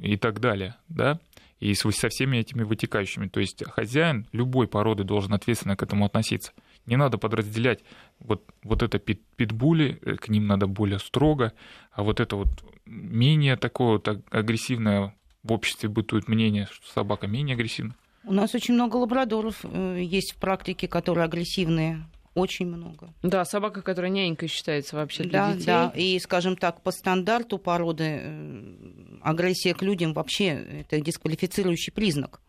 и 0.00 0.16
так 0.16 0.38
далее, 0.38 0.76
да 0.88 1.18
и 1.64 1.74
со 1.74 2.08
всеми 2.10 2.36
этими 2.36 2.62
вытекающими. 2.62 3.28
То 3.28 3.40
есть 3.40 3.64
хозяин 3.64 4.26
любой 4.32 4.68
породы 4.68 5.02
должен 5.02 5.32
ответственно 5.32 5.76
к 5.76 5.82
этому 5.82 6.04
относиться. 6.04 6.52
Не 6.84 6.96
надо 6.96 7.16
подразделять 7.16 7.80
вот, 8.18 8.44
вот 8.62 8.82
это 8.82 8.98
пит, 8.98 9.22
питбули, 9.36 9.98
э, 10.02 10.16
к 10.16 10.28
ним 10.28 10.46
надо 10.46 10.66
более 10.66 10.98
строго, 10.98 11.54
а 11.90 12.02
вот 12.02 12.20
это 12.20 12.36
вот 12.36 12.48
менее 12.84 13.56
такое 13.56 13.92
вот 13.92 14.08
агрессивное 14.30 15.14
в 15.42 15.52
обществе 15.52 15.88
бытует 15.88 16.28
мнение, 16.28 16.68
что 16.70 16.86
собака 16.92 17.26
менее 17.26 17.54
агрессивна. 17.54 17.96
У 18.24 18.34
нас 18.34 18.54
очень 18.54 18.74
много 18.74 18.96
лабрадоров 18.96 19.60
э, 19.62 20.00
есть 20.02 20.32
в 20.32 20.36
практике, 20.36 20.86
которые 20.86 21.24
агрессивные 21.24 22.04
очень 22.34 22.66
много. 22.66 23.12
Да, 23.22 23.44
собака, 23.44 23.82
которая 23.82 24.10
нянькой 24.10 24.48
считается 24.48 24.96
вообще 24.96 25.22
для 25.24 25.46
да, 25.46 25.52
детей. 25.52 25.66
Да, 25.66 25.92
и, 25.94 26.18
скажем 26.18 26.56
так, 26.56 26.82
по 26.82 26.90
стандарту 26.90 27.58
породы 27.58 28.20
э, 28.22 29.18
агрессия 29.22 29.74
к 29.74 29.82
людям 29.82 30.12
вообще 30.12 30.48
это 30.48 31.00
дисквалифицирующий 31.00 31.92
признак. 31.92 32.40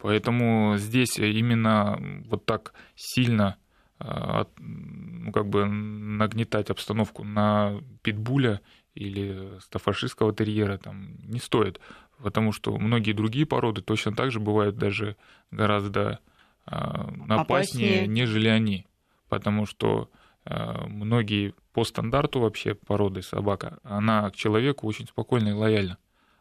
Поэтому 0.00 0.76
здесь 0.78 1.18
именно 1.18 1.98
вот 2.26 2.46
так 2.46 2.72
сильно 2.94 3.56
э, 3.98 4.44
ну, 4.58 5.32
как 5.32 5.48
бы 5.48 5.66
нагнетать 5.66 6.70
обстановку 6.70 7.24
на 7.24 7.80
питбуля 8.02 8.60
или 8.94 9.58
стафашистского 9.60 10.34
терьера 10.34 10.78
там 10.78 11.16
не 11.24 11.38
стоит, 11.38 11.80
потому 12.22 12.52
что 12.52 12.76
многие 12.78 13.12
другие 13.12 13.46
породы 13.46 13.82
точно 13.82 14.12
так 14.14 14.30
же 14.30 14.40
бывают 14.40 14.76
даже 14.76 15.16
гораздо 15.50 16.20
опаснее, 16.64 17.38
опаснее, 17.38 18.06
нежели 18.06 18.48
они. 18.48 18.86
Потому 19.28 19.66
что 19.66 20.10
а, 20.44 20.86
многие 20.86 21.54
по 21.72 21.84
стандарту 21.84 22.40
вообще 22.40 22.74
породы 22.74 23.22
собака, 23.22 23.78
она 23.82 24.28
к 24.30 24.36
человеку 24.36 24.86
очень 24.86 25.06
спокойно 25.06 25.48
и 25.48 25.52
лояльна. 25.52 25.98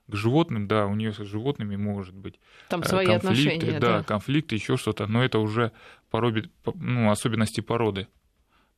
К 0.08 0.16
животным, 0.16 0.68
да, 0.68 0.88
у 0.88 0.96
нее 0.96 1.14
с 1.14 1.18
животными 1.18 1.76
может 1.76 2.16
быть 2.16 2.40
Там 2.68 2.84
свои 2.84 3.06
конфликты, 3.06 3.58
отношения, 3.58 3.80
да, 3.80 3.98
да, 3.98 4.04
конфликты, 4.04 4.56
еще 4.56 4.76
что-то, 4.76 5.06
но 5.06 5.24
это 5.24 5.38
уже 5.38 5.72
пороби, 6.10 6.50
ну, 6.74 7.12
особенности 7.12 7.62
породы. 7.62 8.08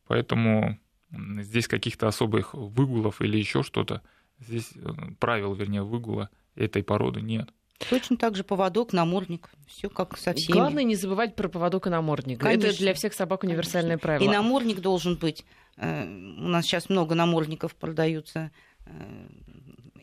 Поэтому 0.08 0.78
здесь 1.12 1.70
каких-то 1.70 2.08
особых 2.08 2.54
выгулов 2.54 3.22
или 3.22 3.38
еще 3.38 3.64
что-то, 3.64 4.02
здесь 4.40 4.72
э, 4.76 4.92
правил, 5.20 5.54
вернее, 5.54 5.84
выгула 5.84 6.30
этой 6.56 6.84
породы 6.84 7.22
нет. 7.22 7.50
Точно 7.90 8.18
так 8.18 8.36
же 8.36 8.44
поводок, 8.44 8.94
намордник. 8.94 9.50
Все 9.68 9.90
как 9.90 10.18
со 10.18 10.34
всеми. 10.34 10.58
Главное 10.58 10.84
не 10.84 10.96
забывать 10.96 11.36
про 11.36 11.48
поводок 11.50 11.88
и 11.88 11.90
намордник. 11.90 12.40
Конечно. 12.40 12.68
Это 12.68 12.78
для 12.78 12.94
всех 12.94 13.14
собак 13.14 13.44
универсальное 13.44 13.98
Конечно. 13.98 14.08
правило. 14.08 14.24
И 14.24 14.34
намордник 14.34 14.80
должен 14.80 15.16
быть. 15.16 15.46
Э, 15.78 16.04
у 16.04 16.48
нас 16.48 16.66
сейчас 16.66 16.90
много 16.90 17.16
намордников 17.16 17.76
продаются 17.76 18.52
э, 18.86 18.92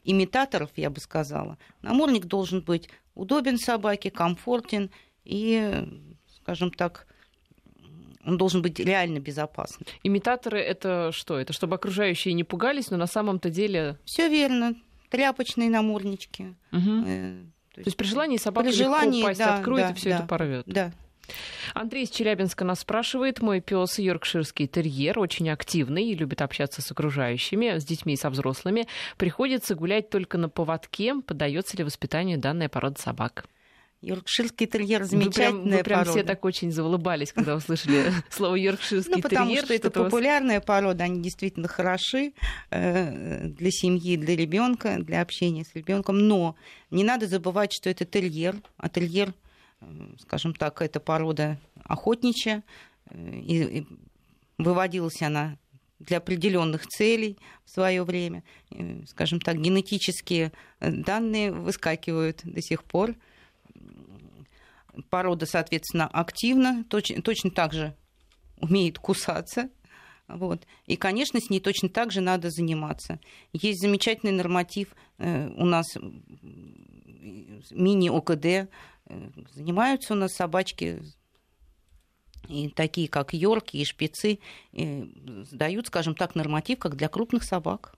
имитаторов, 0.05 0.71
я 0.77 0.91
бы 0.91 1.01
сказала. 1.01 1.59
Намордник 1.83 2.27
должен 2.27 2.63
быть 2.63 2.89
удобен 3.15 3.59
собаке, 3.59 4.11
комфортен 4.11 4.91
и, 5.25 5.87
скажем 6.43 6.71
так, 6.71 7.07
он 8.25 8.37
должен 8.37 8.63
быть 8.63 8.79
реально 8.79 9.21
безопасным. 9.21 9.87
Имитаторы 10.03 10.61
это 10.61 11.13
что? 11.13 11.39
Это 11.39 11.53
чтобы 11.53 11.77
окружающие 11.77 12.35
не 12.35 12.45
пугались, 12.45 12.91
но 12.91 12.97
на 12.97 13.07
самом-то 13.07 13.51
деле... 13.51 13.99
Все 14.05 14.29
верно. 14.29 14.75
Тряпочные 15.11 15.71
наморднички. 15.71 16.55
Угу. 16.73 17.51
То 17.85 17.89
есть 17.89 17.97
при 17.97 18.07
желании 18.07 18.37
собака 18.37 18.69
при 18.69 18.75
желании, 18.75 19.23
пасть 19.23 19.39
да, 19.39 19.57
откроет 19.57 19.87
да, 19.87 19.91
и 19.91 19.95
все 19.95 20.11
да, 20.11 20.17
это 20.17 20.27
порвет. 20.27 20.65
Да. 20.67 20.93
Андрей 21.75 22.05
из 22.05 22.11
Челябинска 22.11 22.65
нас 22.65 22.81
спрашивает. 22.81 23.41
Мой 23.41 23.61
пес 23.61 23.99
йоркширский 23.99 24.67
терьер 24.67 25.19
очень 25.19 25.51
активный 25.51 26.05
и 26.05 26.15
любит 26.15 26.43
общаться 26.43 26.83
с 26.83 26.91
окружающими, 26.91 27.79
с 27.79 27.85
детьми 27.85 28.15
и 28.15 28.17
со 28.17 28.31
взрослыми. 28.31 28.87
Приходится 29.17 29.75
гулять 29.75 30.11
только 30.11 30.39
на 30.39 30.49
поводке. 30.49 31.15
Подается 31.27 31.77
ли 31.77 31.85
воспитанию 31.85 32.39
данная 32.39 32.69
порода 32.69 33.01
собак? 33.01 33.45
Йоркширский 34.01 34.69
терьер 34.69 35.03
замечательная 35.05 35.55
вы 35.55 35.61
прям, 35.61 35.79
вы 35.79 35.83
прям 35.83 35.99
порода. 36.01 36.11
все 36.13 36.23
так 36.23 36.45
очень 36.45 36.71
заулыбались, 36.71 37.33
когда 37.33 37.57
услышали 37.57 38.13
слово 38.31 38.55
йоркширский 38.55 39.15
ну, 39.17 39.23
потому 39.23 39.51
терьер. 39.51 39.65
что 39.65 39.75
это 39.75 39.91
популярная 39.91 40.61
порода, 40.61 41.03
они 41.03 41.21
действительно 41.21 41.67
хороши 41.67 42.33
э, 42.71 43.49
для 43.49 43.71
семьи, 43.73 44.17
для 44.17 44.37
ребенка, 44.37 44.99
для 45.01 45.21
общения 45.21 45.65
с 45.65 45.75
ребенком. 45.75 46.29
Но 46.29 46.55
не 46.93 47.03
надо 47.03 47.27
забывать, 47.27 47.73
что 47.73 47.91
это 47.91 48.05
терьер, 48.05 48.55
а 48.77 48.89
терьер, 48.89 49.35
э, 49.81 49.87
скажем 50.21 50.55
так, 50.55 50.81
это 50.81 51.01
порода 51.01 51.59
охотничья, 51.83 52.63
э, 53.11 53.33
и 53.35 53.85
выводилась 54.59 55.21
она 55.23 55.59
для 55.99 56.19
определенных 56.19 56.87
целей 56.87 57.37
в 57.65 57.71
свое 57.71 58.05
время. 58.05 58.45
Скажем 59.09 59.41
так, 59.41 59.57
генетические 59.61 60.53
данные 60.81 61.51
выскакивают 61.51 62.43
до 62.45 62.63
сих 62.63 62.85
пор 62.85 63.17
Порода, 65.11 65.47
соответственно, 65.47 66.07
активна, 66.07 66.85
точно, 66.89 67.23
точно 67.23 67.51
так 67.51 67.73
же 67.73 67.97
умеет 68.61 68.99
кусаться. 68.99 69.71
Вот. 70.29 70.67
И, 70.87 70.97
конечно, 70.97 71.41
с 71.41 71.49
ней 71.49 71.61
точно 71.61 71.89
так 71.89 72.13
же 72.13 72.21
надо 72.21 72.51
заниматься. 72.51 73.19
Есть 73.53 73.81
замечательный 73.81 74.33
норматив 74.33 74.95
э, 75.19 75.49
у 75.49 75.65
нас 75.65 75.87
мини-ОКД. 77.71 78.45
Э, 78.45 78.67
занимаются 79.55 80.13
у 80.13 80.17
нас 80.17 80.33
собачки 80.33 81.03
и 82.49 82.69
такие, 82.69 83.09
как 83.09 83.35
Йорки 83.35 83.77
и 83.77 83.85
Шпицы, 83.85 84.39
и 84.73 85.45
сдают, 85.45 85.87
скажем 85.87 86.15
так, 86.15 86.35
норматив, 86.35 86.79
как 86.79 86.97
для 86.97 87.09
крупных 87.09 87.45
собак. 87.45 87.98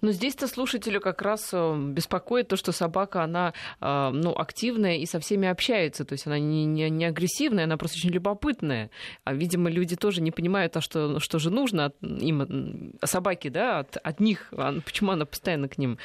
Но 0.00 0.12
здесь-то 0.12 0.46
слушателю 0.46 1.00
как 1.00 1.22
раз 1.22 1.50
э, 1.52 1.76
беспокоит 1.88 2.48
то, 2.48 2.56
что 2.56 2.72
собака, 2.72 3.22
она 3.22 3.52
э, 3.80 4.10
ну, 4.12 4.32
активная 4.36 4.96
и 4.96 5.06
со 5.06 5.20
всеми 5.20 5.48
общается. 5.48 6.04
То 6.04 6.12
есть 6.14 6.26
она 6.26 6.38
не, 6.38 6.64
не, 6.64 6.90
не 6.90 7.04
агрессивная, 7.04 7.64
она 7.64 7.76
просто 7.76 7.98
очень 7.98 8.10
любопытная. 8.10 8.90
А, 9.24 9.32
видимо, 9.32 9.70
люди 9.70 9.96
тоже 9.96 10.20
не 10.20 10.30
понимают, 10.30 10.76
а 10.76 10.80
что, 10.80 11.20
что 11.20 11.38
же 11.38 11.50
нужно 11.50 11.92
им, 12.00 12.94
собаки, 13.04 13.48
да, 13.48 13.80
от, 13.80 13.96
от 13.96 14.20
них. 14.20 14.52
Почему 14.84 15.12
она 15.12 15.24
постоянно 15.24 15.68
к 15.68 15.78
ним 15.78 15.98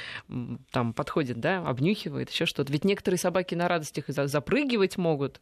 там 0.72 0.94
подходит, 0.94 1.40
да, 1.40 1.60
обнюхивает, 1.68 2.30
еще 2.30 2.46
что-то. 2.46 2.72
Ведь 2.72 2.86
некоторые 2.86 3.20
собаки 3.20 3.56
на 3.56 3.68
радостях 3.68 4.06
запрыгивать 4.08 4.98
могут. 4.98 5.42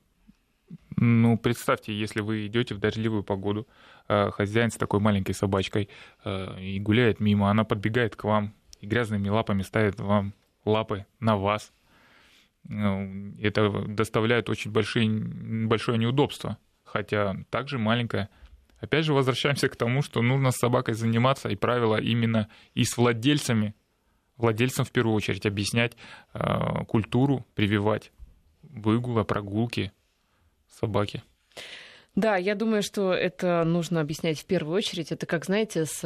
Ну, 0.98 1.38
представьте, 1.38 1.94
если 1.94 2.22
вы 2.22 2.48
идете 2.48 2.76
в 2.76 2.80
дождливую 2.80 3.24
погоду, 3.24 3.68
э, 4.08 4.32
хозяин 4.32 4.72
с 4.72 4.76
такой 4.76 5.00
маленькой 5.00 5.34
собачкой 5.34 5.90
э, 6.24 6.62
и 6.62 6.80
гуляет 6.80 7.20
мимо, 7.20 7.50
она 7.50 7.64
подбегает 7.64 8.16
к 8.16 8.24
вам 8.24 8.54
и 8.80 8.86
грязными 8.86 9.30
лапами 9.30 9.62
ставит 9.62 10.00
вам 10.00 10.34
лапы 10.66 11.06
на 11.20 11.38
вас. 11.38 11.72
Ну, 12.66 13.34
это 13.40 13.70
доставляет 13.88 14.50
очень 14.50 14.72
большие, 14.72 15.10
большое 15.68 15.98
неудобство, 15.98 16.58
хотя 16.84 17.36
также 17.50 17.78
маленькая. 17.78 18.30
Опять 18.80 19.06
же, 19.06 19.14
возвращаемся 19.14 19.70
к 19.70 19.76
тому, 19.76 20.02
что 20.02 20.22
нужно 20.22 20.52
с 20.52 20.58
собакой 20.58 20.94
заниматься, 20.94 21.50
и 21.50 21.56
правило 21.56 22.00
именно 22.00 22.50
и 22.74 22.84
с 22.84 22.98
владельцами, 22.98 23.76
владельцам 24.36 24.86
в 24.86 24.92
первую 24.92 25.16
очередь 25.16 25.46
объяснять 25.46 25.96
э, 26.34 26.84
культуру, 26.86 27.46
прививать 27.56 28.12
выгула, 28.62 29.24
прогулки, 29.24 29.92
собаки. 30.74 31.24
Да, 32.16 32.36
я 32.38 32.54
думаю, 32.54 32.84
что 32.84 33.12
это 33.12 33.64
нужно 33.64 34.00
объяснять 34.00 34.40
в 34.40 34.46
первую 34.46 34.78
очередь. 34.78 35.12
Это, 35.12 35.26
как 35.26 35.46
знаете, 35.46 35.86
с, 35.86 36.04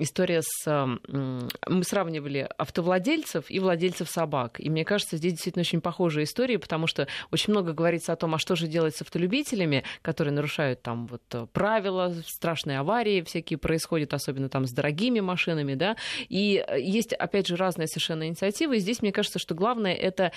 история 0.00 0.40
с... 0.42 0.98
Мы 1.06 1.84
сравнивали 1.84 2.48
автовладельцев 2.56 3.50
и 3.50 3.60
владельцев 3.60 4.08
собак. 4.08 4.58
И 4.60 4.70
мне 4.70 4.86
кажется, 4.86 5.18
здесь 5.18 5.32
действительно 5.32 5.60
очень 5.60 5.82
похожая 5.82 6.24
история, 6.24 6.58
потому 6.58 6.86
что 6.86 7.06
очень 7.30 7.52
много 7.52 7.74
говорится 7.74 8.14
о 8.14 8.16
том, 8.16 8.34
а 8.34 8.38
что 8.38 8.56
же 8.56 8.66
делать 8.66 8.96
с 8.96 9.02
автолюбителями, 9.02 9.84
которые 10.00 10.32
нарушают 10.32 10.80
там 10.80 11.06
вот 11.06 11.22
э, 11.32 11.46
правила, 11.52 12.14
страшные 12.26 12.78
аварии 12.78 13.20
всякие 13.20 13.58
происходят, 13.58 14.14
особенно 14.14 14.48
там 14.48 14.64
с 14.64 14.72
дорогими 14.72 15.20
машинами, 15.20 15.74
да. 15.74 15.96
И 16.30 16.64
э, 16.66 16.80
есть, 16.80 17.12
опять 17.12 17.46
же, 17.46 17.56
разные 17.56 17.88
совершенно 17.88 18.26
инициативы. 18.26 18.76
И 18.76 18.80
здесь, 18.80 19.02
мне 19.02 19.12
кажется, 19.12 19.38
что 19.38 19.54
главное 19.54 19.92
это 19.92 20.32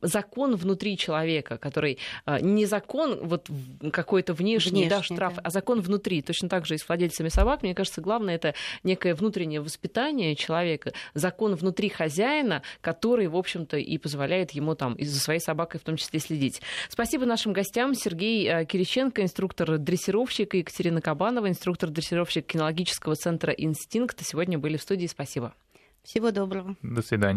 закон 0.00 0.54
внутри 0.54 0.96
человека, 0.96 1.58
который 1.58 1.98
э, 2.24 2.38
не 2.40 2.66
закон 2.66 3.18
вот 3.20 3.48
какой-то 3.90 4.32
внешний, 4.32 4.43
внешний 4.44 4.88
да, 4.88 5.02
штраф, 5.02 5.36
да. 5.36 5.42
а 5.44 5.50
закон 5.50 5.80
внутри. 5.80 6.22
Точно 6.22 6.48
так 6.48 6.66
же 6.66 6.74
и 6.74 6.78
с 6.78 6.86
владельцами 6.86 7.28
собак. 7.28 7.62
Мне 7.62 7.74
кажется, 7.74 8.00
главное 8.00 8.34
это 8.34 8.54
некое 8.82 9.14
внутреннее 9.14 9.60
воспитание 9.60 10.36
человека, 10.36 10.92
закон 11.14 11.54
внутри 11.54 11.88
хозяина, 11.88 12.62
который, 12.80 13.26
в 13.26 13.36
общем-то, 13.36 13.78
и 13.78 13.98
позволяет 13.98 14.50
ему 14.52 14.74
там 14.74 14.94
и 14.94 15.04
за 15.04 15.18
своей 15.18 15.40
собакой 15.40 15.80
в 15.80 15.84
том 15.84 15.96
числе 15.96 16.20
следить. 16.20 16.60
Спасибо 16.88 17.24
нашим 17.24 17.52
гостям. 17.52 17.94
Сергей 17.94 18.46
э, 18.46 18.64
Кириченко, 18.66 19.22
инструктор-дрессировщик, 19.22 20.54
и 20.54 20.58
Екатерина 20.58 21.00
Кабанова, 21.00 21.48
инструктор-дрессировщик 21.48 22.46
кинологического 22.46 23.16
центра 23.16 23.52
«Инстинкт». 23.52 24.20
Сегодня 24.22 24.58
были 24.58 24.76
в 24.76 24.82
студии. 24.82 25.06
Спасибо. 25.06 25.54
Всего 26.02 26.30
доброго. 26.30 26.76
До 26.82 27.02
свидания. 27.02 27.32